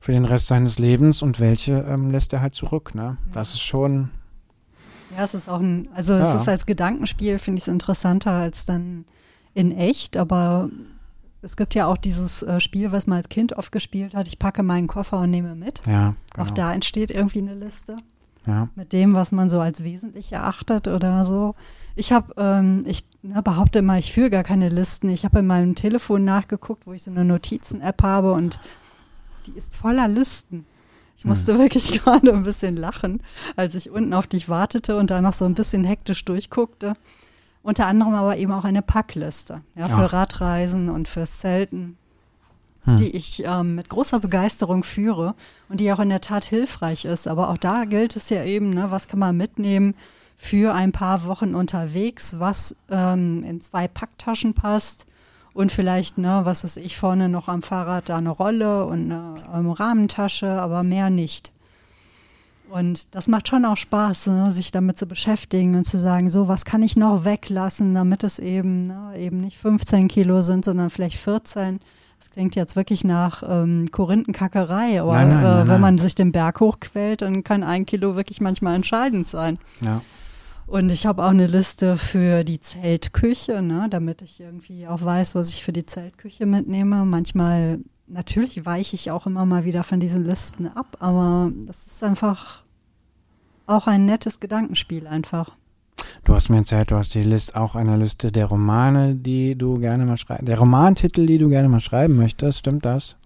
für 0.00 0.12
den 0.12 0.24
Rest 0.24 0.48
seines 0.48 0.78
Lebens 0.78 1.22
und 1.22 1.38
welche 1.38 1.74
ähm, 1.88 2.10
lässt 2.10 2.32
er 2.32 2.40
halt 2.40 2.54
zurück. 2.54 2.94
Ne? 2.94 3.18
Das 3.30 3.50
ist 3.50 3.60
schon. 3.60 4.10
Ja, 5.16 5.24
es 5.24 5.34
ist 5.34 5.48
auch 5.48 5.60
ein, 5.60 5.88
also 5.94 6.14
ja. 6.14 6.34
es 6.34 6.42
ist 6.42 6.48
als 6.48 6.66
Gedankenspiel, 6.66 7.38
finde 7.38 7.58
ich 7.58 7.64
es 7.64 7.68
interessanter 7.68 8.32
als 8.32 8.64
dann 8.64 9.04
in 9.54 9.72
echt, 9.72 10.16
aber 10.16 10.70
es 11.42 11.56
gibt 11.56 11.74
ja 11.74 11.86
auch 11.86 11.96
dieses 11.96 12.42
äh, 12.42 12.60
Spiel, 12.60 12.92
was 12.92 13.06
man 13.06 13.18
als 13.18 13.28
Kind 13.28 13.56
oft 13.56 13.72
gespielt 13.72 14.14
hat. 14.14 14.28
Ich 14.28 14.38
packe 14.38 14.62
meinen 14.62 14.86
Koffer 14.86 15.20
und 15.20 15.30
nehme 15.30 15.54
mit. 15.54 15.80
Ja, 15.86 16.14
genau. 16.34 16.46
Auch 16.46 16.50
da 16.50 16.72
entsteht 16.72 17.10
irgendwie 17.10 17.38
eine 17.38 17.54
Liste. 17.54 17.96
Ja. 18.46 18.68
Mit 18.74 18.92
dem, 18.92 19.14
was 19.14 19.32
man 19.32 19.50
so 19.50 19.60
als 19.60 19.84
wesentlich 19.84 20.32
erachtet 20.32 20.88
oder 20.88 21.24
so. 21.24 21.54
Ich 21.94 22.12
habe, 22.12 22.34
ähm, 22.38 22.84
ich 22.86 23.04
na, 23.22 23.42
behaupte 23.42 23.80
immer, 23.80 23.98
ich 23.98 24.12
führe 24.12 24.30
gar 24.30 24.44
keine 24.44 24.70
Listen. 24.70 25.08
Ich 25.10 25.24
habe 25.24 25.40
in 25.40 25.46
meinem 25.46 25.74
Telefon 25.74 26.24
nachgeguckt, 26.24 26.86
wo 26.86 26.92
ich 26.92 27.02
so 27.02 27.10
eine 27.10 27.24
Notizen-App 27.24 28.02
habe 28.02 28.32
und 28.32 28.58
die 29.46 29.52
ist 29.52 29.74
voller 29.74 30.08
Listen. 30.08 30.66
Ich 31.16 31.26
musste 31.26 31.52
hm. 31.52 31.58
wirklich 31.60 31.92
gerade 32.02 32.32
ein 32.32 32.44
bisschen 32.44 32.76
lachen, 32.76 33.22
als 33.56 33.74
ich 33.74 33.90
unten 33.90 34.14
auf 34.14 34.26
dich 34.26 34.48
wartete 34.48 34.96
und 34.96 35.10
da 35.10 35.20
noch 35.20 35.34
so 35.34 35.44
ein 35.44 35.54
bisschen 35.54 35.84
hektisch 35.84 36.24
durchguckte. 36.24 36.94
Unter 37.62 37.86
anderem 37.86 38.14
aber 38.14 38.36
eben 38.38 38.52
auch 38.52 38.64
eine 38.64 38.82
Packliste 38.82 39.60
ja, 39.74 39.88
für 39.88 40.06
Ach. 40.06 40.12
Radreisen 40.12 40.88
und 40.88 41.08
fürs 41.08 41.38
Zelten, 41.40 41.98
hm. 42.84 42.96
die 42.96 43.14
ich 43.14 43.44
ähm, 43.44 43.74
mit 43.74 43.90
großer 43.90 44.18
Begeisterung 44.18 44.82
führe 44.82 45.34
und 45.68 45.80
die 45.80 45.92
auch 45.92 45.98
in 45.98 46.08
der 46.08 46.22
Tat 46.22 46.44
hilfreich 46.44 47.04
ist. 47.04 47.28
Aber 47.28 47.50
auch 47.50 47.58
da 47.58 47.84
gilt 47.84 48.16
es 48.16 48.30
ja 48.30 48.44
eben, 48.44 48.70
ne, 48.70 48.90
was 48.90 49.08
kann 49.08 49.18
man 49.18 49.36
mitnehmen 49.36 49.94
für 50.36 50.72
ein 50.74 50.92
paar 50.92 51.26
Wochen 51.26 51.54
unterwegs, 51.54 52.36
was 52.38 52.76
ähm, 52.88 53.44
in 53.44 53.60
zwei 53.60 53.88
Packtaschen 53.88 54.54
passt 54.54 55.04
und 55.52 55.70
vielleicht, 55.70 56.16
ne, 56.16 56.40
was 56.44 56.64
ist 56.64 56.78
ich, 56.78 56.96
vorne 56.96 57.28
noch 57.28 57.48
am 57.48 57.60
Fahrrad 57.60 58.08
da 58.08 58.16
eine 58.16 58.30
Rolle 58.30 58.86
und 58.86 59.12
eine 59.12 59.34
ähm, 59.52 59.70
Rahmentasche, 59.70 60.50
aber 60.50 60.82
mehr 60.82 61.10
nicht. 61.10 61.52
Und 62.70 63.14
das 63.14 63.26
macht 63.26 63.48
schon 63.48 63.64
auch 63.64 63.76
Spaß, 63.76 64.28
ne, 64.28 64.52
sich 64.52 64.70
damit 64.70 64.96
zu 64.96 65.06
beschäftigen 65.06 65.74
und 65.74 65.84
zu 65.84 65.98
sagen, 65.98 66.30
so, 66.30 66.46
was 66.46 66.64
kann 66.64 66.82
ich 66.82 66.96
noch 66.96 67.24
weglassen, 67.24 67.94
damit 67.94 68.22
es 68.22 68.38
eben, 68.38 68.86
ne, 68.86 69.14
eben 69.18 69.40
nicht 69.40 69.58
15 69.58 70.08
Kilo 70.08 70.40
sind, 70.40 70.64
sondern 70.64 70.90
vielleicht 70.90 71.18
14. 71.18 71.80
Das 72.18 72.30
klingt 72.30 72.54
jetzt 72.54 72.76
wirklich 72.76 73.02
nach 73.02 73.42
ähm, 73.46 73.88
Korinthenkackerei, 73.90 75.00
aber 75.00 75.14
nein, 75.14 75.28
nein, 75.30 75.38
äh, 75.38 75.42
nein, 75.42 75.68
wenn 75.68 75.80
man 75.80 75.98
sich 75.98 76.14
den 76.14 76.32
Berg 76.32 76.60
hochquält, 76.60 77.22
dann 77.22 77.42
kann 77.42 77.62
ein 77.62 77.86
Kilo 77.86 78.14
wirklich 78.14 78.40
manchmal 78.40 78.76
entscheidend 78.76 79.28
sein. 79.28 79.58
Ja. 79.80 80.02
Und 80.66 80.90
ich 80.90 81.06
habe 81.06 81.24
auch 81.24 81.30
eine 81.30 81.48
Liste 81.48 81.96
für 81.96 82.44
die 82.44 82.60
Zeltküche, 82.60 83.62
ne, 83.62 83.88
damit 83.90 84.22
ich 84.22 84.38
irgendwie 84.38 84.86
auch 84.86 85.02
weiß, 85.02 85.34
was 85.34 85.50
ich 85.50 85.64
für 85.64 85.72
die 85.72 85.86
Zeltküche 85.86 86.46
mitnehme. 86.46 87.04
Manchmal 87.04 87.80
natürlich 88.10 88.64
weiche 88.66 88.96
ich 88.96 89.10
auch 89.10 89.26
immer 89.26 89.46
mal 89.46 89.64
wieder 89.64 89.82
von 89.82 90.00
diesen 90.00 90.24
Listen 90.24 90.68
ab, 90.68 90.96
aber 91.00 91.50
das 91.66 91.86
ist 91.86 92.02
einfach 92.02 92.62
auch 93.66 93.86
ein 93.86 94.04
nettes 94.04 94.40
Gedankenspiel 94.40 95.06
einfach. 95.06 95.52
Du 96.24 96.34
hast 96.34 96.48
mir 96.48 96.58
erzählt, 96.58 96.90
du 96.90 96.96
hast 96.96 97.14
die 97.14 97.22
Liste, 97.22 97.58
auch 97.60 97.74
eine 97.74 97.96
Liste 97.96 98.32
der 98.32 98.46
Romane, 98.46 99.14
die 99.14 99.56
du 99.56 99.78
gerne 99.78 100.06
mal 100.06 100.16
schreiben, 100.16 100.46
der 100.46 100.58
Romantitel, 100.58 101.26
die 101.26 101.38
du 101.38 101.48
gerne 101.48 101.68
mal 101.68 101.80
schreiben 101.80 102.16
möchtest, 102.16 102.58
stimmt 102.58 102.84
das? 102.84 103.16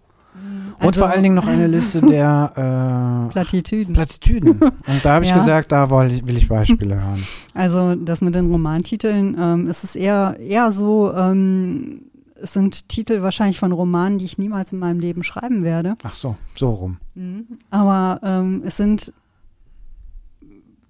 Und 0.81 0.88
also, 0.88 1.01
vor 1.01 1.11
allen 1.11 1.23
Dingen 1.23 1.37
noch 1.37 1.47
eine 1.47 1.68
Liste 1.68 2.01
der 2.07 3.29
äh, 3.29 3.33
Plattitüden. 3.33 3.94
Plattitüden. 3.94 4.61
Und 4.61 5.05
da 5.05 5.14
habe 5.14 5.25
ich 5.25 5.31
ja. 5.33 5.37
gesagt, 5.37 5.70
da 5.70 5.88
will 5.90 6.37
ich 6.37 6.49
Beispiele 6.49 6.97
hören. 6.97 7.25
Also 7.55 7.94
das 7.94 8.20
mit 8.20 8.35
den 8.35 8.51
Romantiteln, 8.51 9.37
ähm, 9.38 9.66
es 9.68 9.85
ist 9.85 9.94
eher, 9.94 10.37
eher 10.40 10.73
so, 10.73 11.12
ähm, 11.14 12.03
es 12.45 12.53
sind 12.53 12.91
Titel 12.91 13.23
wahrscheinlich 13.23 13.59
von 13.59 13.73
Romanen, 13.73 14.19
die 14.19 14.27
ich 14.27 14.37
niemals 14.37 14.71
in 14.71 14.79
meinem 14.79 15.01
Leben 15.01 15.25
schreiben 15.25 15.63
werde. 15.63 15.97
Ach 16.03 16.15
so, 16.15 16.37
so 16.55 16.71
rum. 16.71 16.99
Mhm. 17.15 17.59
Aber 17.71 18.21
ähm, 18.23 18.63
es 18.67 18.77
sind 18.77 19.15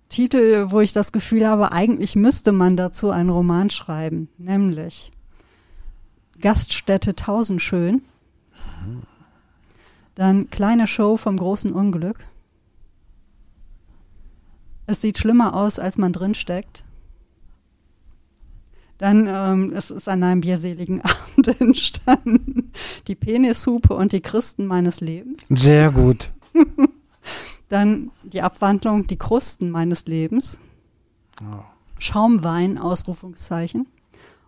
Titel, 0.09 0.67
wo 0.71 0.81
ich 0.81 0.93
das 0.93 1.13
Gefühl 1.13 1.47
habe, 1.47 1.71
eigentlich 1.71 2.17
müsste 2.17 2.51
man 2.51 2.77
dazu 2.77 3.11
einen 3.11 3.31
Roman 3.31 3.71
schreiben, 3.71 4.29
nämlich 4.37 5.13
Gaststätte 6.41 7.15
Tausendschön, 7.15 8.03
dann 10.17 10.51
Kleine 10.51 10.89
Show 10.89 11.17
vom 11.17 11.37
großen 11.37 11.73
Unglück. 11.73 12.19
Es 14.87 15.01
sieht 15.01 15.19
schlimmer 15.19 15.55
aus, 15.55 15.79
als 15.79 15.99
man 15.99 16.13
drinsteckt. 16.13 16.85
Dann 19.05 19.27
ähm, 19.29 19.75
es 19.77 19.91
ist 19.91 20.09
an 20.09 20.23
einem 20.23 20.41
bierseligen 20.41 21.03
Abend 21.37 21.61
entstanden. 21.61 22.73
Die 23.07 23.15
Penishupe 23.15 23.93
und 23.93 24.13
die 24.13 24.23
Christen 24.23 24.65
meines 24.65 25.03
Lebens. 25.03 25.43
Sehr 25.51 25.91
gut. 25.91 26.31
Dann 27.69 28.13
die 28.23 28.41
Abwandlung, 28.41 29.07
die 29.07 29.19
Krusten 29.19 29.71
meines 29.71 30.07
Lebens. 30.07 30.59
Oh. 31.43 31.65
Schaumwein, 31.99 32.79
Ausrufungszeichen. 32.79 33.87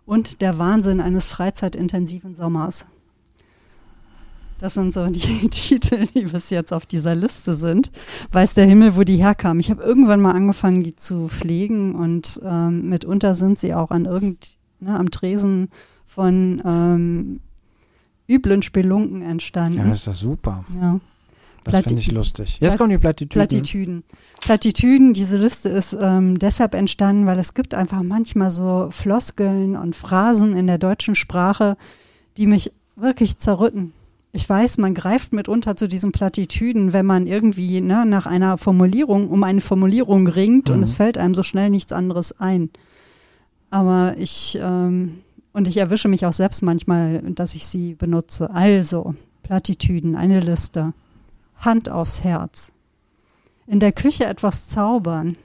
Und 0.07 0.41
der 0.41 0.57
Wahnsinn 0.57 1.01
eines 1.01 1.27
freizeitintensiven 1.27 2.33
Sommers. 2.33 2.87
Das 4.59 4.73
sind 4.73 4.93
so 4.93 5.07
die 5.07 5.19
Titel, 5.49 6.05
die 6.07 6.25
bis 6.25 6.49
jetzt 6.49 6.73
auf 6.73 6.85
dieser 6.85 7.15
Liste 7.15 7.55
sind. 7.55 7.91
Weiß 8.31 8.53
der 8.53 8.65
Himmel, 8.65 8.95
wo 8.95 9.03
die 9.03 9.17
herkamen. 9.17 9.59
Ich 9.59 9.69
habe 9.69 9.83
irgendwann 9.83 10.21
mal 10.21 10.33
angefangen, 10.33 10.81
die 10.81 10.95
zu 10.95 11.27
pflegen 11.27 11.95
und 11.95 12.41
ähm, 12.43 12.89
mitunter 12.89 13.35
sind 13.35 13.59
sie 13.59 13.73
auch 13.73 13.91
an 13.91 14.05
irgend, 14.05 14.57
ne, 14.79 14.97
am 14.97 15.11
Tresen 15.11 15.69
von 16.05 16.61
ähm, 16.65 17.39
üblen 18.27 18.63
Spelunken 18.63 19.21
entstanden. 19.21 19.77
Ja, 19.77 19.87
das 19.87 19.99
ist 19.99 20.07
ja 20.07 20.13
super. 20.13 20.65
Ja. 20.81 20.99
Das 21.71 21.83
finde 21.83 22.01
ich 22.01 22.11
lustig. 22.11 22.59
Jetzt 22.61 22.77
kommen 22.77 22.91
die 22.91 22.97
Plattitüden. 22.97 23.47
Plattitüden. 23.47 24.03
Plattitüden, 24.41 25.13
diese 25.13 25.37
Liste 25.37 25.67
ist 25.67 25.95
ähm, 25.99 26.39
deshalb 26.39 26.73
entstanden, 26.73 27.25
weil 27.25 27.39
es 27.39 27.53
gibt 27.53 27.73
einfach 27.73 28.03
manchmal 28.03 28.51
so 28.51 28.87
Floskeln 28.89 29.75
und 29.75 29.93
Phrasen 29.95 30.55
in 30.55 30.67
der 30.67 30.77
deutschen 30.77 31.15
Sprache, 31.15 31.75
die 32.37 32.47
mich 32.47 32.71
wirklich 32.95 33.37
zerrütten. 33.37 33.91
Ich 34.37 34.47
weiß, 34.47 34.77
man 34.77 34.93
greift 34.93 35.33
mitunter 35.33 35.75
zu 35.75 35.87
diesen 35.87 36.11
Plattitüden, 36.11 36.93
wenn 36.93 37.07
man 37.07 37.25
irgendwie 37.25 37.81
ne, 37.81 38.05
nach 38.05 38.27
einer 38.27 38.59
Formulierung 38.59 39.29
um 39.29 39.41
eine 39.41 39.61
Formulierung 39.61 40.27
ringt 40.27 40.69
mhm. 40.69 40.75
und 40.75 40.81
es 40.83 40.93
fällt 40.93 41.17
einem 41.17 41.33
so 41.33 41.41
schnell 41.41 41.71
nichts 41.71 41.91
anderes 41.91 42.39
ein. 42.39 42.69
Aber 43.71 44.13
ich, 44.15 44.55
ähm, 44.61 45.23
und 45.53 45.67
ich 45.67 45.77
erwische 45.77 46.07
mich 46.07 46.23
auch 46.27 46.33
selbst 46.33 46.61
manchmal, 46.61 47.23
dass 47.31 47.55
ich 47.55 47.65
sie 47.65 47.95
benutze. 47.95 48.51
Also, 48.51 49.15
Plattitüden, 49.41 50.15
eine 50.15 50.39
Liste. 50.39 50.93
Hand 51.55 51.89
aufs 51.89 52.23
Herz. 52.23 52.71
In 53.65 53.79
der 53.79 53.91
Küche 53.91 54.25
etwas 54.25 54.67
zaubern. 54.67 55.35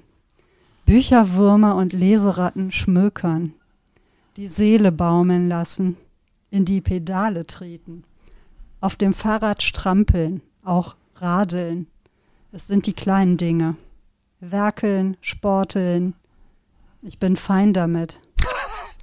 Bücherwürmer 0.84 1.76
und 1.76 1.94
Leseratten 1.94 2.70
schmökern. 2.70 3.54
Die 4.36 4.48
Seele 4.48 4.92
baumeln 4.92 5.48
lassen. 5.48 5.96
In 6.50 6.66
die 6.66 6.82
Pedale 6.82 7.46
treten. 7.46 8.04
Auf 8.82 8.96
dem 8.96 9.12
Fahrrad 9.12 9.62
strampeln. 9.62 10.42
Auch 10.64 10.96
Radeln. 11.14 11.86
Es 12.50 12.66
sind 12.66 12.86
die 12.86 12.92
kleinen 12.92 13.36
Dinge. 13.36 13.76
Werkeln, 14.40 15.16
sporteln. 15.20 16.14
Ich 17.00 17.20
bin 17.20 17.36
fein 17.36 17.72
damit. 17.72 18.18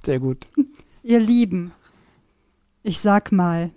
Sehr 0.04 0.20
gut. 0.20 0.46
Ihr 1.02 1.18
Lieben, 1.18 1.72
ich 2.82 3.00
sag 3.00 3.32
mal, 3.32 3.70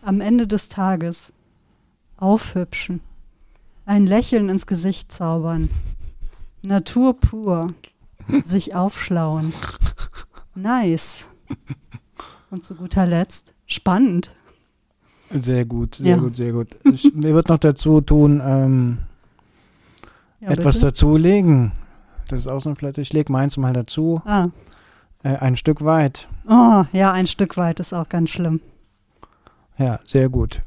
am 0.00 0.22
Ende 0.22 0.46
des 0.46 0.70
Tages 0.70 1.34
aufhübschen, 2.16 3.02
ein 3.84 4.06
Lächeln 4.06 4.48
ins 4.48 4.66
Gesicht 4.66 5.12
zaubern, 5.12 5.68
Natur 6.64 7.20
pur, 7.20 7.74
sich 8.42 8.74
aufschlauen. 8.74 9.52
Nice. 10.54 11.26
Und 12.50 12.64
zu 12.64 12.76
guter 12.76 13.04
Letzt 13.04 13.54
spannend. 13.66 14.30
Sehr 15.30 15.64
gut, 15.64 15.96
sehr 15.96 16.06
Ja. 16.06 16.16
gut, 16.18 16.36
sehr 16.36 16.52
gut. 16.52 16.68
Ich, 16.84 17.12
mir 17.14 17.34
wird 17.34 17.48
noch 17.48 17.58
dazu 17.58 18.00
tun, 18.00 18.40
ähm, 18.44 18.98
Ja, 20.40 20.50
etwas 20.50 20.76
bitte? 20.76 20.86
dazu 20.88 21.16
legen. 21.16 21.72
Das 22.28 22.40
ist 22.40 22.46
auch 22.48 22.60
so 22.60 22.68
eine 22.70 22.76
Platte. 22.76 23.00
Ich 23.00 23.12
lege 23.12 23.32
meins 23.32 23.56
mal 23.56 23.72
dazu. 23.72 24.20
Ah. 24.24 24.46
Äh, 25.22 25.36
ein 25.36 25.56
Stück 25.56 25.84
weit. 25.84 26.28
Oh, 26.48 26.84
ja, 26.92 27.12
ein 27.12 27.26
Stück 27.26 27.56
weit 27.56 27.80
ist 27.80 27.92
auch 27.92 28.08
ganz 28.08 28.30
schlimm. 28.30 28.60
Ja, 29.78 29.98
sehr 30.06 30.28
gut. 30.28 30.60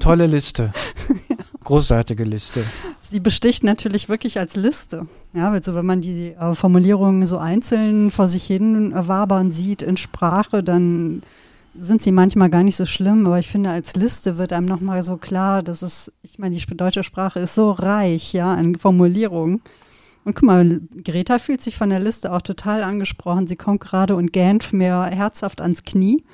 Tolle 0.00 0.26
Liste. 0.26 0.72
Großartige 1.64 2.24
Liste. 2.24 2.62
Sie 3.00 3.20
besticht 3.20 3.62
natürlich 3.64 4.08
wirklich 4.08 4.38
als 4.38 4.56
Liste. 4.56 5.06
Ja, 5.32 5.50
also 5.50 5.74
wenn 5.74 5.86
man 5.86 6.00
die 6.00 6.28
äh, 6.32 6.54
Formulierungen 6.54 7.24
so 7.26 7.38
einzeln 7.38 8.10
vor 8.10 8.28
sich 8.28 8.44
hin 8.44 8.92
äh, 8.92 9.08
wabern 9.08 9.52
sieht 9.52 9.82
in 9.82 9.96
Sprache, 9.96 10.62
dann 10.62 11.22
sind 11.78 12.02
sie 12.02 12.12
manchmal 12.12 12.50
gar 12.50 12.62
nicht 12.62 12.76
so 12.76 12.86
schlimm. 12.86 13.26
Aber 13.26 13.38
ich 13.38 13.48
finde, 13.48 13.70
als 13.70 13.96
Liste 13.96 14.38
wird 14.38 14.52
einem 14.52 14.66
nochmal 14.66 15.02
so 15.02 15.16
klar, 15.16 15.62
dass 15.62 15.82
es, 15.82 16.12
ich 16.22 16.38
meine, 16.38 16.56
die 16.56 16.76
deutsche 16.76 17.02
Sprache 17.02 17.40
ist 17.40 17.54
so 17.54 17.70
reich, 17.70 18.32
ja, 18.32 18.54
an 18.54 18.76
Formulierungen. 18.76 19.62
Und 20.24 20.34
guck 20.34 20.42
mal, 20.42 20.80
Greta 21.04 21.38
fühlt 21.38 21.60
sich 21.60 21.76
von 21.76 21.90
der 21.90 22.00
Liste 22.00 22.32
auch 22.32 22.42
total 22.42 22.82
angesprochen. 22.82 23.46
Sie 23.46 23.56
kommt 23.56 23.80
gerade 23.80 24.16
und 24.16 24.32
gähnt 24.32 24.72
mir 24.72 25.04
herzhaft 25.04 25.60
ans 25.60 25.84
Knie. 25.84 26.24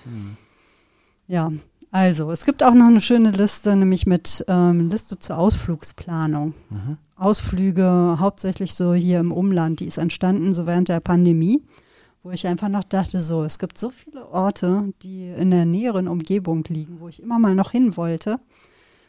Ja, 1.27 1.51
also 1.91 2.31
es 2.31 2.47
gibt 2.47 2.63
auch 2.63 2.73
noch 2.73 2.87
eine 2.87 3.03
schöne 3.03 3.33
Liste, 3.33 3.77
nämlich 3.77 4.07
mit 4.07 4.45
ähm, 4.49 4.89
Liste 4.89 5.19
zur 5.19 5.37
Ausflugsplanung. 5.37 6.55
Mhm. 6.71 6.97
Ausflüge 7.17 8.17
hauptsächlich 8.19 8.75
so 8.75 8.95
hier 8.95 9.21
im 9.21 9.31
Umland, 9.31 9.81
die 9.81 9.87
ist 9.87 9.99
entstanden 9.99 10.55
so 10.55 10.67
während 10.67 10.89
der 10.89 11.01
Pandemie, 11.01 11.63
wo 12.23 12.31
ich 12.31 12.47
einfach 12.47 12.69
noch 12.69 12.85
dachte, 12.85 13.21
so, 13.21 13.43
es 13.43 13.59
gibt 13.59 13.79
so 13.79 13.91
viele 13.91 14.29
Orte, 14.29 14.93
die 15.03 15.29
in 15.29 15.51
der 15.51 15.65
näheren 15.65 16.09
Umgebung 16.09 16.65
liegen, 16.69 17.01
wo 17.01 17.09
ich 17.09 17.21
immer 17.21 17.39
mal 17.39 17.55
noch 17.55 17.73
hin 17.73 17.97
wollte 17.97 18.39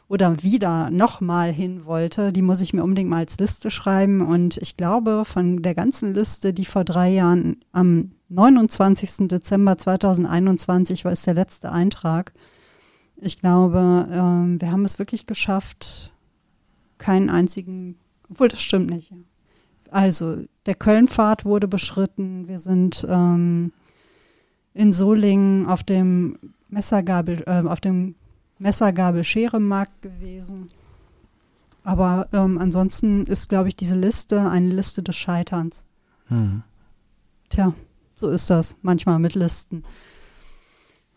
oder 0.08 0.42
wieder 0.42 0.90
noch 0.90 1.20
mal 1.20 1.52
hin 1.52 1.86
wollte, 1.86 2.32
die 2.32 2.42
muss 2.42 2.60
ich 2.60 2.74
mir 2.74 2.82
unbedingt 2.82 3.10
mal 3.10 3.18
als 3.18 3.38
Liste 3.38 3.70
schreiben 3.70 4.20
und 4.20 4.58
ich 4.58 4.76
glaube, 4.76 5.24
von 5.24 5.62
der 5.62 5.74
ganzen 5.74 6.12
Liste, 6.12 6.52
die 6.52 6.64
vor 6.64 6.84
drei 6.84 7.10
Jahren 7.10 7.64
am 7.72 8.12
29. 8.28 9.28
Dezember 9.28 9.78
2021 9.78 11.04
war 11.04 11.12
es 11.12 11.22
der 11.22 11.34
letzte 11.34 11.72
Eintrag, 11.72 12.32
ich 13.16 13.40
glaube, 13.40 14.08
ähm, 14.10 14.60
wir 14.60 14.72
haben 14.72 14.84
es 14.84 14.98
wirklich 14.98 15.26
geschafft, 15.26 16.12
keinen 16.98 17.30
einzigen, 17.30 17.96
obwohl 18.28 18.48
das 18.48 18.60
stimmt 18.60 18.90
nicht. 18.90 19.12
Also, 19.90 20.44
der 20.66 20.74
Kölnpfad 20.74 21.44
wurde 21.44 21.68
beschritten. 21.68 22.48
Wir 22.48 22.58
sind 22.58 23.06
ähm, 23.08 23.72
in 24.72 24.92
Solingen 24.92 25.66
auf 25.66 25.84
dem 25.84 26.38
Messergabel, 26.68 27.42
äh, 27.46 27.62
auf 27.66 27.80
dem 27.80 28.14
Messergabel-Schere-Markt 28.58 30.02
gewesen. 30.02 30.68
Aber 31.84 32.28
ähm, 32.32 32.58
ansonsten 32.58 33.24
ist, 33.26 33.48
glaube 33.48 33.68
ich, 33.68 33.76
diese 33.76 33.94
Liste 33.94 34.48
eine 34.48 34.68
Liste 34.68 35.02
des 35.02 35.16
Scheiterns. 35.16 35.84
Mhm. 36.28 36.62
Tja, 37.50 37.74
so 38.14 38.30
ist 38.30 38.48
das 38.50 38.74
manchmal 38.82 39.18
mit 39.18 39.34
Listen. 39.34 39.84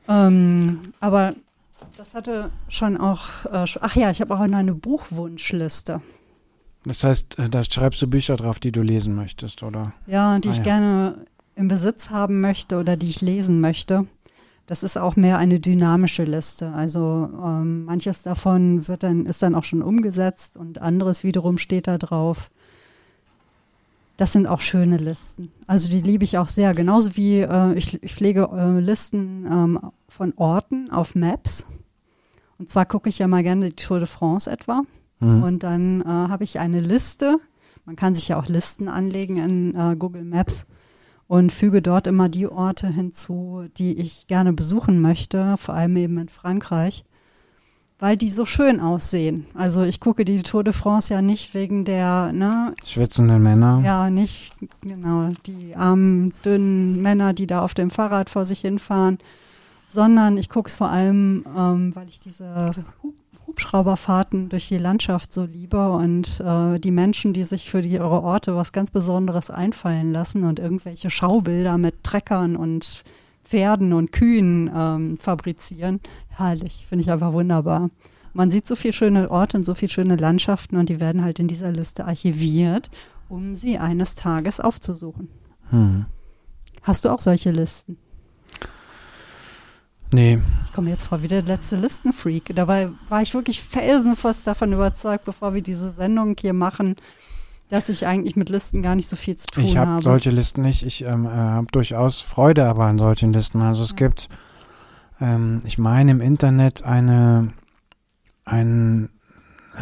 Ähm, 0.09 0.79
aber 0.99 1.33
das 1.97 2.13
hatte 2.13 2.51
schon 2.69 2.97
auch, 2.97 3.45
äh, 3.45 3.65
ach 3.81 3.95
ja, 3.95 4.11
ich 4.11 4.21
habe 4.21 4.35
auch 4.35 4.45
noch 4.45 4.57
eine 4.57 4.73
Buchwunschliste. 4.73 6.01
Das 6.87 7.03
heißt, 7.03 7.39
äh, 7.39 7.49
da 7.49 7.63
schreibst 7.63 8.01
du 8.01 8.07
Bücher 8.07 8.37
drauf, 8.37 8.59
die 8.59 8.71
du 8.71 8.81
lesen 8.81 9.13
möchtest, 9.15 9.63
oder? 9.63 9.93
Ja, 10.05 10.39
die 10.39 10.47
Ah, 10.47 10.51
ich 10.51 10.57
ja. 10.59 10.63
gerne 10.63 11.25
im 11.55 11.67
Besitz 11.67 12.09
haben 12.09 12.39
möchte 12.39 12.77
oder 12.79 12.95
die 12.95 13.09
ich 13.09 13.21
lesen 13.21 13.59
möchte. 13.59 14.05
Das 14.67 14.83
ist 14.83 14.97
auch 14.97 15.15
mehr 15.15 15.37
eine 15.37 15.59
dynamische 15.59 16.23
Liste. 16.23 16.71
Also 16.73 17.29
ähm, 17.43 17.85
manches 17.85 18.23
davon 18.23 18.87
wird 18.87 19.03
dann, 19.03 19.25
ist 19.25 19.41
dann 19.41 19.55
auch 19.55 19.63
schon 19.63 19.81
umgesetzt 19.81 20.57
und 20.57 20.81
anderes 20.81 21.23
wiederum 21.23 21.57
steht 21.57 21.87
da 21.87 21.97
drauf. 21.97 22.49
Das 24.17 24.33
sind 24.33 24.47
auch 24.47 24.61
schöne 24.61 24.97
Listen. 24.97 25.51
Also 25.67 25.89
die 25.89 26.01
liebe 26.01 26.23
ich 26.23 26.37
auch 26.37 26.47
sehr. 26.47 26.73
Genauso 26.73 27.15
wie 27.15 27.39
äh, 27.41 27.73
ich, 27.75 28.01
ich 28.01 28.13
pflege 28.13 28.49
äh, 28.51 28.79
Listen 28.79 29.45
ähm, 29.45 29.79
von 30.09 30.33
Orten 30.37 30.89
auf 30.91 31.15
Maps. 31.15 31.65
Und 32.57 32.69
zwar 32.69 32.85
gucke 32.85 33.09
ich 33.09 33.19
ja 33.19 33.27
mal 33.27 33.43
gerne 33.43 33.67
die 33.69 33.75
Tour 33.75 33.99
de 33.99 34.07
France 34.07 34.49
etwa. 34.49 34.81
Mhm. 35.19 35.43
Und 35.43 35.63
dann 35.63 36.01
äh, 36.01 36.05
habe 36.05 36.43
ich 36.43 36.59
eine 36.59 36.79
Liste. 36.79 37.37
Man 37.85 37.95
kann 37.95 38.15
sich 38.15 38.27
ja 38.29 38.39
auch 38.39 38.47
Listen 38.47 38.87
anlegen 38.87 39.37
in 39.37 39.75
äh, 39.75 39.95
Google 39.95 40.23
Maps 40.23 40.65
und 41.27 41.51
füge 41.51 41.81
dort 41.81 42.07
immer 42.07 42.29
die 42.29 42.47
Orte 42.47 42.87
hinzu, 42.87 43.65
die 43.77 43.99
ich 43.99 44.27
gerne 44.27 44.53
besuchen 44.53 45.01
möchte, 45.01 45.55
vor 45.57 45.75
allem 45.75 45.97
eben 45.97 46.17
in 46.17 46.29
Frankreich, 46.29 47.03
weil 47.99 48.15
die 48.15 48.29
so 48.29 48.45
schön 48.45 48.79
aussehen. 48.79 49.45
Also 49.53 49.83
ich 49.83 49.99
gucke 49.99 50.23
die 50.23 50.41
Tour 50.43 50.63
de 50.63 50.73
France 50.73 51.13
ja 51.13 51.21
nicht 51.21 51.53
wegen 51.53 51.83
der, 51.83 52.31
ne, 52.31 52.73
Schwitzende 52.85 53.39
Männer. 53.39 53.81
ja, 53.83 54.09
nicht 54.09 54.55
genau 54.81 55.31
die 55.45 55.75
armen, 55.75 56.33
dünnen 56.45 57.01
Männer, 57.01 57.33
die 57.33 57.47
da 57.47 57.61
auf 57.61 57.73
dem 57.73 57.89
Fahrrad 57.89 58.29
vor 58.29 58.45
sich 58.45 58.61
hinfahren, 58.61 59.17
sondern 59.87 60.37
ich 60.37 60.49
gucke 60.49 60.69
es 60.69 60.75
vor 60.75 60.89
allem, 60.89 61.45
ähm, 61.57 61.95
weil 61.95 62.07
ich 62.07 62.19
diese 62.19 62.71
Hubschrauberfahrten 63.57 64.49
durch 64.49 64.67
die 64.67 64.77
Landschaft 64.77 65.33
so 65.33 65.45
liebe 65.45 65.89
und 65.89 66.39
äh, 66.41 66.79
die 66.79 66.91
Menschen, 66.91 67.33
die 67.33 67.43
sich 67.43 67.71
für 67.71 67.81
die, 67.81 67.93
ihre 67.93 68.21
Orte 68.21 68.55
was 68.55 68.71
ganz 68.71 68.91
Besonderes 68.91 69.49
einfallen 69.49 70.11
lassen 70.11 70.43
und 70.43 70.59
irgendwelche 70.59 71.09
Schaubilder 71.09 71.79
mit 71.79 72.03
Treckern 72.03 72.55
und 72.55 73.03
Pferden 73.43 73.93
und 73.93 74.11
Kühen 74.11 74.69
ähm, 74.73 75.17
fabrizieren. 75.17 76.01
Herrlich, 76.27 76.85
finde 76.87 77.01
ich 77.01 77.11
einfach 77.11 77.33
wunderbar. 77.33 77.89
Man 78.33 78.51
sieht 78.51 78.67
so 78.67 78.75
viele 78.75 78.93
schöne 78.93 79.31
Orte 79.31 79.57
und 79.57 79.63
so 79.63 79.73
viele 79.73 79.89
schöne 79.89 80.17
Landschaften 80.17 80.77
und 80.77 80.89
die 80.89 80.99
werden 80.99 81.23
halt 81.23 81.39
in 81.39 81.47
dieser 81.47 81.71
Liste 81.71 82.05
archiviert, 82.05 82.91
um 83.27 83.55
sie 83.55 83.79
eines 83.79 84.13
Tages 84.13 84.59
aufzusuchen. 84.59 85.29
Mhm. 85.71 86.05
Hast 86.83 87.05
du 87.05 87.09
auch 87.09 87.21
solche 87.21 87.49
Listen? 87.49 87.97
Nee, 90.11 90.39
Ich 90.63 90.71
komme 90.73 90.89
jetzt 90.89 91.05
vor 91.05 91.21
wie 91.21 91.27
der 91.27 91.41
letzte 91.41 91.75
Listenfreak. 91.75 92.55
Dabei 92.55 92.89
war 93.09 93.21
ich 93.21 93.33
wirklich 93.33 93.61
felsenfest 93.61 94.47
davon 94.47 94.71
überzeugt, 94.71 95.25
bevor 95.25 95.53
wir 95.53 95.61
diese 95.61 95.89
Sendung 95.89 96.35
hier 96.39 96.53
machen, 96.53 96.95
dass 97.69 97.89
ich 97.89 98.07
eigentlich 98.07 98.35
mit 98.35 98.49
Listen 98.49 98.81
gar 98.81 98.95
nicht 98.95 99.07
so 99.07 99.15
viel 99.17 99.35
zu 99.35 99.47
tun 99.47 99.65
ich 99.65 99.75
habe 99.75 99.91
habe. 99.91 100.03
solche 100.03 100.29
Listen 100.29 100.61
nicht. 100.61 100.83
Ich 100.83 101.05
ähm, 101.07 101.25
äh, 101.25 101.29
habe 101.29 101.67
durchaus 101.71 102.21
Freude 102.21 102.65
aber 102.65 102.85
an 102.85 102.97
solchen 102.97 103.33
Listen. 103.33 103.61
Also 103.61 103.83
es 103.83 103.95
gibt, 103.95 104.29
ähm, 105.19 105.59
ich 105.65 105.77
meine 105.77 106.11
im 106.11 106.21
Internet 106.21 106.83
eine, 106.83 107.51
ein, 108.45 109.09
äh, 109.75 109.79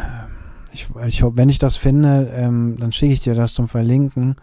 ich, 0.72 0.88
ich, 1.06 1.22
wenn 1.22 1.48
ich 1.48 1.58
das 1.58 1.76
finde, 1.76 2.32
ähm, 2.34 2.74
dann 2.76 2.90
schicke 2.90 3.12
ich 3.12 3.20
dir 3.20 3.34
das 3.34 3.54
zum 3.54 3.68
Verlinken. 3.68 4.34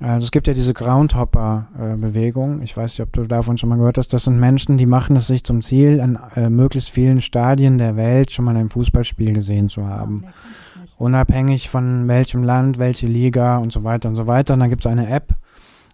Also 0.00 0.24
es 0.24 0.30
gibt 0.32 0.48
ja 0.48 0.54
diese 0.54 0.74
Groundhopper-Bewegung. 0.74 2.62
ich 2.62 2.76
weiß 2.76 2.92
nicht, 2.92 3.06
ob 3.06 3.12
du 3.12 3.22
davon 3.26 3.58
schon 3.58 3.68
mal 3.68 3.76
gehört 3.76 3.96
hast. 3.96 4.12
Das 4.12 4.24
sind 4.24 4.40
Menschen, 4.40 4.76
die 4.76 4.86
machen 4.86 5.14
es 5.14 5.28
sich 5.28 5.44
zum 5.44 5.62
Ziel, 5.62 6.00
an 6.00 6.18
äh, 6.34 6.48
möglichst 6.50 6.90
vielen 6.90 7.20
Stadien 7.20 7.78
der 7.78 7.94
Welt 7.94 8.32
schon 8.32 8.44
mal 8.44 8.56
ein 8.56 8.68
Fußballspiel 8.70 9.32
gesehen 9.32 9.68
zu 9.68 9.86
haben. 9.86 10.24
Unabhängig 10.98 11.68
von 11.68 12.08
welchem 12.08 12.42
Land, 12.42 12.78
welche 12.78 13.06
Liga 13.06 13.58
und 13.58 13.72
so 13.72 13.84
weiter 13.84 14.08
und 14.08 14.16
so 14.16 14.26
weiter. 14.26 14.54
Und 14.54 14.60
dann 14.60 14.70
gibt 14.70 14.84
es 14.84 14.90
eine 14.90 15.08
App. 15.08 15.34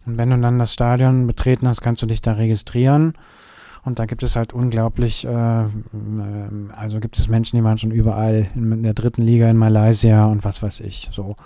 Und 0.06 0.16
wenn 0.16 0.30
du 0.30 0.38
dann 0.38 0.58
das 0.58 0.72
Stadion 0.72 1.26
betreten 1.26 1.68
hast, 1.68 1.82
kannst 1.82 2.00
du 2.02 2.06
dich 2.06 2.22
da 2.22 2.32
registrieren. 2.32 3.12
Und 3.82 3.98
da 3.98 4.06
gibt 4.06 4.22
es 4.22 4.34
halt 4.34 4.52
unglaublich, 4.52 5.26
äh, 5.26 5.30
ähm, 5.30 6.70
also 6.74 7.00
gibt 7.00 7.18
es 7.18 7.28
Menschen, 7.28 7.56
die 7.56 7.64
waren 7.64 7.78
schon 7.78 7.90
überall 7.90 8.46
in 8.54 8.82
der 8.82 8.94
dritten 8.94 9.22
Liga 9.22 9.48
in 9.48 9.56
Malaysia 9.56 10.24
und 10.26 10.44
was 10.44 10.62
weiß 10.62 10.80
ich, 10.80 11.08
so. 11.12 11.36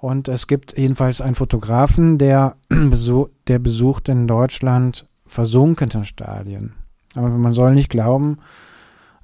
Und 0.00 0.28
es 0.28 0.46
gibt 0.46 0.78
jedenfalls 0.78 1.20
einen 1.20 1.34
Fotografen, 1.34 2.16
der, 2.18 2.56
der 2.70 3.58
besucht 3.58 4.08
in 4.08 4.26
Deutschland 4.26 5.06
versunkene 5.26 6.04
Stadien. 6.04 6.72
Aber 7.14 7.28
man 7.28 7.52
soll 7.52 7.74
nicht 7.74 7.90
glauben, 7.90 8.38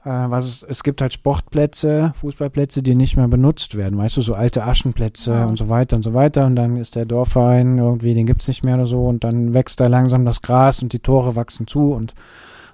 äh, 0.04 0.10
was 0.10 0.46
es, 0.46 0.62
es 0.62 0.82
gibt 0.82 1.00
halt 1.00 1.12
Sportplätze, 1.14 2.12
Fußballplätze, 2.16 2.82
die 2.82 2.94
nicht 2.94 3.16
mehr 3.16 3.28
benutzt 3.28 3.76
werden. 3.76 3.98
Weißt 3.98 4.16
du, 4.18 4.20
so 4.20 4.34
alte 4.34 4.64
Aschenplätze 4.64 5.32
Ja. 5.32 5.46
und 5.46 5.56
so 5.56 5.68
weiter 5.68 5.96
und 5.96 6.02
so 6.02 6.12
weiter. 6.14 6.44
Und 6.46 6.56
dann 6.56 6.76
ist 6.76 6.94
der 6.94 7.06
Dorfverein 7.06 7.78
irgendwie, 7.78 8.14
den 8.14 8.26
gibt's 8.26 8.48
nicht 8.48 8.64
mehr 8.64 8.74
oder 8.74 8.86
so. 8.86 9.06
Und 9.06 9.24
dann 9.24 9.54
wächst 9.54 9.80
da 9.80 9.86
langsam 9.86 10.24
das 10.24 10.42
Gras 10.42 10.82
und 10.82 10.92
die 10.92 11.00
Tore 11.00 11.36
wachsen 11.36 11.66
zu 11.66 11.92
und 11.92 12.14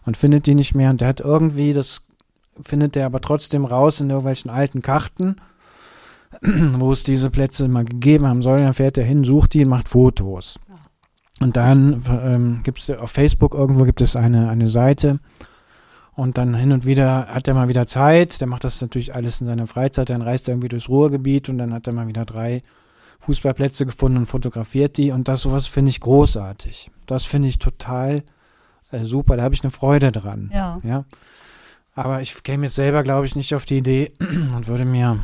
man 0.04 0.14
findet 0.16 0.46
die 0.46 0.56
nicht 0.56 0.74
mehr. 0.74 0.90
Und 0.90 1.00
der 1.00 1.08
hat 1.08 1.20
irgendwie 1.20 1.72
das 1.72 2.06
findet 2.60 2.96
er 2.96 3.06
aber 3.06 3.20
trotzdem 3.20 3.64
raus 3.64 4.00
in 4.00 4.10
irgendwelchen 4.10 4.50
alten 4.50 4.82
Karten, 4.82 5.36
wo 6.42 6.92
es 6.92 7.04
diese 7.04 7.30
Plätze 7.30 7.68
mal 7.68 7.84
gegeben 7.84 8.26
haben 8.26 8.42
soll. 8.42 8.58
Dann 8.58 8.72
fährt 8.72 8.98
er 8.98 9.04
hin, 9.04 9.24
sucht 9.24 9.54
die 9.54 9.64
und 9.64 9.70
macht 9.70 9.88
Fotos. 9.88 10.58
Und 11.40 11.56
dann 11.56 12.02
ähm, 12.08 12.60
gibt 12.62 12.78
es 12.78 12.90
auf 12.90 13.10
Facebook 13.10 13.54
irgendwo 13.54 13.84
gibt 13.84 14.00
es 14.00 14.16
eine, 14.16 14.48
eine 14.48 14.68
Seite. 14.68 15.18
Und 16.14 16.36
dann 16.38 16.54
hin 16.54 16.72
und 16.72 16.84
wieder 16.84 17.26
hat 17.28 17.48
er 17.48 17.54
mal 17.54 17.68
wieder 17.68 17.86
Zeit. 17.86 18.40
Der 18.40 18.46
macht 18.46 18.64
das 18.64 18.80
natürlich 18.80 19.14
alles 19.14 19.40
in 19.40 19.46
seiner 19.46 19.66
Freizeit. 19.66 20.10
Dann 20.10 20.22
reist 20.22 20.46
er 20.46 20.52
irgendwie 20.52 20.68
durchs 20.68 20.88
Ruhrgebiet 20.88 21.48
und 21.48 21.58
dann 21.58 21.72
hat 21.72 21.86
er 21.86 21.94
mal 21.94 22.06
wieder 22.06 22.24
drei 22.24 22.58
Fußballplätze 23.20 23.86
gefunden 23.86 24.18
und 24.18 24.26
fotografiert 24.26 24.98
die. 24.98 25.10
Und 25.10 25.28
das 25.28 25.40
sowas 25.40 25.66
finde 25.66 25.90
ich 25.90 26.00
großartig. 26.00 26.90
Das 27.06 27.24
finde 27.24 27.48
ich 27.48 27.58
total 27.58 28.22
äh, 28.90 28.98
super. 28.98 29.36
Da 29.36 29.42
habe 29.42 29.54
ich 29.54 29.64
eine 29.64 29.70
Freude 29.70 30.12
dran. 30.12 30.50
Ja. 30.52 30.78
ja. 30.84 31.04
Aber 31.94 32.20
ich 32.20 32.42
käme 32.42 32.66
jetzt 32.66 32.74
selber, 32.74 33.02
glaube 33.02 33.26
ich, 33.26 33.34
nicht 33.34 33.54
auf 33.54 33.64
die 33.64 33.78
Idee 33.78 34.12
und 34.54 34.68
würde 34.68 34.84
mir. 34.84 35.18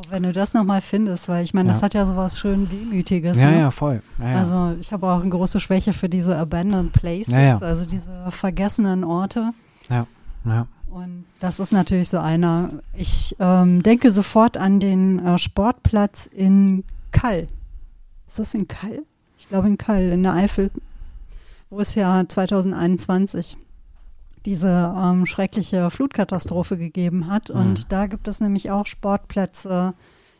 Auch 0.00 0.10
wenn 0.10 0.22
du 0.22 0.32
das 0.32 0.54
nochmal 0.54 0.80
findest, 0.80 1.28
weil 1.28 1.44
ich 1.44 1.52
meine, 1.52 1.68
Ja. 1.68 1.74
das 1.74 1.82
hat 1.82 1.92
ja 1.94 2.06
sowas 2.06 2.38
schön 2.40 2.70
Wehmütiges. 2.70 3.38
Ja, 3.40 3.50
ne? 3.50 3.58
ja, 3.60 3.70
voll. 3.70 4.02
Ja, 4.18 4.30
ja. 4.30 4.38
Also 4.38 4.74
ich 4.80 4.92
habe 4.92 5.06
auch 5.06 5.20
eine 5.20 5.28
große 5.30 5.60
Schwäche 5.60 5.92
für 5.92 6.08
diese 6.08 6.36
Abandoned 6.38 6.92
Places, 6.92 7.34
Ja, 7.34 7.40
ja. 7.40 7.58
also 7.58 7.84
diese 7.84 8.10
vergessenen 8.30 9.04
Orte. 9.04 9.52
ja. 9.90 10.06
Und 10.90 11.24
das 11.38 11.60
ist 11.60 11.70
natürlich 11.70 12.08
so 12.08 12.18
einer. 12.18 12.70
Ich 12.94 13.36
ähm, 13.38 13.80
denke 13.82 14.10
sofort 14.10 14.56
an 14.56 14.80
den 14.80 15.24
äh, 15.24 15.38
Sportplatz 15.38 16.26
in 16.26 16.82
Kall. 17.12 17.46
Ist 18.26 18.38
das 18.40 18.54
in 18.54 18.66
Kall? 18.66 19.02
Ich 19.38 19.48
glaube 19.48 19.68
in 19.68 19.78
Kall, 19.78 20.02
in 20.10 20.22
der 20.24 20.32
Eifel, 20.32 20.70
wo 21.68 21.78
es 21.78 21.94
ja 21.94 22.24
2021 22.26 23.56
diese 24.46 24.94
ähm, 24.96 25.26
schreckliche 25.26 25.90
Flutkatastrophe 25.90 26.76
gegeben 26.76 27.26
hat. 27.26 27.50
Mhm. 27.50 27.60
Und 27.60 27.92
da 27.92 28.06
gibt 28.06 28.28
es 28.28 28.40
nämlich 28.40 28.70
auch 28.70 28.86
Sportplätze 28.86 29.94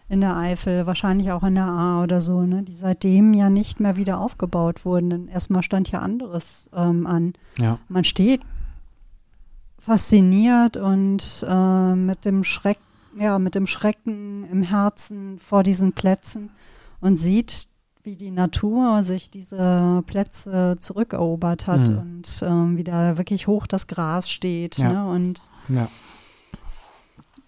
in 0.09 0.21
der 0.21 0.37
Eifel, 0.37 0.87
wahrscheinlich 0.87 1.31
auch 1.31 1.45
in 1.45 1.55
der 1.55 1.67
A 1.67 2.03
oder 2.03 2.21
so, 2.21 2.43
ne, 2.43 2.65
die 2.65 2.75
seitdem 2.75 3.33
ja 3.33 3.49
nicht 3.49 3.79
mehr 3.79 3.97
wieder 3.97 4.19
aufgebaut 4.19 4.85
wurden. 4.85 5.11
Denn 5.11 5.29
erstmal 5.29 5.63
stand 5.63 5.91
ja 5.91 6.01
anderes 6.01 6.69
ähm, 6.75 7.07
an. 7.07 7.35
ja. 7.59 7.79
Man 7.89 8.05
steht 8.05 8.41
fasziniert 9.79 10.77
und 10.77 11.47
äh, 11.49 11.95
mit 11.95 12.25
dem 12.25 12.45
Schreck, 12.45 12.79
ja, 13.19 13.39
mit 13.39 13.55
dem 13.55 13.67
Schrecken 13.67 14.47
im 14.51 14.63
Herzen 14.63 15.39
vor 15.39 15.63
diesen 15.63 15.93
Plätzen 15.93 16.51
und 17.01 17.17
sieht, 17.17 17.69
wie 18.03 18.17
die 18.17 18.31
Natur 18.31 19.03
sich 19.03 19.31
diese 19.31 20.03
Plätze 20.07 20.77
zurückerobert 20.81 21.67
hat 21.67 21.91
Mhm. 21.91 21.99
und 21.99 22.43
ähm, 22.43 22.77
wie 22.77 22.85
da 22.85 23.19
wirklich 23.19 23.47
hoch 23.47 23.67
das 23.67 23.87
Gras 23.87 24.31
steht. 24.31 24.79
Ja. 24.79 24.93
Ne? 24.93 25.11
Und 25.11 25.43
ja. 25.69 25.87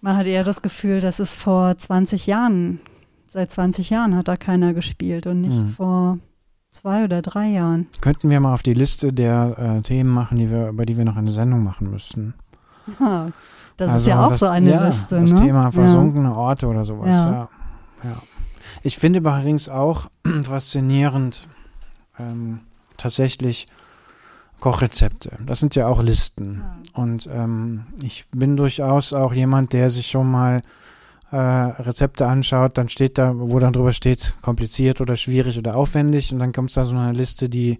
man 0.01 0.15
hat 0.17 0.25
eher 0.25 0.43
das 0.43 0.61
Gefühl, 0.61 0.99
das 1.01 1.19
ist 1.19 1.35
vor 1.35 1.77
20 1.77 2.27
Jahren, 2.27 2.79
seit 3.27 3.51
20 3.51 3.89
Jahren 3.89 4.15
hat 4.15 4.27
da 4.27 4.37
keiner 4.37 4.73
gespielt 4.73 5.25
und 5.27 5.41
nicht 5.41 5.59
Mhm. 5.61 5.67
vor 5.69 6.17
zwei 6.69 7.03
oder 7.03 7.21
drei 7.21 7.47
Jahren. 7.49 7.87
Könnten 8.01 8.29
wir 8.29 8.39
mal 8.39 8.53
auf 8.53 8.63
die 8.63 8.73
Liste 8.73 9.13
der 9.13 9.57
äh, 9.57 9.81
Themen 9.81 10.09
machen, 10.09 10.37
die 10.37 10.49
wir, 10.51 10.69
über 10.69 10.85
die 10.85 10.97
wir 10.97 11.05
noch 11.05 11.17
eine 11.17 11.31
Sendung 11.31 11.63
machen 11.63 11.89
müssten. 11.89 12.33
Ha, 12.99 13.27
Das 13.77 13.87
ist 13.87 13.93
Also 13.93 14.09
ja 14.11 14.25
auch 14.25 14.29
das, 14.29 14.39
so 14.39 14.45
eine 14.47 14.69
ja, 14.71 14.85
Liste. 14.85 15.19
Das 15.21 15.31
ne? 15.31 15.39
Thema 15.39 15.63
Ja. 15.63 15.71
versunkene 15.71 16.35
Orte 16.35 16.67
oder 16.67 16.83
sowas. 16.83 17.07
Ja. 17.09 17.49
Ja. 18.03 18.17
Ich 18.81 18.97
finde 18.97 19.19
übrigens 19.19 19.69
auch 19.69 20.09
faszinierend 20.43 21.47
ähm, 22.19 22.61
tatsächlich 22.97 23.67
Kochrezepte. 24.59 25.31
Das 25.45 25.59
sind 25.59 25.75
ja 25.75 25.87
auch 25.87 26.01
Listen. 26.01 26.63
Und 26.93 27.27
ähm, 27.31 27.85
ich 28.01 28.25
bin 28.31 28.55
durchaus 28.55 29.11
auch 29.11 29.33
jemand, 29.33 29.73
der 29.73 29.89
sich 29.89 30.07
schon 30.07 30.31
mal 30.31 30.61
äh, 31.31 31.35
Rezepte 31.37 32.27
anschaut, 32.27 32.77
dann 32.77 32.89
steht 32.89 33.17
da, 33.17 33.33
wo 33.35 33.59
dann 33.59 33.73
drüber 33.73 33.91
steht, 33.91 34.33
kompliziert 34.41 35.01
oder 35.01 35.15
schwierig 35.15 35.57
oder 35.57 35.75
aufwendig 35.75 36.31
und 36.31 36.39
dann 36.39 36.53
kommt 36.53 36.75
da 36.77 36.85
so 36.85 36.95
eine 36.95 37.11
Liste, 37.11 37.49
die 37.49 37.79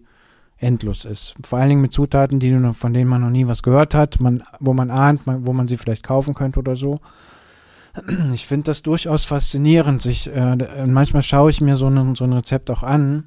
endlos 0.58 1.06
ist. 1.06 1.36
Vor 1.46 1.60
allen 1.60 1.70
Dingen 1.70 1.82
mit 1.82 1.94
Zutaten, 1.94 2.40
die 2.40 2.58
von 2.74 2.94
denen 2.94 3.10
man 3.10 3.22
noch 3.22 3.30
nie 3.30 3.48
was 3.48 3.62
gehört 3.62 3.94
hat, 3.94 4.20
man, 4.20 4.44
wo 4.60 4.74
man 4.74 4.90
ahnt, 4.90 5.28
man, 5.28 5.46
wo 5.46 5.54
man 5.54 5.68
sie 5.68 5.78
vielleicht 5.78 6.04
kaufen 6.04 6.34
könnte 6.34 6.60
oder 6.60 6.76
so. 6.76 7.00
Ich 8.34 8.48
finde 8.48 8.64
das 8.66 8.82
durchaus 8.82 9.26
faszinierend. 9.26 10.06
Ich, 10.06 10.28
äh, 10.34 10.86
manchmal 10.88 11.24
schaue 11.24 11.50
ich 11.52 11.62
mir 11.62 11.76
so, 11.76 11.88
ein- 11.88 12.16
so 12.16 12.24
ein 12.24 12.34
Rezept 12.34 12.70
auch 12.72 12.84
an, 12.84 13.26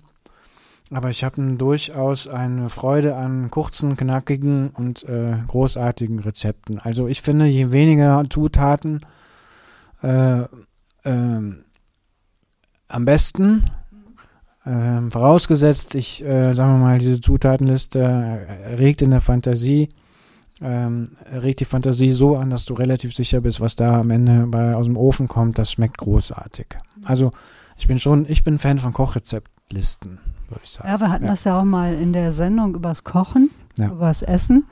aber 0.91 1.11
ich 1.11 1.25
habe 1.25 1.41
durchaus 1.57 2.29
eine 2.29 2.69
Freude 2.69 3.17
an 3.17 3.51
kurzen, 3.51 3.97
knackigen 3.97 4.71
und 4.71 5.09
äh, 5.09 5.37
großartigen 5.47 6.19
Rezepten. 6.21 6.79
Also 6.81 7.07
ich 7.09 7.23
finde, 7.23 7.47
je 7.47 7.71
weniger 7.73 8.25
Zutaten, 8.29 9.01
äh, 10.03 10.43
ähm, 11.05 11.65
am 12.89 13.05
besten. 13.05 13.65
Ähm, 14.69 15.13
vorausgesetzt, 15.13 15.95
ich, 15.95 16.25
äh, 16.25 16.53
sagen 16.53 16.73
wir 16.73 16.79
mal, 16.85 16.99
diese 16.99 17.21
Zutatenliste 17.21 18.01
äh, 18.01 18.75
regt 18.75 19.01
in 19.01 19.13
der 19.13 19.21
Fantasie, 19.21 19.91
ähm, 20.63 21.05
regt 21.33 21.61
die 21.61 21.65
Fantasie 21.65 22.11
so 22.13 22.37
an, 22.37 22.51
dass 22.51 22.65
du 22.65 22.75
relativ 22.75 23.15
sicher 23.15 23.41
bist, 23.41 23.61
was 23.61 23.77
da 23.77 24.01
am 24.01 24.11
Ende 24.11 24.47
bei, 24.47 24.75
aus 24.75 24.87
dem 24.87 24.97
Ofen 24.97 25.29
kommt, 25.29 25.59
das 25.59 25.71
schmeckt 25.73 25.99
großartig. 25.99 26.67
Also 27.05 27.33
ich 27.77 27.87
bin 27.87 27.99
schon, 27.99 28.25
ich 28.29 28.43
bin 28.45 28.59
Fan 28.59 28.79
von 28.79 28.93
Kochrezeptlisten, 28.93 30.19
würde 30.49 30.61
ich 30.65 30.71
sagen. 30.71 30.89
Ja, 30.89 31.01
wir 31.01 31.11
hatten 31.11 31.25
Ja. 31.25 31.31
das 31.33 31.45
ja 31.45 31.61
auch 31.61 31.65
mal 31.65 31.93
in 31.95 32.13
der 32.13 32.33
Sendung 32.33 32.75
übers 32.75 33.05
Kochen, 33.05 33.51
Ja. 33.77 33.89
übers 33.91 34.23
Essen, 34.23 34.65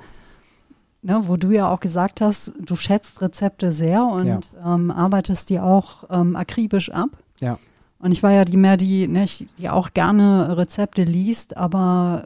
ne, 1.03 1.21
wo 1.27 1.37
du 1.37 1.51
ja 1.51 1.69
auch 1.71 1.81
gesagt 1.81 2.23
hast, 2.23 2.53
du 2.61 2.77
schätzt 2.77 3.21
Rezepte 3.21 3.73
sehr 3.73 4.05
und 4.07 4.27
Ja. 4.27 4.41
ähm, 4.75 4.91
arbeitest 4.91 5.51
die 5.51 5.61
auch 5.61 6.05
ähm, 6.11 6.35
akribisch 6.37 6.91
ab. 6.91 7.11
Ja. 7.41 7.59
Und 7.99 8.13
ich 8.13 8.23
war 8.23 8.31
ja 8.33 8.45
die 8.47 8.57
mehr, 8.57 8.77
die, 8.79 9.07
ne, 9.09 9.27
die 9.59 9.69
auch 9.69 9.93
gerne 9.93 10.57
Rezepte 10.57 11.05
liest, 11.05 11.57
aber 11.59 12.25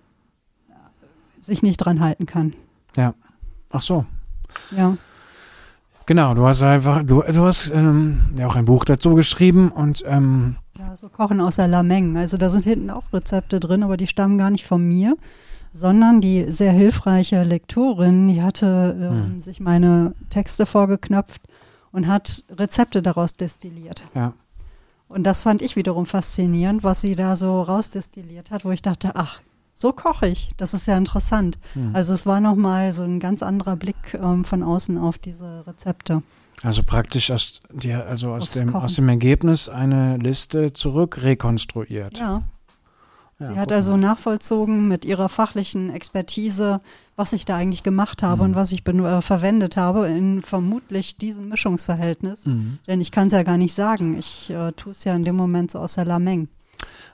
sich 1.41 1.63
nicht 1.63 1.79
dran 1.79 2.01
halten 2.01 2.27
kann. 2.27 2.55
Ach 3.71 3.81
so. 3.81 4.05
Ja. 4.71 4.97
Genau, 6.07 6.33
du 6.35 6.47
hast 6.47 6.63
einfach, 6.63 7.03
du, 7.03 7.23
du 7.23 7.43
hast 7.45 7.71
ähm, 7.71 8.21
ja 8.39 8.47
auch 8.47 8.57
ein 8.57 8.65
Buch 8.65 8.85
dazu 8.85 9.15
geschrieben 9.15 9.71
und 9.71 10.03
ähm, 10.07 10.57
Ja, 10.79 10.97
so 10.97 11.11
Kochen 11.11 11.41
aus 11.41 11.57
der 11.57 11.69
Lameng. 11.69 12.17
Also 12.17 12.39
da 12.39 12.49
sind 12.49 12.65
hinten 12.65 12.89
auch 12.91 13.13
Rezepte 13.13 13.61
drin, 13.61 13.83
aber 13.83 13.99
die 13.99 14.07
stammen 14.07 14.39
gar 14.39 14.51
nicht 14.51 14.65
von 14.65 14.87
mir, 14.89 15.17
sondern 15.75 16.23
die 16.23 16.51
sehr 16.51 16.73
hilfreiche 16.73 17.43
Lektorin, 17.43 18.29
die 18.29 18.41
hatte 18.43 18.97
ähm, 18.99 19.33
Hm. 19.35 19.41
sich 19.43 19.61
meine 19.61 20.15
Texte 20.31 20.65
vorgeknöpft 20.65 21.43
und 21.93 22.07
hat 22.07 22.43
Rezepte 22.57 23.03
daraus 23.03 23.37
destilliert. 23.37 24.03
ja, 24.15 24.33
Und 25.09 25.25
das 25.25 25.43
fand 25.43 25.61
ich 25.61 25.77
wiederum 25.77 26.07
faszinierend, 26.07 26.85
was 26.85 27.03
sie 27.03 27.17
da 27.17 27.37
so 27.37 27.61
rausdestilliert 27.61 28.51
hat, 28.51 28.65
wo 28.65 28.71
ich 28.71 28.81
dachte, 28.81 29.13
ach, 29.15 29.41
so 29.79 29.93
koche 29.93 30.27
ich. 30.29 30.51
Das 30.57 30.75
ist 30.75 30.87
ja 30.87 30.97
interessant. 30.99 31.59
hm. 31.75 31.91
Also 31.95 32.15
es 32.15 32.27
war 32.27 32.41
nochmal 32.41 32.93
so 32.93 33.03
ein 33.05 33.21
ganz 33.21 33.43
anderer 33.43 33.77
Blick 33.77 33.97
ähm, 34.15 34.45
von 34.45 34.63
außen 34.63 34.99
auf 34.99 35.19
diese 35.19 35.65
Rezepte. 35.67 36.23
also 36.63 36.83
praktisch 36.83 37.31
aus, 37.31 37.61
dir, 37.73 38.07
also 38.07 38.33
aus 38.35 38.43
Aufs 38.45 38.53
dem, 38.55 38.73
Kochen. 38.73 38.85
aus 38.85 38.95
dem 38.97 39.09
Ergebnis 39.09 39.69
eine 39.69 40.17
Liste 40.17 40.73
zurück 40.73 41.23
rekonstruiert. 41.23 42.19
Ja, 42.19 42.43
Ja, 43.41 43.47
Sie 43.53 43.59
hat 43.61 43.71
also 43.71 43.97
nachvollzogen 43.97 44.89
mit 44.89 45.05
ihrer 45.05 45.29
fachlichen 45.29 45.91
Expertise, 45.91 46.81
was 47.15 47.33
ich 47.33 47.45
da 47.45 47.55
eigentlich 47.55 47.85
gemacht 47.85 48.25
habe 48.25 48.43
Mhm. 48.43 48.49
und 48.51 48.55
was 48.57 48.73
ich 48.73 48.85
äh, 48.85 49.23
verwendet 49.23 49.77
habe 49.77 50.09
in 50.09 50.43
vermutlich 50.43 51.19
diesem 51.19 51.49
Mischungsverhältnis. 51.49 52.47
Mhm. 52.47 52.79
Denn 52.89 53.01
ich 53.01 53.13
kann 53.13 53.29
es 53.29 53.33
ja 53.33 53.45
gar 53.45 53.57
nicht 53.57 53.75
sagen. 53.75 54.19
Ich 54.19 54.51
äh, 54.51 54.73
tue 54.73 54.91
es 54.91 55.05
ja 55.05 55.15
in 55.15 55.23
dem 55.23 55.37
Moment 55.37 55.71
so 55.71 55.79
aus 55.79 55.95
der 55.95 56.05
Lameng. 56.05 56.49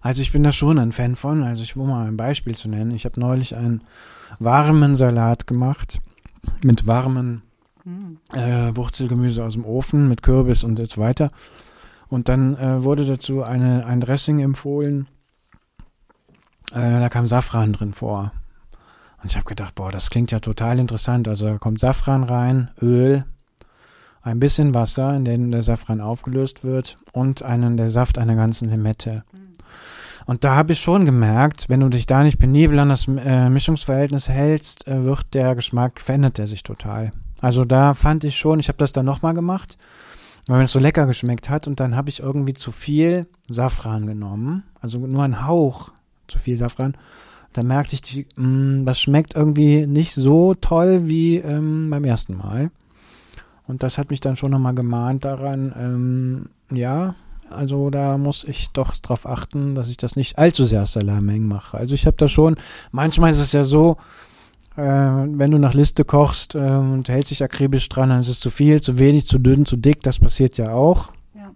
Also 0.00 0.22
ich 0.22 0.32
bin 0.32 0.42
da 0.42 0.52
schon 0.52 0.78
ein 0.78 0.92
Fan 0.92 1.16
von. 1.16 1.42
Also 1.42 1.62
ich 1.62 1.76
will 1.76 1.86
mal 1.86 2.06
ein 2.06 2.16
Beispiel 2.16 2.54
zu 2.54 2.68
nennen. 2.68 2.92
Ich 2.92 3.04
habe 3.04 3.20
neulich 3.20 3.56
einen 3.56 3.82
warmen 4.38 4.96
Salat 4.96 5.46
gemacht 5.46 6.00
mit 6.62 6.86
warmen 6.86 7.42
Hm. 7.84 8.18
äh, 8.32 8.74
Wurzelgemüse 8.74 9.44
aus 9.44 9.52
dem 9.52 9.66
Ofen 9.66 10.08
mit 10.08 10.22
Kürbis 10.22 10.64
und 10.64 10.78
so 10.78 11.00
weiter. 11.00 11.30
Und 12.08 12.28
dann 12.28 12.56
äh, 12.56 12.82
wurde 12.82 13.04
dazu 13.04 13.42
eine, 13.42 13.84
ein 13.86 14.00
Dressing 14.00 14.38
empfohlen. 14.38 15.06
Äh, 16.72 16.80
da 16.80 17.08
kam 17.08 17.26
Safran 17.26 17.74
drin 17.74 17.92
vor. 17.92 18.32
Und 19.22 19.30
ich 19.30 19.36
habe 19.36 19.44
gedacht, 19.44 19.74
boah, 19.74 19.90
das 19.90 20.10
klingt 20.10 20.32
ja 20.32 20.40
total 20.40 20.78
interessant. 20.78 21.28
Also 21.28 21.46
da 21.46 21.58
kommt 21.58 21.80
Safran 21.80 22.24
rein, 22.24 22.70
Öl, 22.80 23.24
ein 24.22 24.40
bisschen 24.40 24.74
Wasser, 24.74 25.14
in 25.14 25.24
dem 25.26 25.50
der 25.50 25.62
Safran 25.62 26.00
aufgelöst 26.00 26.64
wird 26.64 26.96
und 27.12 27.44
einen, 27.44 27.76
der 27.76 27.90
Saft 27.90 28.18
einer 28.18 28.34
ganzen 28.34 28.70
Limette. 28.70 29.24
Und 30.26 30.44
da 30.44 30.54
habe 30.54 30.72
ich 30.72 30.80
schon 30.80 31.04
gemerkt, 31.04 31.68
wenn 31.68 31.80
du 31.80 31.88
dich 31.88 32.06
da 32.06 32.22
nicht 32.22 32.38
penibel 32.38 32.78
an 32.78 32.88
das 32.88 33.06
äh, 33.08 33.50
Mischungsverhältnis 33.50 34.28
hältst, 34.28 34.88
äh, 34.88 35.04
wird 35.04 35.34
der 35.34 35.54
Geschmack, 35.54 36.00
verändert 36.00 36.38
der 36.38 36.46
sich 36.46 36.62
total. 36.62 37.12
Also 37.40 37.64
da 37.64 37.92
fand 37.94 38.24
ich 38.24 38.38
schon, 38.38 38.58
ich 38.58 38.68
habe 38.68 38.78
das 38.78 38.92
dann 38.92 39.04
nochmal 39.04 39.34
gemacht, 39.34 39.76
weil 40.46 40.62
es 40.62 40.72
so 40.72 40.78
lecker 40.78 41.06
geschmeckt 41.06 41.50
hat 41.50 41.66
und 41.66 41.78
dann 41.78 41.94
habe 41.94 42.08
ich 42.08 42.20
irgendwie 42.20 42.54
zu 42.54 42.70
viel 42.70 43.26
Safran 43.48 44.06
genommen, 44.06 44.62
also 44.80 44.98
nur 44.98 45.24
ein 45.24 45.46
Hauch 45.46 45.90
zu 46.26 46.38
viel 46.38 46.56
Safran. 46.56 46.96
Da 47.52 47.62
merkte 47.62 47.94
ich, 47.94 48.02
die, 48.02 48.26
mh, 48.36 48.84
das 48.84 49.00
schmeckt 49.00 49.34
irgendwie 49.36 49.86
nicht 49.86 50.14
so 50.14 50.54
toll 50.54 51.06
wie 51.06 51.36
ähm, 51.36 51.90
beim 51.90 52.04
ersten 52.04 52.36
Mal. 52.36 52.70
Und 53.66 53.82
das 53.82 53.96
hat 53.96 54.10
mich 54.10 54.20
dann 54.20 54.36
schon 54.36 54.50
nochmal 54.50 54.74
gemahnt 54.74 55.24
daran, 55.24 55.72
ähm, 55.78 56.48
ja, 56.76 57.14
also 57.50 57.90
da 57.90 58.18
muss 58.18 58.44
ich 58.44 58.70
doch 58.70 58.94
darauf 58.96 59.26
achten, 59.26 59.74
dass 59.74 59.88
ich 59.88 59.96
das 59.96 60.16
nicht 60.16 60.38
allzu 60.38 60.64
sehr 60.64 60.82
aus 60.82 60.92
der 60.92 61.02
Lameng 61.02 61.46
mache. 61.46 61.76
Also 61.76 61.94
ich 61.94 62.06
habe 62.06 62.16
da 62.16 62.28
schon, 62.28 62.56
manchmal 62.92 63.30
ist 63.30 63.38
es 63.38 63.52
ja 63.52 63.64
so, 63.64 63.96
äh, 64.76 64.82
wenn 64.82 65.50
du 65.50 65.58
nach 65.58 65.74
Liste 65.74 66.04
kochst 66.04 66.54
äh, 66.54 66.58
und 66.58 67.08
hältst 67.08 67.30
dich 67.30 67.42
akribisch 67.42 67.88
dran, 67.88 68.08
dann 68.08 68.20
ist 68.20 68.28
es 68.28 68.40
zu 68.40 68.50
viel, 68.50 68.80
zu 68.80 68.98
wenig, 68.98 69.26
zu 69.26 69.38
dünn, 69.38 69.66
zu 69.66 69.76
dick, 69.76 70.02
das 70.02 70.18
passiert 70.18 70.58
ja 70.58 70.72
auch. 70.72 71.12
Ja. 71.34 71.50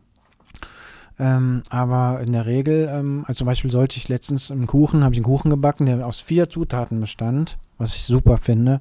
Ähm, 1.18 1.62
aber 1.70 2.20
in 2.20 2.32
der 2.32 2.47
Regel, 2.47 2.89
ähm, 2.91 3.24
also 3.26 3.39
zum 3.39 3.47
Beispiel 3.47 3.70
sollte 3.70 3.97
ich 3.97 4.09
letztens 4.09 4.51
einen 4.51 4.66
Kuchen, 4.66 5.03
habe 5.03 5.14
ich 5.14 5.18
einen 5.18 5.26
Kuchen 5.26 5.51
gebacken, 5.51 5.86
der 5.86 6.07
aus 6.07 6.20
vier 6.20 6.49
Zutaten 6.49 7.01
bestand, 7.01 7.59
was 7.76 7.95
ich 7.97 8.05
super 8.05 8.36
finde. 8.36 8.80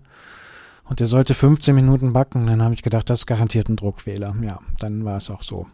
Und 0.90 1.00
der 1.00 1.08
sollte 1.08 1.34
15 1.34 1.76
Minuten 1.76 2.14
backen. 2.14 2.48
Dann 2.48 2.62
habe 2.62 2.74
ich 2.74 2.82
gedacht, 2.82 3.10
das 3.10 3.20
ist 3.20 3.26
garantiert 3.26 3.68
ein 3.70 3.76
Druckfehler. 3.76 4.36
Ja, 4.42 4.60
dann 4.80 5.04
war 5.04 5.18
es 5.18 5.30
auch 5.30 5.44
so. 5.44 5.68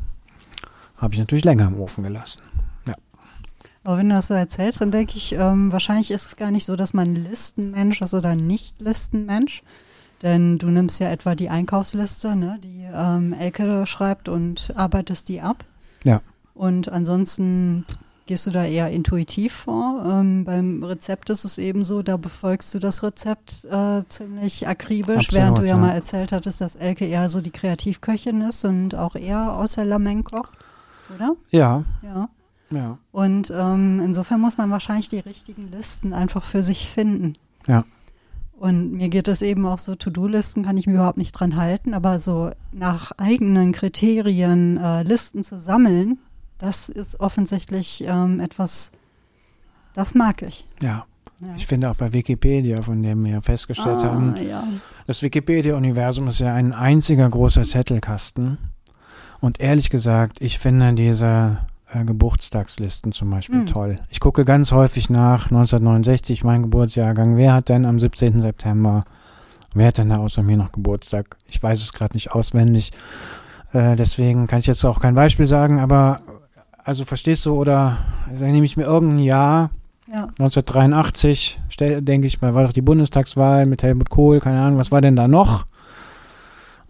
Habe 1.03 1.15
ich 1.15 1.19
natürlich 1.19 1.43
länger 1.43 1.67
im 1.67 1.77
Ofen 1.81 2.05
gelassen. 2.05 2.43
Ja. 2.87 2.95
Aber 3.83 3.97
wenn 3.97 4.07
du 4.07 4.15
das 4.15 4.27
so 4.27 4.35
erzählst, 4.35 4.79
dann 4.79 4.89
denke 4.89 5.17
ich, 5.17 5.33
ähm, 5.33 5.69
wahrscheinlich 5.73 6.11
ist 6.11 6.27
es 6.27 6.35
gar 6.37 6.49
nicht 6.49 6.63
so, 6.63 6.77
dass 6.77 6.93
man 6.93 7.13
Listenmensch 7.13 8.01
ist 8.01 8.13
oder 8.13 8.35
nicht 8.35 8.79
Listenmensch. 8.79 9.63
Denn 10.21 10.59
du 10.59 10.67
nimmst 10.67 11.01
ja 11.01 11.11
etwa 11.11 11.35
die 11.35 11.49
Einkaufsliste, 11.49 12.37
ne, 12.37 12.57
die 12.63 12.87
ähm, 12.89 13.33
Elke 13.33 13.85
schreibt 13.85 14.29
und 14.29 14.71
arbeitest 14.77 15.27
die 15.27 15.41
ab. 15.41 15.65
Ja. 16.05 16.21
Und 16.53 16.87
ansonsten 16.87 17.85
gehst 18.25 18.47
du 18.47 18.51
da 18.51 18.63
eher 18.63 18.89
intuitiv 18.89 19.51
vor. 19.51 20.05
Ähm, 20.07 20.45
beim 20.45 20.85
Rezept 20.85 21.29
ist 21.29 21.43
es 21.43 21.57
eben 21.57 21.83
so, 21.83 22.01
da 22.01 22.15
befolgst 22.15 22.73
du 22.73 22.79
das 22.79 23.03
Rezept 23.03 23.65
äh, 23.65 24.03
ziemlich 24.07 24.69
akribisch, 24.69 25.27
Absolut, 25.27 25.33
während 25.33 25.57
du 25.57 25.63
ja, 25.63 25.75
ja. 25.75 25.77
mal 25.77 25.91
erzählt 25.91 26.31
hattest, 26.31 26.61
dass 26.61 26.77
Elke 26.77 27.05
eher 27.05 27.27
so 27.27 27.41
die 27.41 27.51
Kreativköchin 27.51 28.39
ist 28.39 28.63
und 28.63 28.95
auch 28.95 29.17
eher 29.17 29.51
aus 29.51 29.73
der 29.73 29.83
Lameng 29.83 30.23
kocht, 30.23 30.57
oder? 31.15 31.35
Ja, 31.49 31.83
Ja. 32.01 32.29
ja. 32.71 32.97
Und 33.11 33.51
ähm, 33.55 34.01
insofern 34.03 34.41
muss 34.41 34.57
man 34.57 34.71
wahrscheinlich 34.71 35.09
die 35.09 35.19
richtigen 35.19 35.71
Listen 35.71 36.13
einfach 36.13 36.43
für 36.43 36.63
sich 36.63 36.89
finden. 36.89 37.37
Ja. 37.67 37.83
Und 38.57 38.93
mir 38.93 39.09
geht 39.09 39.27
es 39.27 39.41
eben 39.41 39.65
auch 39.65 39.79
so, 39.79 39.95
To-Do-Listen 39.95 40.63
kann 40.63 40.77
ich 40.77 40.87
mir 40.87 40.93
überhaupt 40.93 41.17
nicht 41.17 41.33
dran 41.33 41.55
halten, 41.57 41.93
aber 41.93 42.19
so 42.19 42.51
nach 42.71 43.11
eigenen 43.17 43.73
Kriterien 43.73 44.77
äh, 44.77 45.03
Listen 45.03 45.43
zu 45.43 45.59
sammeln, 45.59 46.19
das 46.59 46.87
ist 46.87 47.19
offensichtlich 47.19 48.05
ähm, 48.07 48.39
etwas, 48.39 48.91
das 49.95 50.15
mag 50.15 50.41
ich. 50.43 50.67
Ja. 50.81 51.05
Ja. 51.41 51.55
Ich 51.57 51.67
finde 51.67 51.89
auch 51.91 51.95
bei 51.95 52.13
Wikipedia, 52.13 52.81
von 52.81 53.03
dem 53.03 53.25
wir 53.25 53.41
festgestellt 53.41 53.99
ah, 53.99 54.13
haben, 54.13 54.35
ja. 54.37 54.65
das 55.07 55.21
Wikipedia-Universum 55.23 56.27
ist 56.29 56.39
ja 56.39 56.53
ein 56.53 56.73
einziger 56.73 57.29
großer 57.29 57.63
Zettelkasten. 57.63 58.57
Und 59.43 59.59
ehrlich 59.59 59.89
gesagt, 59.89 60.39
ich 60.39 60.57
finde 60.57 60.93
diese 60.93 61.57
äh, 61.93 62.05
Geburtstagslisten 62.05 63.11
zum 63.11 63.29
Beispiel 63.29 63.59
Mhm. 63.59 63.65
toll. 63.65 63.95
Ich 64.09 64.21
gucke 64.21 64.45
ganz 64.45 64.71
häufig 64.71 65.09
nach 65.09 65.51
1969, 65.51 66.45
mein 66.45 66.61
Geburtsjahrgang. 66.63 67.35
Wer 67.35 67.53
hat 67.53 67.67
denn 67.67 67.85
am 67.85 67.99
17. 67.99 68.39
September, 68.39 69.03
wer 69.73 69.87
hat 69.87 69.97
denn 69.97 70.07
da 70.11 70.15
außer 70.15 70.45
mir 70.45 70.55
noch 70.55 70.71
Geburtstag? 70.71 71.35
Ich 71.45 71.61
weiß 71.61 71.81
es 71.81 71.91
gerade 71.91 72.13
nicht 72.13 72.31
auswendig. 72.31 72.91
Äh, 73.73 73.97
deswegen 73.97 74.47
kann 74.47 74.59
ich 74.59 74.65
jetzt 74.67 74.85
auch 74.85 75.01
kein 75.01 75.13
Beispiel 75.13 75.45
sagen, 75.45 75.81
aber 75.81 76.21
also 76.85 77.03
verstehst 77.03 77.45
du, 77.45 77.53
oder 77.53 77.97
dann 78.39 78.49
nehme 78.53 78.65
ich 78.65 78.77
mir 78.77 78.83
irgendein 78.83 79.19
Jahr, 79.19 79.71
ja. 80.07 80.29
1983, 80.39 81.59
stell, 81.67 82.01
denke 82.01 82.27
ich 82.27 82.41
mal, 82.41 82.55
war 82.55 82.63
doch 82.63 82.71
die 82.73 82.81
Bundestagswahl 82.81 83.65
mit 83.65 83.83
Helmut 83.83 84.09
Kohl, 84.09 84.39
keine 84.39 84.61
Ahnung, 84.61 84.79
was 84.79 84.91
war 84.93 85.01
denn 85.01 85.17
da 85.17 85.27
noch? 85.27 85.65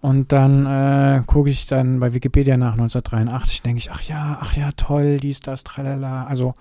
Und 0.03 0.33
dann 0.33 0.65
äh, 0.65 1.23
gucke 1.25 1.49
ich 1.49 1.65
dann 1.65 2.01
bei 2.01 2.13
Wikipedia 2.13 2.57
nach 2.57 2.73
1983, 2.73 3.61
denke 3.61 3.77
ich, 3.77 3.89
ach 3.89 4.01
ja, 4.01 4.37
ach 4.41 4.53
ja, 4.57 4.71
toll, 4.75 5.15
dies, 5.15 5.39
das, 5.39 5.63
tralala. 5.63 6.25
Also, 6.25 6.55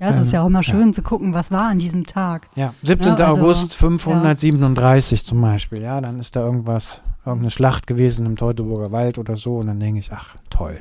Ja, 0.00 0.10
es 0.10 0.16
Ähm, 0.16 0.22
ist 0.24 0.32
ja 0.32 0.42
auch 0.42 0.48
immer 0.48 0.58
ja. 0.62 0.62
schön 0.64 0.92
zu 0.92 1.02
gucken, 1.02 1.34
was 1.34 1.52
war 1.52 1.68
an 1.68 1.78
diesem 1.78 2.04
Tag. 2.04 2.48
ja, 2.56 2.74
17. 2.82 3.16
Ja, 3.16 3.28
also, 3.28 3.42
August 3.42 3.76
537 3.76 5.22
zum 5.22 5.40
Beispiel, 5.40 5.82
ja, 5.82 6.00
dann 6.00 6.18
ist 6.18 6.34
da 6.34 6.44
irgendwas, 6.44 7.00
irgendeine 7.24 7.50
Schlacht 7.50 7.86
gewesen 7.86 8.26
im 8.26 8.34
Teutoburger 8.34 8.90
Wald 8.90 9.18
oder 9.18 9.36
so 9.36 9.58
und 9.58 9.68
dann 9.68 9.78
denke 9.78 10.00
ich, 10.00 10.10
ach, 10.12 10.34
toll. 10.50 10.80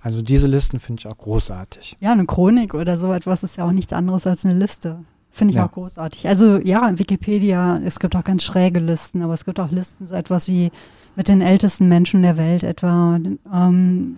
Also 0.00 0.20
diese 0.22 0.48
Listen 0.48 0.80
finde 0.80 1.00
ich 1.00 1.06
auch 1.06 1.18
großartig. 1.18 1.96
Ja, 2.00 2.10
eine 2.10 2.26
Chronik 2.26 2.74
oder 2.74 2.98
so 2.98 3.12
etwas 3.12 3.44
ist 3.44 3.56
ja 3.56 3.64
auch 3.66 3.72
nichts 3.72 3.92
anderes 3.92 4.26
als 4.26 4.44
eine 4.44 4.54
Liste. 4.54 5.04
Finde 5.38 5.52
ich 5.52 5.56
Ja. 5.56 5.66
auch 5.66 5.72
großartig. 5.72 6.26
Also 6.26 6.56
ja, 6.58 6.98
Wikipedia, 6.98 7.78
es 7.84 8.00
gibt 8.00 8.16
auch 8.16 8.24
ganz 8.24 8.42
schräge 8.42 8.80
Listen, 8.80 9.22
aber 9.22 9.34
es 9.34 9.44
gibt 9.44 9.60
auch 9.60 9.70
Listen, 9.70 10.04
so 10.04 10.14
etwas 10.16 10.48
wie 10.48 10.70
mit 11.14 11.28
den 11.28 11.40
ältesten 11.40 11.86
Menschen 11.88 12.22
der 12.22 12.36
Welt 12.36 12.64
etwa. 12.64 13.20
Ähm, 13.54 14.16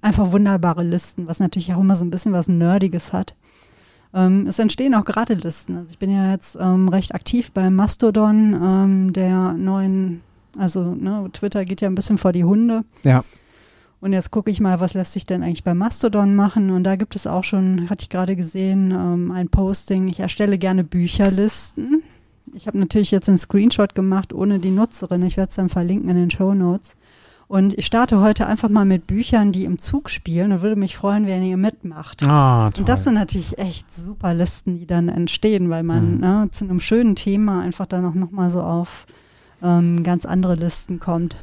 einfach 0.00 0.32
wunderbare 0.32 0.82
Listen, 0.82 1.26
was 1.26 1.38
natürlich 1.38 1.74
auch 1.74 1.80
immer 1.80 1.96
so 1.96 2.04
ein 2.06 2.10
bisschen 2.10 2.32
was 2.32 2.48
Nerdiges 2.48 3.12
hat. 3.12 3.34
Ähm, 4.14 4.46
es 4.46 4.58
entstehen 4.58 4.94
auch 4.94 5.04
gerade 5.04 5.34
Listen. 5.34 5.76
Also 5.76 5.90
ich 5.90 5.98
bin 5.98 6.10
ja 6.10 6.30
jetzt 6.30 6.56
ähm, 6.58 6.88
recht 6.88 7.14
aktiv 7.14 7.52
bei 7.52 7.68
Mastodon, 7.68 8.54
ähm, 8.54 9.12
der 9.12 9.52
neuen, 9.52 10.22
also 10.56 10.94
ne, 10.94 11.28
Twitter 11.34 11.66
geht 11.66 11.82
ja 11.82 11.88
ein 11.88 11.94
bisschen 11.94 12.16
vor 12.16 12.32
die 12.32 12.44
Hunde. 12.44 12.84
Ja. 13.02 13.22
Und 14.00 14.12
jetzt 14.12 14.30
gucke 14.30 14.50
ich 14.50 14.60
mal, 14.60 14.78
was 14.78 14.94
lässt 14.94 15.12
sich 15.12 15.26
denn 15.26 15.42
eigentlich 15.42 15.64
bei 15.64 15.74
Mastodon 15.74 16.36
machen. 16.36 16.70
Und 16.70 16.84
da 16.84 16.94
gibt 16.96 17.16
es 17.16 17.26
auch 17.26 17.42
schon, 17.42 17.90
hatte 17.90 18.02
ich 18.02 18.08
gerade 18.10 18.36
gesehen, 18.36 18.92
ähm, 18.92 19.32
ein 19.32 19.48
Posting. 19.48 20.06
Ich 20.08 20.20
erstelle 20.20 20.56
gerne 20.56 20.84
Bücherlisten. 20.84 22.02
Ich 22.54 22.66
habe 22.66 22.78
natürlich 22.78 23.10
jetzt 23.10 23.28
einen 23.28 23.38
Screenshot 23.38 23.94
gemacht 23.94 24.32
ohne 24.32 24.58
die 24.60 24.70
Nutzerin. 24.70 25.22
Ich 25.24 25.36
werde 25.36 25.50
es 25.50 25.56
dann 25.56 25.68
verlinken 25.68 26.08
in 26.10 26.16
den 26.16 26.30
Show 26.30 26.54
Notes. 26.54 26.94
Und 27.48 27.76
ich 27.78 27.86
starte 27.86 28.20
heute 28.20 28.46
einfach 28.46 28.68
mal 28.68 28.84
mit 28.84 29.06
Büchern, 29.06 29.52
die 29.52 29.64
im 29.64 29.78
Zug 29.78 30.10
spielen 30.10 30.52
und 30.52 30.60
würde 30.62 30.76
mich 30.76 30.96
freuen, 30.96 31.26
wenn 31.26 31.42
ihr 31.42 31.56
mitmacht. 31.56 32.22
Ah, 32.26 32.70
toll. 32.70 32.82
Und 32.82 32.88
das 32.90 33.04
sind 33.04 33.14
natürlich 33.14 33.58
echt 33.58 33.92
super 33.92 34.34
Listen, 34.34 34.78
die 34.78 34.86
dann 34.86 35.08
entstehen, 35.08 35.70
weil 35.70 35.82
man 35.82 36.14
Mhm. 36.16 36.20
ne, 36.20 36.48
zu 36.52 36.64
einem 36.64 36.78
schönen 36.80 37.16
Thema 37.16 37.62
einfach 37.62 37.86
dann 37.86 38.04
auch 38.04 38.14
nochmal 38.14 38.50
so 38.50 38.60
auf 38.60 39.06
ähm, 39.62 40.02
ganz 40.04 40.24
andere 40.26 40.54
Listen 40.56 41.00
kommt. 41.00 41.36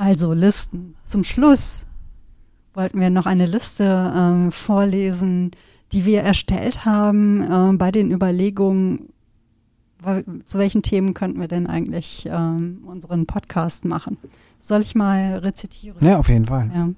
Also 0.00 0.32
Listen. 0.32 0.96
Zum 1.06 1.24
Schluss 1.24 1.84
wollten 2.72 3.00
wir 3.00 3.10
noch 3.10 3.26
eine 3.26 3.44
Liste 3.44 4.14
ähm, 4.16 4.50
vorlesen, 4.50 5.50
die 5.92 6.06
wir 6.06 6.22
erstellt 6.22 6.86
haben 6.86 7.46
ähm, 7.52 7.76
bei 7.76 7.90
den 7.90 8.10
Überlegungen, 8.10 9.10
zu 10.46 10.58
welchen 10.58 10.80
Themen 10.80 11.12
könnten 11.12 11.38
wir 11.38 11.48
denn 11.48 11.66
eigentlich 11.66 12.26
ähm, 12.32 12.82
unseren 12.86 13.26
Podcast 13.26 13.84
machen. 13.84 14.16
Soll 14.58 14.80
ich 14.80 14.94
mal 14.94 15.34
rezitieren? 15.34 15.98
ja, 16.00 16.18
auf 16.18 16.30
jeden 16.30 16.46
Fall. 16.46 16.70
Ja. 16.74 16.88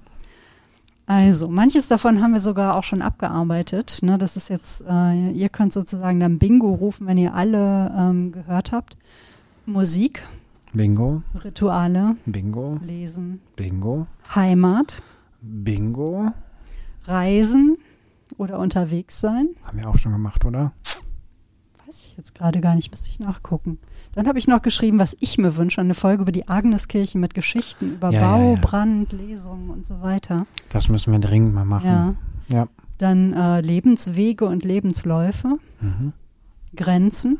Also, 1.05 1.49
manches 1.49 1.89
davon 1.89 2.21
haben 2.21 2.31
wir 2.31 2.39
sogar 2.39 2.77
auch 2.77 2.85
schon 2.85 3.01
abgearbeitet. 3.01 3.99
Ne, 4.01 4.17
das 4.17 4.37
ist 4.37 4.47
jetzt, 4.47 4.81
äh, 4.87 5.31
ihr 5.31 5.49
könnt 5.49 5.73
sozusagen 5.73 6.21
dann 6.21 6.39
Bingo 6.39 6.73
rufen, 6.73 7.05
wenn 7.05 7.17
ihr 7.17 7.33
alle 7.33 7.93
ähm, 7.97 8.31
gehört 8.31 8.71
habt. 8.71 8.95
Musik, 9.65 10.23
Bingo, 10.73 11.21
Rituale, 11.43 12.15
Bingo, 12.25 12.79
Lesen, 12.81 13.41
Bingo, 13.55 14.07
Heimat, 14.33 15.01
Bingo. 15.41 16.31
Reisen 17.05 17.77
oder 18.37 18.57
unterwegs 18.59 19.19
sein. 19.19 19.49
Haben 19.63 19.77
wir 19.79 19.89
auch 19.89 19.97
schon 19.97 20.13
gemacht, 20.13 20.45
oder? 20.45 20.71
Weiß 21.85 22.03
ich 22.05 22.15
jetzt 22.17 22.33
gerade 22.33 22.61
gar 22.61 22.75
nicht, 22.75 22.89
müsste 22.91 23.09
ich 23.09 23.19
nachgucken. 23.19 23.77
Dann 24.15 24.25
habe 24.27 24.39
ich 24.39 24.47
noch 24.47 24.61
geschrieben, 24.61 24.99
was 24.99 25.15
ich 25.19 25.37
mir 25.37 25.57
wünsche, 25.57 25.81
eine 25.81 25.93
Folge 25.95 26.23
über 26.23 26.31
die 26.31 26.47
Agneskirche 26.47 27.17
mit 27.17 27.33
Geschichten 27.33 27.93
über 27.95 28.09
Ja, 28.09 28.21
ja, 28.21 28.31
Bau, 28.31 28.53
ja. 28.55 28.59
Brand, 28.61 29.11
Lesungen 29.11 29.69
und 29.69 29.85
so 29.85 30.01
weiter. 30.01 30.47
Das 30.69 30.87
müssen 30.87 31.11
wir 31.11 31.19
dringend 31.19 31.53
mal 31.53 31.65
machen. 31.65 31.85
Ja. 31.87 32.15
Ja. 32.47 32.67
Dann 32.97 33.33
äh, 33.33 33.59
Lebenswege 33.61 34.45
und 34.45 34.63
Lebensläufe, 34.63 35.59
Mhm. 35.81 36.13
Grenzen, 36.75 37.37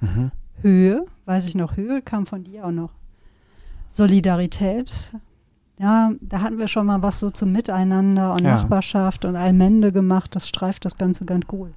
Mhm. 0.00 0.30
Höhe, 0.64 1.04
weiß 1.26 1.46
ich 1.46 1.54
noch, 1.54 1.76
Höhe 1.76 2.00
kam 2.00 2.24
von 2.24 2.42
dir 2.42 2.64
auch 2.64 2.70
noch. 2.72 2.90
Solidarität. 3.90 5.12
Ja, 5.78 6.12
da 6.20 6.40
hatten 6.40 6.58
wir 6.58 6.68
schon 6.68 6.86
mal 6.86 7.02
was 7.02 7.20
so 7.20 7.30
zum 7.30 7.52
Miteinander 7.52 8.32
und 8.32 8.42
Ja. 8.42 8.54
Nachbarschaft 8.54 9.24
und 9.24 9.36
Allmende 9.36 9.92
gemacht. 9.92 10.34
Das 10.34 10.48
streift 10.48 10.84
das 10.84 10.96
Ganze 10.96 11.24
ganz 11.24 11.46
gut. 11.46 11.70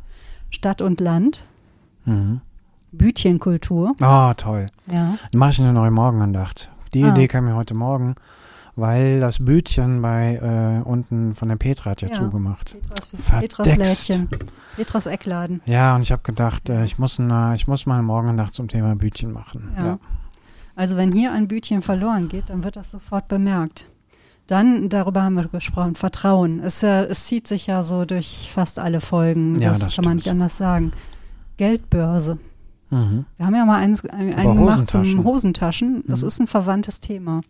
Stadt 0.50 0.82
und 0.82 1.00
Land, 1.02 1.44
Mhm. 2.06 2.40
Bütchenkultur. 2.94 3.94
Ah, 4.02 4.34
toll. 4.36 4.68
Ja. 4.90 5.16
Dann 5.32 5.40
mache 5.40 5.52
ich 5.52 5.60
eine 5.62 5.74
neue 5.74 5.92
Morgenandacht. 5.92 6.72
Die 6.94 7.04
Ah. 7.04 7.10
Idee 7.10 7.28
kam 7.28 7.44
mir 7.46 7.56
heute 7.56 7.74
Morgen, 7.74 8.16
weil 8.78 9.20
das 9.20 9.44
Bütchen 9.44 10.02
bei 10.02 10.36
äh, 10.36 10.82
unten 10.88 11.34
von 11.34 11.50
der 11.50 11.58
Petra 11.58 11.92
hat 11.92 12.02
ja, 12.02 12.08
Ja. 12.08 12.14
zugemacht. 12.14 12.76
Petras. 12.80 13.10
Petras 13.68 13.76
Lädchen. 13.76 14.30
Petras 14.78 15.06
Eckladen. 15.08 15.62
Ja, 15.66 15.96
und 15.96 16.04
ich 16.04 16.12
habe 16.14 16.22
gedacht, 16.24 16.70
äh, 16.70 16.86
ich, 16.86 16.98
muss 16.98 17.20
eine, 17.20 17.54
ich 17.56 17.68
muss 17.68 17.86
mal 17.86 17.96
eine 17.96 18.04
Morgenandacht 18.04 18.54
zum 18.54 18.70
Thema 18.70 18.96
Bütchen 18.96 19.34
machen. 19.34 19.74
Ja. 19.78 19.86
Ja. 19.86 20.00
Also 20.76 20.96
wenn 20.96 21.12
hier 21.12 21.34
ein 21.34 21.48
Bütchen 21.48 21.82
verloren 21.82 22.30
geht, 22.30 22.50
dann 22.50 22.64
wird 22.64 22.76
das 22.76 22.92
sofort 22.92 23.28
bemerkt. 23.28 23.90
Dann, 24.46 24.88
darüber 24.88 25.24
haben 25.24 25.34
wir 25.34 25.48
gesprochen, 25.48 25.96
Vertrauen. 25.96 26.60
Es, 26.62 26.82
äh, 26.84 27.04
es 27.06 27.26
zieht 27.26 27.48
sich 27.48 27.68
ja 27.68 27.84
so 27.84 28.06
durch 28.06 28.50
fast 28.54 28.80
alle 28.80 29.02
Folgen. 29.02 29.60
Ja, 29.60 29.72
das, 29.72 29.80
das 29.80 29.96
kann 29.96 30.06
man 30.06 30.16
nicht 30.16 30.30
anders 30.30 30.56
sagen. 30.58 30.92
Geldbörse. 31.58 32.38
Mhm. 32.90 33.26
Wir 33.36 33.46
haben 33.46 33.56
ja 33.56 33.66
mal 33.66 33.80
eins, 33.80 34.06
ein, 34.06 34.34
einen 34.34 34.56
gemacht 34.56 34.90
zum 34.90 35.02
Hosentaschen. 35.02 35.24
Hosentaschen. 35.26 36.04
Das 36.08 36.22
Mhm. 36.22 36.28
ist 36.28 36.40
ein 36.42 36.48
verwandtes 36.48 37.00
Thema. 37.02 37.42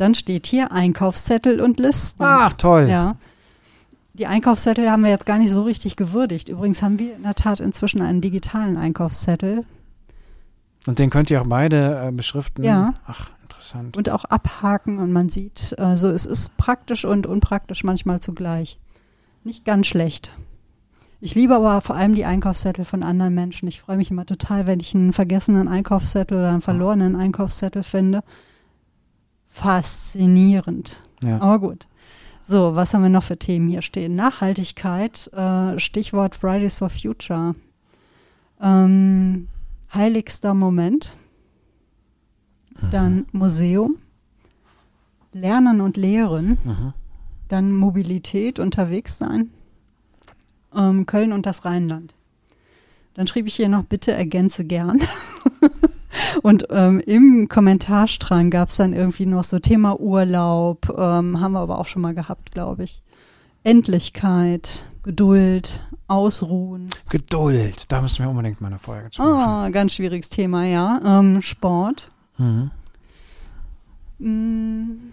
Dann 0.00 0.14
steht 0.14 0.46
hier 0.46 0.72
Einkaufszettel 0.72 1.60
und 1.60 1.78
Listen. 1.78 2.22
Ach, 2.22 2.54
toll. 2.54 2.88
Ja. 2.88 3.16
Die 4.14 4.26
Einkaufszettel 4.26 4.90
haben 4.90 5.02
wir 5.02 5.10
jetzt 5.10 5.26
gar 5.26 5.36
nicht 5.36 5.50
so 5.50 5.62
richtig 5.62 5.96
gewürdigt. 5.96 6.48
Übrigens 6.48 6.80
haben 6.80 6.98
wir 6.98 7.14
in 7.14 7.22
der 7.22 7.34
Tat 7.34 7.60
inzwischen 7.60 8.00
einen 8.00 8.22
digitalen 8.22 8.78
Einkaufszettel 8.78 9.66
Und 10.86 10.98
den 10.98 11.10
könnt 11.10 11.30
ihr 11.30 11.42
auch 11.42 11.46
beide 11.46 12.06
äh, 12.08 12.12
beschriften? 12.12 12.64
Ja. 12.64 12.94
Ach, 13.06 13.30
interessant. 13.42 13.98
und 13.98 14.08
auch 14.08 14.24
abhaken 14.24 14.98
und 14.98 15.12
man 15.12 15.28
sieht, 15.28 15.78
also 15.78 16.08
es 16.08 16.24
ist 16.24 16.56
praktisch 16.56 17.04
und 17.04 17.26
unpraktisch 17.26 17.84
manchmal 17.84 18.20
zugleich. 18.20 18.78
Nicht 19.44 19.66
ganz 19.66 19.86
schlecht. 19.86 20.32
Ich 21.20 21.34
liebe 21.34 21.56
aber 21.56 21.82
vor 21.82 21.96
allem 21.96 22.14
die 22.14 22.24
Einkaufszettel 22.24 22.86
von 22.86 23.02
anderen 23.02 23.34
Menschen. 23.34 23.68
Ich 23.68 23.82
freue 23.82 23.98
mich 23.98 24.10
immer 24.10 24.24
total, 24.24 24.66
wenn 24.66 24.80
ich 24.80 24.94
einen 24.94 25.12
vergessenen 25.12 25.68
Einkaufszettel 25.68 26.38
oder 26.38 26.48
einen 26.48 26.62
verlorenen 26.62 27.16
Einkaufszettel 27.16 27.82
finde. 27.82 28.22
Faszinierend. 29.50 31.00
Ja. 31.22 31.40
Aber 31.40 31.58
gut. 31.58 31.86
So, 32.42 32.74
was 32.74 32.94
haben 32.94 33.02
wir 33.02 33.10
noch 33.10 33.24
für 33.24 33.38
Themen 33.38 33.68
hier 33.68 33.82
stehen? 33.82 34.14
Nachhaltigkeit, 34.14 35.30
äh, 35.34 35.78
Stichwort 35.78 36.34
Fridays 36.34 36.78
for 36.78 36.88
Future. 36.88 37.54
Ähm, 38.60 39.48
heiligster 39.92 40.54
Moment. 40.54 41.12
Dann 42.90 43.26
Museum. 43.32 43.98
Lernen 45.32 45.80
und 45.80 45.96
Lehren. 45.96 46.58
Mhm. 46.64 46.92
Dann 47.48 47.72
Mobilität, 47.72 48.58
unterwegs 48.58 49.18
sein. 49.18 49.50
Ähm, 50.74 51.04
Köln 51.04 51.32
und 51.32 51.46
das 51.46 51.64
Rheinland. 51.64 52.14
Dann 53.14 53.26
schrieb 53.26 53.46
ich 53.46 53.56
hier 53.56 53.68
noch, 53.68 53.84
bitte 53.84 54.12
ergänze 54.12 54.64
gern. 54.64 55.00
und 56.42 56.66
ähm, 56.70 57.00
im 57.00 57.48
Kommentarstrang 57.48 58.50
gab 58.50 58.68
es 58.68 58.76
dann 58.76 58.92
irgendwie 58.92 59.26
noch 59.26 59.44
so 59.44 59.58
Thema 59.58 59.98
Urlaub, 60.00 60.88
ähm, 60.90 61.40
haben 61.40 61.52
wir 61.52 61.60
aber 61.60 61.78
auch 61.78 61.86
schon 61.86 62.02
mal 62.02 62.14
gehabt, 62.14 62.52
glaube 62.52 62.84
ich. 62.84 63.02
Endlichkeit, 63.62 64.84
Geduld, 65.02 65.86
Ausruhen. 66.08 66.88
Geduld. 67.08 67.90
Da 67.92 68.00
müssen 68.00 68.24
wir 68.24 68.30
unbedingt 68.30 68.60
mal 68.60 68.68
eine 68.68 68.78
Folge 68.78 69.10
zu 69.10 69.22
machen. 69.22 69.32
Ah, 69.32 69.68
ganz 69.70 69.92
schwieriges 69.92 70.30
Thema, 70.30 70.64
ja. 70.64 71.00
Ähm, 71.04 71.42
Sport. 71.42 72.10
Mhm. 72.38 72.70
Mm, 74.18 75.12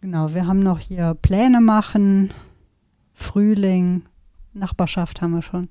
Genau, 0.00 0.32
wir 0.32 0.46
haben 0.46 0.60
noch 0.60 0.78
hier 0.78 1.14
Pläne 1.14 1.60
machen, 1.60 2.32
Frühling, 3.12 4.02
Nachbarschaft 4.54 5.20
haben 5.20 5.32
wir 5.34 5.42
schon. 5.42 5.68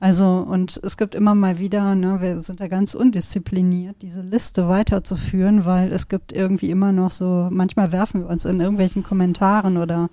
Also, 0.00 0.46
und 0.48 0.78
es 0.84 0.96
gibt 0.96 1.16
immer 1.16 1.34
mal 1.34 1.58
wieder, 1.58 1.96
ne, 1.96 2.18
wir 2.20 2.40
sind 2.42 2.60
da 2.60 2.68
ganz 2.68 2.94
undiszipliniert, 2.94 3.96
diese 4.00 4.20
Liste 4.22 4.68
weiterzuführen, 4.68 5.64
weil 5.64 5.92
es 5.92 6.06
gibt 6.08 6.32
irgendwie 6.32 6.70
immer 6.70 6.92
noch 6.92 7.10
so, 7.10 7.48
manchmal 7.50 7.90
werfen 7.90 8.20
wir 8.22 8.28
uns 8.28 8.44
in 8.44 8.60
irgendwelchen 8.60 9.02
Kommentaren 9.02 9.76
oder 9.76 10.08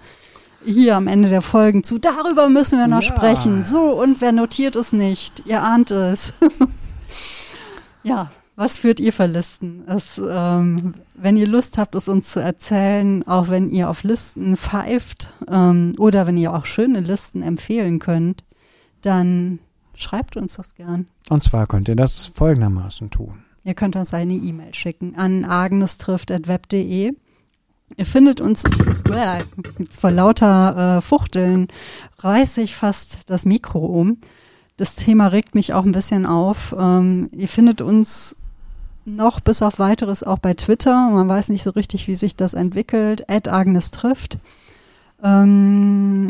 hier 0.66 0.96
am 0.96 1.06
Ende 1.06 1.30
der 1.30 1.44
Folgen 1.44 1.84
zu, 1.84 2.00
darüber 2.00 2.50
müssen 2.50 2.80
wir 2.80 2.88
noch 2.88 3.04
Ja. 3.04 3.16
sprechen. 3.16 3.64
So, 3.64 4.02
und 4.02 4.22
wer 4.22 4.32
notiert 4.32 4.76
es 4.76 4.92
nicht? 4.92 5.44
Ihr 5.46 5.62
ahnt 5.62 5.92
es. 5.92 6.34
ja, 8.04 8.32
was 8.56 8.80
führt 8.80 9.00
ihr 9.00 9.14
für 9.14 9.28
Listen? 9.28 9.84
Es, 9.86 10.20
ähm, 10.28 10.96
wenn 11.14 11.38
ihr 11.38 11.48
Lust 11.48 11.78
habt, 11.78 11.94
es 11.94 12.08
uns 12.08 12.32
zu 12.32 12.40
erzählen, 12.40 13.22
auch 13.28 13.50
wenn 13.50 13.70
ihr 13.70 13.90
auf 13.90 14.02
Listen 14.04 14.58
pfeift 14.58 15.34
ähm, 15.48 15.92
oder 16.00 16.26
wenn 16.26 16.38
ihr 16.38 16.54
auch 16.56 16.66
schöne 16.66 17.02
Listen 17.02 17.44
empfehlen 17.44 18.00
könnt, 18.00 18.44
dann 19.04 19.60
schreibt 19.96 20.38
uns 20.38 20.56
das 20.56 20.76
gern. 20.76 21.06
Und 21.30 21.44
zwar 21.44 21.68
könnt 21.68 21.88
ihr 21.88 21.96
das 21.96 22.26
folgendermaßen 22.28 23.10
tun. 23.10 23.44
Ihr 23.64 23.74
könnt 23.74 23.96
uns 23.96 24.14
eine 24.14 24.34
E-Mail 24.34 24.74
schicken 24.74 25.16
an 25.16 25.44
agnestrifft.web.de. 25.44 27.14
Ihr 27.98 28.06
findet 28.06 28.42
uns 28.42 28.64
jetzt 29.80 30.02
vor 30.02 30.12
lauter 30.12 30.98
äh, 30.98 31.02
Fuchteln 31.02 31.68
reiße 32.20 32.62
ich 32.62 32.76
fast 32.76 33.30
das 33.30 33.46
Mikro 33.46 33.86
um. 33.86 34.18
Das 34.78 34.96
Thema 34.96 35.28
regt 35.28 35.56
mich 35.56 35.74
auch 35.74 35.86
ein 35.86 35.94
bisschen 35.94 36.26
auf. 36.26 36.76
Ähm, 36.78 37.30
ihr 37.32 37.48
findet 37.48 37.82
uns 37.82 38.36
noch 39.06 39.40
bis 39.40 39.62
auf 39.62 39.80
weiteres 39.80 40.24
auch 40.24 40.40
bei 40.40 40.54
Twitter. 40.54 41.10
Man 41.10 41.30
weiß 41.30 41.50
nicht 41.50 41.64
so 41.64 41.70
richtig, 41.72 42.08
wie 42.08 42.16
sich 42.16 42.36
das 42.36 42.54
entwickelt. 42.54 43.30
At 43.30 43.48
Agnes 43.48 43.92
trifft. 43.92 44.40
Ähm, 45.24 46.28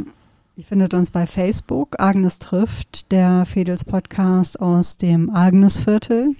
ihr 0.55 0.63
findet 0.63 0.93
uns 0.93 1.11
bei 1.11 1.27
Facebook. 1.27 1.99
Agnes 1.99 2.39
trifft, 2.39 3.11
der 3.11 3.45
Fedels 3.45 3.83
Podcast 3.83 4.59
aus 4.59 4.97
dem 4.97 5.29
Agnesviertel. 5.29 6.35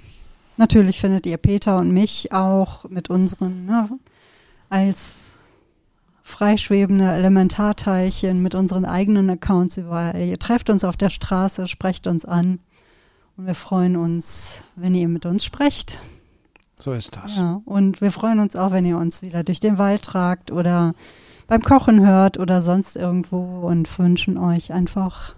Natürlich 0.57 0.99
findet 0.99 1.25
ihr 1.25 1.37
Peter 1.37 1.77
und 1.77 1.91
mich 1.91 2.31
auch 2.31 2.89
mit 2.89 3.09
unseren, 3.09 3.65
ne, 3.65 3.89
als 4.69 5.15
freischwebende 6.23 7.11
Elementarteilchen 7.11 8.41
mit 8.41 8.55
unseren 8.55 8.85
eigenen 8.85 9.29
Accounts 9.29 9.77
überall. 9.77 10.19
Ihr 10.19 10.39
trefft 10.39 10.69
uns 10.69 10.83
auf 10.83 10.97
der 10.97 11.09
Straße, 11.09 11.67
sprecht 11.67 12.07
uns 12.07 12.25
an 12.25 12.59
und 13.37 13.45
wir 13.45 13.55
freuen 13.55 13.95
uns, 13.97 14.63
wenn 14.75 14.95
ihr 14.95 15.07
mit 15.07 15.25
uns 15.25 15.43
sprecht. 15.43 15.97
So 16.79 16.93
ist 16.93 17.15
das. 17.15 17.37
Ja, 17.37 17.61
und 17.65 18.01
wir 18.01 18.11
freuen 18.11 18.39
uns 18.39 18.55
auch, 18.55 18.71
wenn 18.71 18.85
ihr 18.85 18.97
uns 18.97 19.21
wieder 19.21 19.43
durch 19.43 19.59
den 19.59 19.77
Wald 19.77 20.03
tragt 20.03 20.51
oder 20.51 20.93
beim 21.47 21.61
Kochen 21.61 22.05
hört 22.05 22.37
oder 22.39 22.61
sonst 22.61 22.95
irgendwo 22.95 23.67
und 23.67 23.99
wünschen 23.99 24.37
euch 24.37 24.71
einfach 24.73 25.35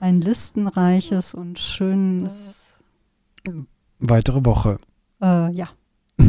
ein 0.00 0.20
listenreiches 0.20 1.34
und 1.34 1.58
schönes, 1.58 2.74
Weitere 3.98 4.44
Woche. 4.44 4.76
äh, 5.22 5.50
ja. 5.52 5.68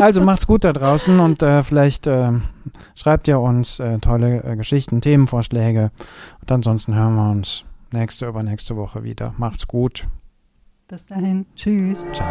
Also 0.00 0.20
macht's 0.20 0.46
gut 0.46 0.62
da 0.62 0.72
draußen 0.72 1.18
und 1.18 1.42
äh, 1.42 1.64
vielleicht 1.64 2.06
äh, 2.06 2.30
schreibt 2.94 3.26
ihr 3.26 3.40
uns 3.40 3.80
äh, 3.80 3.98
tolle 3.98 4.44
äh, 4.44 4.54
Geschichten, 4.54 5.00
Themenvorschläge. 5.00 5.90
Und 6.40 6.52
ansonsten 6.52 6.94
hören 6.94 7.16
wir 7.16 7.30
uns 7.32 7.64
nächste 7.92 8.26
übernächste 8.28 8.76
Woche 8.76 9.02
wieder. 9.02 9.34
Macht's 9.38 9.66
gut. 9.66 10.06
Bis 10.86 11.06
dahin. 11.06 11.46
Tschüss. 11.56 12.06
Ciao. 12.12 12.26